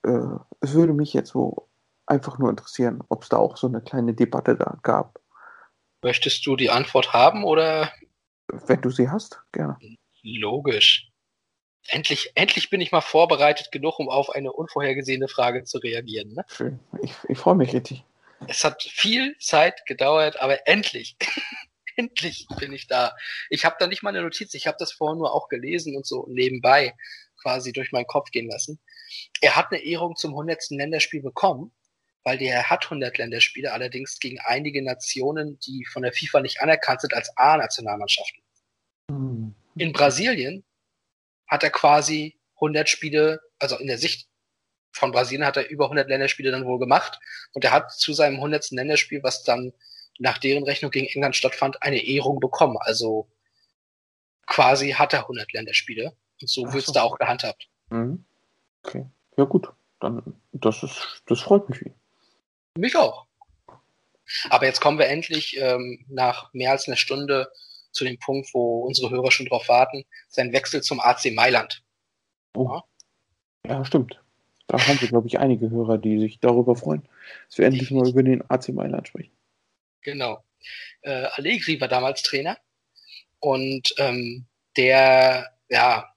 [0.04, 1.68] äh, es würde mich jetzt so
[2.06, 5.20] einfach nur interessieren, ob es da auch so eine kleine Debatte da gab.
[6.04, 7.92] Möchtest du die Antwort haben oder?
[8.48, 9.78] Wenn du sie hast, gerne.
[10.22, 11.12] Logisch.
[11.88, 16.34] Endlich, endlich bin ich mal vorbereitet genug, um auf eine unvorhergesehene Frage zu reagieren.
[16.34, 16.46] Ne?
[16.48, 16.80] Schön.
[17.02, 18.04] Ich, ich freue mich richtig.
[18.48, 21.16] Es hat viel Zeit gedauert, aber endlich,
[21.96, 23.16] endlich bin ich da.
[23.50, 26.06] Ich habe da nicht mal eine Notiz, ich habe das vorhin nur auch gelesen und
[26.06, 26.96] so nebenbei
[27.42, 28.80] quasi durch meinen Kopf gehen lassen.
[29.42, 30.72] Er hat eine Ehrung zum 100.
[30.72, 31.72] Länderspiel bekommen,
[32.24, 37.02] weil der hat 100 Länderspiele, allerdings gegen einige Nationen, die von der FIFA nicht anerkannt
[37.02, 38.42] sind als A-Nationalmannschaften.
[39.10, 39.56] Mhm.
[39.78, 40.64] In Brasilien
[41.48, 44.28] hat er quasi 100 Spiele, also in der Sicht
[44.92, 47.20] von Brasilien hat er über 100 Länderspiele dann wohl gemacht
[47.54, 48.72] und er hat zu seinem 100.
[48.72, 49.74] Länderspiel, was dann
[50.20, 52.78] nach deren Rechnung gegen England stattfand, eine Ehrung bekommen.
[52.80, 53.30] Also
[54.48, 57.68] quasi hat er 100 Länderspiele und so wird es da auch gehandhabt.
[57.90, 58.26] Mhm.
[58.84, 59.06] Okay,
[59.38, 59.68] ja gut,
[60.00, 61.80] dann das ist, das freut mich.
[62.78, 63.26] Mich auch.
[64.50, 67.52] Aber jetzt kommen wir endlich ähm, nach mehr als einer Stunde
[67.96, 71.84] zu dem Punkt, wo unsere Hörer schon drauf warten, sein Wechsel zum AC Mailand.
[72.56, 72.82] Oh.
[73.66, 74.22] Ja, ja stimmt.
[74.68, 77.08] Da haben wir, glaube ich, einige Hörer, die sich darüber freuen,
[77.48, 79.32] dass wir endlich mal über den AC Mailand sprechen.
[80.02, 80.44] Genau.
[81.02, 82.58] Äh, Allegri war damals Trainer
[83.40, 84.46] und ähm,
[84.76, 86.10] der, ja,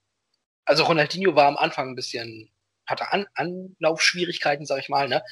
[0.64, 2.50] also Ronaldinho war am Anfang ein bisschen
[2.88, 5.22] hatte An Anlaufschwierigkeiten, sag ich mal, ne?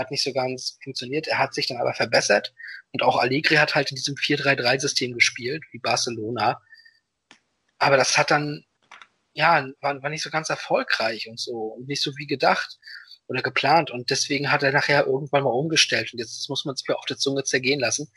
[0.00, 1.28] Hat nicht so ganz funktioniert.
[1.28, 2.54] Er hat sich dann aber verbessert.
[2.90, 6.58] Und auch Allegri hat halt in diesem 4-3-3-System gespielt, wie Barcelona.
[7.76, 8.64] Aber das hat dann,
[9.34, 12.78] ja, war, war nicht so ganz erfolgreich und so und nicht so wie gedacht
[13.28, 13.90] oder geplant.
[13.90, 16.14] Und deswegen hat er nachher irgendwann mal umgestellt.
[16.14, 18.10] Und jetzt muss man sich auf der Zunge zergehen lassen.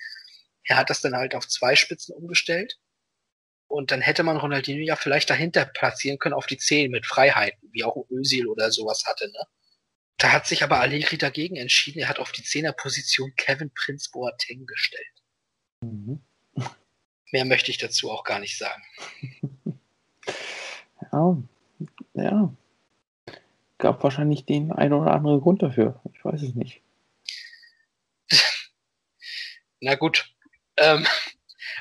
[0.64, 2.80] Er hat das dann halt auf zwei Spitzen umgestellt.
[3.68, 7.70] Und dann hätte man Ronaldinho ja vielleicht dahinter platzieren können auf die Zehn mit Freiheiten,
[7.74, 9.48] wie auch Özil oder sowas hatte, ne?
[10.24, 12.00] Da hat sich aber Allegri dagegen entschieden.
[12.00, 15.22] Er hat auf die Zehnerposition Kevin Prince Boateng gestellt.
[15.82, 16.22] Mhm.
[17.34, 18.84] Mehr möchte ich dazu auch gar nicht sagen.
[21.12, 21.38] Ja,
[22.14, 22.54] ja.
[23.78, 26.02] Gab wahrscheinlich den einen oder anderen Grund dafür.
[26.14, 26.82] Ich weiß es nicht.
[29.82, 30.34] Na gut.
[30.78, 31.06] Ähm,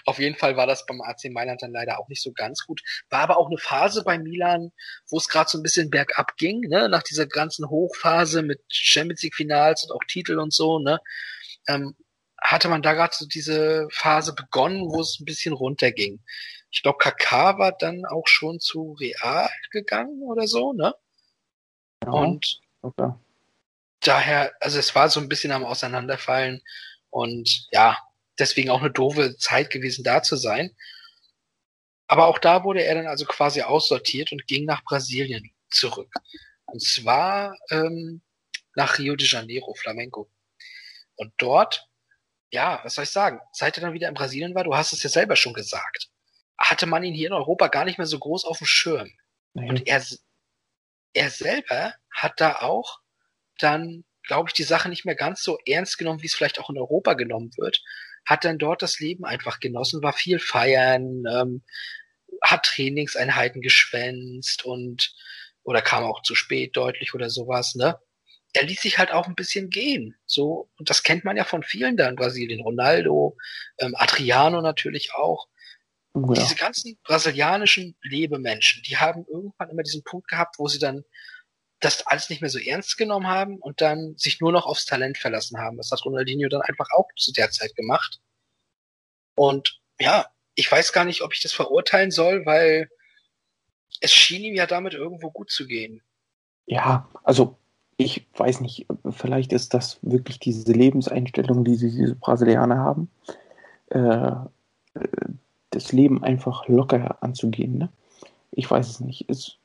[0.05, 2.83] auf jeden Fall war das beim AC Mailand dann leider auch nicht so ganz gut.
[3.11, 4.73] War aber auch eine Phase bei Milan,
[5.09, 6.89] wo es gerade so ein bisschen bergab ging, ne?
[6.89, 11.01] nach dieser ganzen Hochphase mit Champions League Finals und auch Titel und so, ne?
[11.69, 11.95] Ähm,
[12.41, 16.21] hatte man da gerade so diese Phase begonnen, wo es ein bisschen runterging.
[16.73, 20.95] Ich glaube, Kaká war dann auch schon zu Real gegangen oder so, ne?
[22.05, 23.13] Ja, und okay.
[24.01, 26.63] daher, also es war so ein bisschen am Auseinanderfallen
[27.11, 27.97] und ja,
[28.43, 30.75] deswegen auch eine doofe Zeit gewesen, da zu sein.
[32.09, 36.13] Aber auch da wurde er dann also quasi aussortiert und ging nach Brasilien zurück.
[36.67, 38.21] Und zwar ähm,
[38.75, 40.31] nach Rio de Janeiro, Flamenco.
[41.17, 41.89] Und dort,
[42.51, 45.03] ja, was soll ich sagen, seit er dann wieder in Brasilien war, du hast es
[45.03, 46.11] ja selber schon gesagt,
[46.59, 49.11] hatte man ihn hier in Europa gar nicht mehr so groß auf dem Schirm.
[49.55, 49.69] Mhm.
[49.69, 50.05] Und er,
[51.15, 53.01] er selber hat da auch
[53.59, 56.71] dann, glaube ich, die Sache nicht mehr ganz so ernst genommen, wie es vielleicht auch
[56.71, 57.83] in Europa genommen wird,
[58.25, 61.63] hat dann dort das Leben einfach genossen, war viel feiern, ähm,
[62.43, 65.15] hat Trainingseinheiten geschwänzt und
[65.65, 67.99] oder kam auch zu spät deutlich oder sowas, ne?
[68.55, 70.15] Er ließ sich halt auch ein bisschen gehen.
[70.27, 72.61] So, und das kennt man ja von vielen da in Brasilien.
[72.61, 73.37] Ronaldo,
[73.79, 75.49] ähm, Adriano natürlich auch.
[76.15, 76.35] Ja.
[76.35, 81.05] Diese ganzen brasilianischen Lebemenschen, die haben irgendwann immer diesen Punkt gehabt, wo sie dann
[81.83, 85.19] das alles nicht mehr so ernst genommen haben und dann sich nur noch aufs Talent
[85.19, 85.77] verlassen haben.
[85.77, 88.21] Das hat Ronaldinho dann einfach auch zu der Zeit gemacht.
[89.35, 92.89] Und ja, ich weiß gar nicht, ob ich das verurteilen soll, weil
[94.01, 96.03] es schien ihm ja damit irgendwo gut zu gehen.
[96.67, 97.59] Ja, also
[97.97, 103.11] ich weiß nicht, vielleicht ist das wirklich diese Lebenseinstellung, die diese Brasilianer haben,
[103.91, 104.33] äh,
[105.71, 107.79] das Leben einfach locker anzugehen.
[107.79, 107.89] Ne?
[108.53, 109.29] Ich weiß es nicht.
[109.29, 109.57] Es,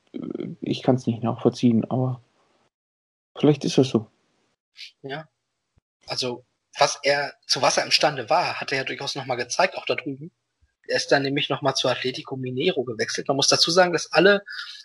[0.62, 2.22] ich kann es nicht nachvollziehen, aber
[3.38, 4.10] vielleicht ist das so.
[5.02, 5.28] Ja.
[6.08, 6.46] Also,
[6.78, 9.96] was er, zu was er imstande war, hat er ja durchaus nochmal gezeigt, auch da
[9.96, 10.32] drüben.
[10.88, 13.28] Er ist dann nämlich nochmal zu Atletico Minero gewechselt.
[13.28, 14.44] Man muss dazu sagen, dass alle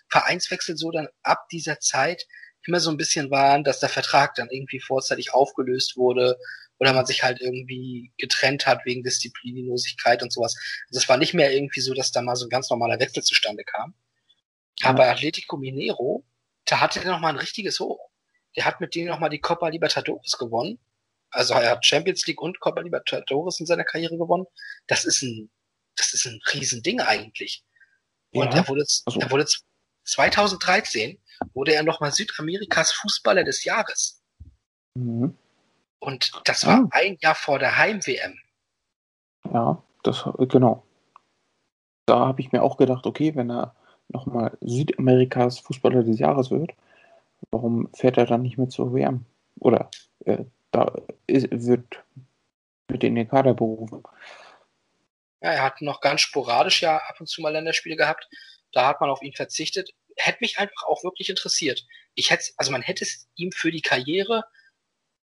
[0.09, 2.27] Vereinswechsel so dann ab dieser Zeit
[2.65, 6.37] immer so ein bisschen waren, dass der Vertrag dann irgendwie vorzeitig aufgelöst wurde
[6.79, 10.55] oder man sich halt irgendwie getrennt hat wegen Disziplinlosigkeit und sowas.
[10.89, 13.23] Also es war nicht mehr irgendwie so, dass da mal so ein ganz normaler Wechsel
[13.23, 13.93] zustande kam.
[14.83, 16.23] Aber Atletico Minero,
[16.65, 18.09] da hatte er noch mal ein richtiges Hoch.
[18.55, 20.79] Der hat mit denen noch mal die Copa Libertadores gewonnen.
[21.31, 24.45] Also er hat Champions League und Copa Libertadores in seiner Karriere gewonnen.
[24.87, 25.49] Das ist ein,
[25.95, 27.63] das ist ein Riesending eigentlich.
[28.33, 28.59] Und ja.
[28.59, 29.19] er wurde, also.
[29.19, 29.47] er wurde
[30.05, 31.19] 2013
[31.53, 34.21] wurde er noch mal Südamerikas Fußballer des Jahres.
[34.95, 35.35] Mhm.
[35.99, 36.89] Und das war ah.
[36.91, 38.37] ein Jahr vor der Heim-WM.
[39.51, 40.85] Ja, das genau.
[42.05, 43.75] Da habe ich mir auch gedacht, okay, wenn er
[44.09, 46.71] nochmal Südamerikas Fußballer des Jahres wird,
[47.51, 49.25] warum fährt er dann nicht mehr zur WM?
[49.59, 49.89] Oder
[50.25, 50.93] äh, da
[51.27, 52.03] ist, wird
[52.89, 54.03] mit in den Kader berufen.
[55.41, 58.27] Ja, er hat noch ganz sporadisch ja ab und zu mal Länderspiele gehabt.
[58.71, 59.91] Da hat man auf ihn verzichtet.
[60.15, 61.85] Hätte mich einfach auch wirklich interessiert.
[62.15, 64.45] Ich hätte, also man hätte es ihm für die Karriere,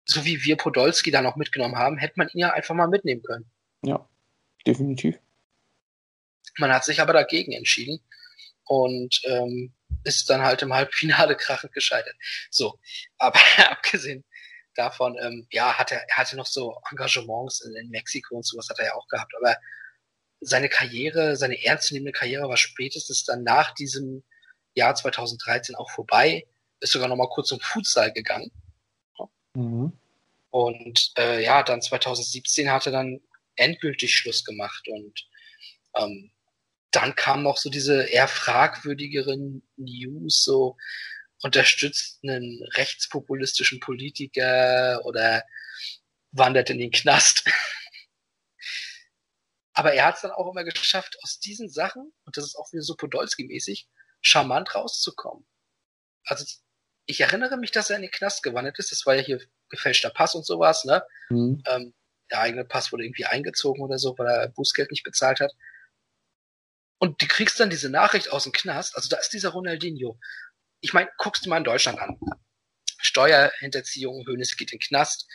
[0.04, 3.22] so wie wir Podolski da noch mitgenommen haben, hätte man ihn ja einfach mal mitnehmen
[3.22, 3.50] können.
[3.82, 4.06] Ja,
[4.66, 5.18] definitiv.
[6.58, 8.00] Man hat sich aber dagegen entschieden
[8.66, 9.72] und ähm,
[10.04, 12.14] ist dann halt im Halbfinale krachend gescheitert.
[12.50, 12.78] So,
[13.18, 13.38] aber
[13.70, 14.24] abgesehen
[14.74, 18.78] davon, ähm, ja, hat er, hatte noch so Engagements in, in Mexiko und sowas hat
[18.78, 19.56] er ja auch gehabt, aber
[20.40, 24.24] seine Karriere, seine ernstzunehmende Karriere war spätestens dann nach diesem
[24.74, 26.46] Jahr 2013 auch vorbei,
[26.80, 28.50] ist sogar noch mal kurz zum Futsal gegangen.
[29.54, 29.92] Mhm.
[30.50, 33.20] Und äh, ja, dann 2017 hat er dann
[33.56, 35.26] endgültig Schluss gemacht und
[35.96, 36.30] ähm,
[36.96, 40.76] dann kam noch so diese eher fragwürdigeren News, so
[41.42, 45.42] unterstützt einen rechtspopulistischen Politiker oder
[46.32, 47.44] wandert in den Knast.
[49.74, 52.72] Aber er hat es dann auch immer geschafft, aus diesen Sachen, und das ist auch
[52.72, 53.88] wieder so Podolski-mäßig,
[54.20, 55.44] charmant rauszukommen.
[56.24, 56.44] Also
[57.06, 58.92] ich erinnere mich, dass er in den Knast gewandert ist.
[58.92, 61.04] Das war ja hier gefälschter Pass und sowas, ne?
[61.28, 61.62] Mhm.
[61.66, 61.94] Ähm,
[62.30, 65.52] der eigene Pass wurde irgendwie eingezogen oder so, weil er Bußgeld nicht bezahlt hat.
[66.98, 70.18] Und du kriegst dann diese Nachricht aus dem Knast, also da ist dieser Ronaldinho.
[70.80, 72.18] Ich meine, guckst du mal in Deutschland an.
[72.98, 75.26] Steuerhinterziehung, Hönes geht in den Knast,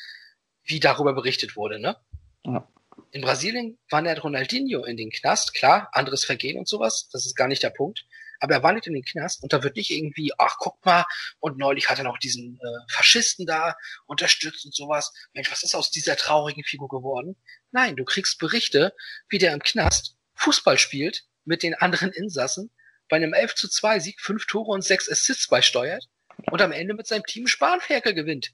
[0.63, 1.97] wie darüber berichtet wurde, ne?
[2.45, 2.67] Ja.
[3.11, 7.47] In Brasilien wandert Ronaldinho in den Knast, klar, anderes Vergehen und sowas, das ist gar
[7.47, 8.05] nicht der Punkt.
[8.39, 11.05] Aber er wandert in den Knast und da wird nicht irgendwie, ach guck mal,
[11.39, 13.75] und neulich hat er noch diesen äh, Faschisten da
[14.05, 15.11] unterstützt und sowas.
[15.33, 17.35] Mensch, was ist aus dieser traurigen Figur geworden?
[17.71, 18.95] Nein, du kriegst Berichte,
[19.27, 22.69] wie der im Knast Fußball spielt mit den anderen Insassen,
[23.09, 26.07] bei einem 11 zu 2 Sieg fünf Tore und sechs Assists beisteuert
[26.51, 28.53] und am Ende mit seinem Team Spanferkel gewinnt.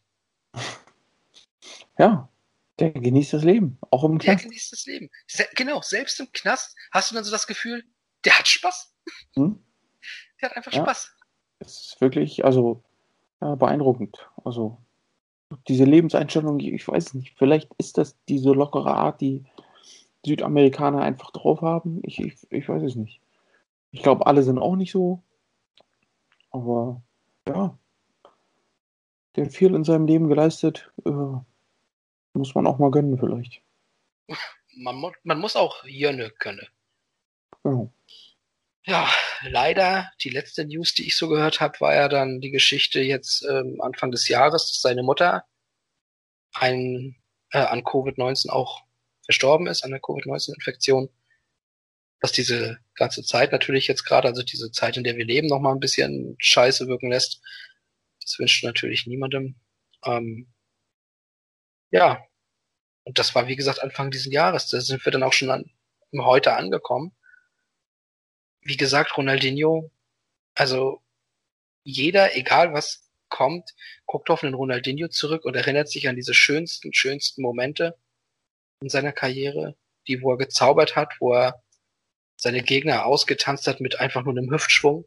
[1.99, 2.30] Ja,
[2.80, 4.27] der genießt das Leben, auch im Knast.
[4.27, 5.09] Der genießt das Leben.
[5.55, 7.84] Genau, selbst im Knast hast du dann so das Gefühl,
[8.23, 8.93] der hat Spaß.
[9.35, 9.59] Hm?
[10.41, 10.81] Der hat einfach ja.
[10.81, 11.15] Spaß.
[11.59, 12.84] Es ist wirklich, also
[13.41, 14.27] ja, beeindruckend.
[14.43, 14.77] Also
[15.69, 19.45] diese Lebenseinstellung, ich weiß nicht, vielleicht ist das diese lockere Art, die
[20.26, 22.02] Südamerikaner einfach drauf haben.
[22.03, 23.22] Ich, ich, ich weiß es nicht.
[23.91, 25.23] Ich glaube, alle sind auch nicht so.
[26.52, 27.02] Aber
[27.47, 27.77] ja,
[29.35, 30.91] der hat viel in seinem Leben geleistet.
[31.06, 31.11] Äh,
[32.34, 33.61] muss man auch mal gönnen, vielleicht.
[34.76, 36.68] Man, man muss auch Jönne können.
[37.64, 37.88] Ja.
[38.85, 39.10] ja,
[39.43, 43.45] leider, die letzte News, die ich so gehört habe, war ja dann die Geschichte jetzt
[43.49, 45.45] ähm, Anfang des Jahres, dass seine Mutter
[46.53, 47.15] ein,
[47.52, 48.84] äh, an Covid-19 auch
[49.26, 51.10] verstorben ist, an der Covid-19-Infektion.
[52.22, 55.73] Was diese ganze Zeit natürlich jetzt gerade, also diese Zeit, in der wir leben, nochmal
[55.73, 57.41] ein bisschen scheiße wirken lässt.
[58.22, 59.56] Das wünscht natürlich niemandem.
[60.06, 60.47] Ähm,
[61.91, 62.26] ja,
[63.03, 64.68] und das war wie gesagt Anfang dieses Jahres.
[64.68, 65.72] Da sind wir dann auch schon an,
[66.18, 67.15] heute angekommen.
[68.61, 69.91] Wie gesagt, Ronaldinho,
[70.56, 71.02] also
[71.84, 73.76] jeder, egal was kommt,
[74.06, 77.95] guckt auf einen Ronaldinho zurück und erinnert sich an diese schönsten, schönsten Momente
[78.85, 79.75] in seiner Karriere,
[80.07, 81.63] die wo er gezaubert hat, wo er
[82.37, 85.05] seine Gegner ausgetanzt hat mit einfach nur einem Hüftschwung,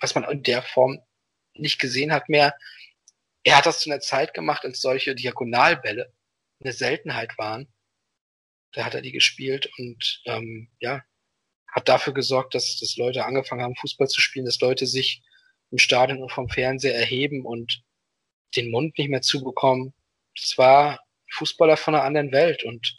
[0.00, 1.00] was man in der Form
[1.54, 2.54] nicht gesehen hat mehr.
[3.42, 6.12] Er hat das zu einer Zeit gemacht, als solche Diagonalbälle
[6.60, 7.66] eine Seltenheit waren.
[8.72, 11.02] Da hat er die gespielt und ähm, ja,
[11.66, 15.24] hat dafür gesorgt, dass, dass Leute angefangen haben, Fußball zu spielen, dass Leute sich
[15.72, 17.82] im Stadion und vom Fernseher erheben und
[18.54, 19.94] den Mund nicht mehr zubekommen.
[20.36, 21.00] Das war
[21.32, 22.96] Fußballer von einer anderen Welt und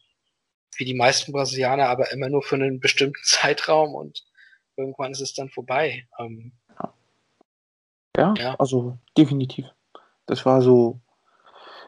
[0.77, 4.23] wie die meisten Brasilianer aber immer nur für einen bestimmten Zeitraum und
[4.75, 6.07] irgendwann ist es dann vorbei.
[6.19, 6.51] Ähm,
[8.15, 9.65] ja, ja, also definitiv.
[10.25, 10.99] Das war so,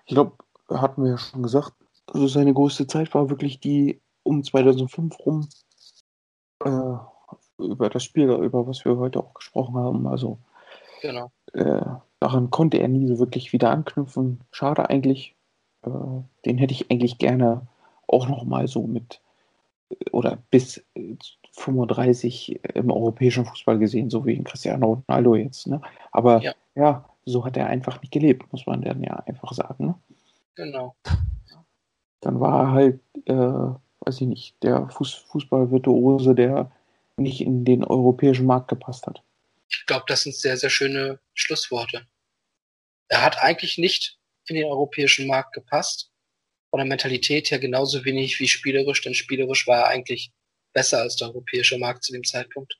[0.05, 0.33] ich glaube,
[0.69, 1.73] hatten wir ja schon gesagt,
[2.07, 5.49] also seine größte Zeit war wirklich die um 2005 rum
[6.63, 6.97] äh,
[7.57, 10.07] über das Spiel, über was wir heute auch gesprochen haben.
[10.07, 10.37] Also
[11.01, 11.31] genau.
[11.53, 11.81] äh,
[12.19, 14.41] daran konnte er nie so wirklich wieder anknüpfen.
[14.51, 15.35] Schade eigentlich.
[15.83, 15.89] Äh,
[16.45, 17.67] den hätte ich eigentlich gerne
[18.09, 19.21] auch noch mal so mit
[20.11, 20.83] oder bis
[21.53, 25.67] 35 im europäischen Fußball gesehen, so wie in Cristiano Ronaldo jetzt.
[25.67, 25.81] Ne?
[26.11, 26.53] Aber ja.
[26.75, 27.09] ja.
[27.25, 29.87] so hat er einfach nicht gelebt, muss man dann ja einfach sagen.
[29.87, 29.95] Ne?
[30.55, 30.95] Genau.
[32.21, 36.71] Dann war er halt, äh, weiß ich nicht, der Fuß Fußballvirtuose, der
[37.17, 39.23] nicht in den europäischen Markt gepasst hat.
[39.69, 42.05] Ich glaube, das sind sehr, sehr schöne Schlussworte.
[43.07, 46.11] Er hat eigentlich nicht in den europäischen Markt gepasst.
[46.71, 50.31] Von der Mentalität her genauso wenig wie spielerisch, denn spielerisch war er eigentlich
[50.73, 52.75] besser als der europäische Markt zu dem Zeitpunkt.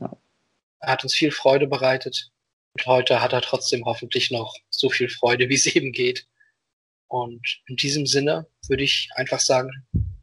[0.00, 0.20] Ja.
[0.80, 2.30] Er hat uns viel Freude bereitet.
[2.72, 6.26] Und heute hat er trotzdem hoffentlich noch so viel Freude, wie es eben geht.
[7.08, 9.70] Und in diesem Sinne würde ich einfach sagen,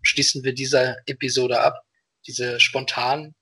[0.03, 1.81] schließen wir diese Episode ab.
[2.27, 3.35] Diese spontan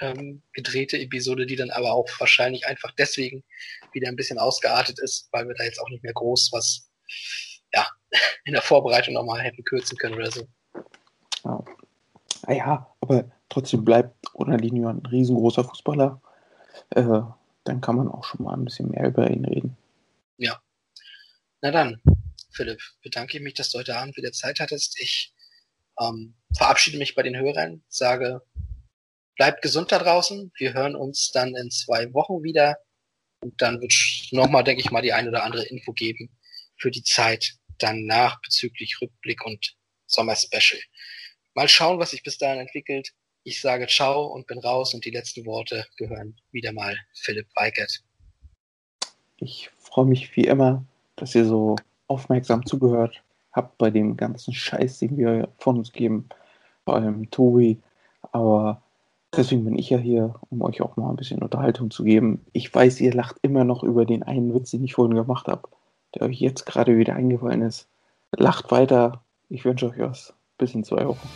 [0.00, 3.44] ähm, gedrehte Episode, die dann aber auch wahrscheinlich einfach deswegen
[3.92, 6.88] wieder ein bisschen ausgeartet ist, weil wir da jetzt auch nicht mehr groß was
[8.44, 10.46] in der Vorbereitung nochmal hätten kürzen können oder so.
[11.44, 11.64] Ja.
[12.42, 16.20] Ah ja, aber trotzdem bleibt Ronaldinho ein riesengroßer Fußballer.
[16.90, 17.20] Äh,
[17.64, 19.76] dann kann man auch schon mal ein bisschen mehr über ihn reden.
[20.36, 20.60] Ja.
[21.60, 22.00] Na dann,
[22.50, 24.98] Philipp, bedanke ich mich, dass du heute Abend wieder Zeit hattest.
[25.00, 25.34] Ich
[26.00, 28.42] ähm, verabschiede mich bei den Hörern, sage,
[29.36, 30.52] bleibt gesund da draußen.
[30.56, 32.78] Wir hören uns dann in zwei Wochen wieder.
[33.40, 36.30] Und dann wird es nochmal, denke ich mal, die ein oder andere Info geben
[36.76, 39.76] für die Zeit danach bezüglich Rückblick und
[40.06, 40.80] Sommer-Special.
[41.54, 43.12] Mal schauen, was sich bis dahin entwickelt.
[43.44, 48.02] Ich sage ciao und bin raus und die letzten Worte gehören wieder mal Philipp Weigert.
[49.38, 50.84] Ich freue mich wie immer,
[51.16, 51.76] dass ihr so
[52.06, 53.22] aufmerksam zugehört
[53.52, 56.28] habt bei dem ganzen Scheiß, den wir von uns geben,
[56.84, 57.78] vor allem Tobi.
[58.32, 58.82] Aber
[59.36, 62.44] Deswegen bin ich ja hier, um euch auch mal ein bisschen Unterhaltung zu geben.
[62.52, 65.68] Ich weiß, ihr lacht immer noch über den einen Witz, den ich vorhin gemacht habe,
[66.14, 67.88] der euch jetzt gerade wieder eingefallen ist.
[68.36, 69.24] Lacht weiter.
[69.48, 70.34] Ich wünsche euch was.
[70.58, 71.28] Bis in zwei Wochen.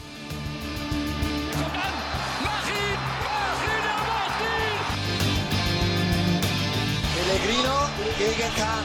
[7.14, 7.76] Pellegrino
[8.18, 8.84] gegen Kahn.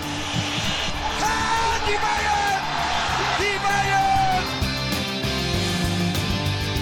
[1.20, 2.62] Ah, die Bayern!
[3.40, 4.46] Die Bayern!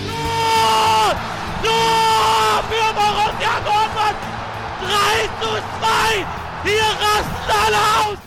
[0.08, 1.16] Tor!
[1.64, 4.20] Tor für Borussia Dortmund!
[4.82, 6.26] 3 zu 2!
[6.64, 8.25] Hier rasten alle aus!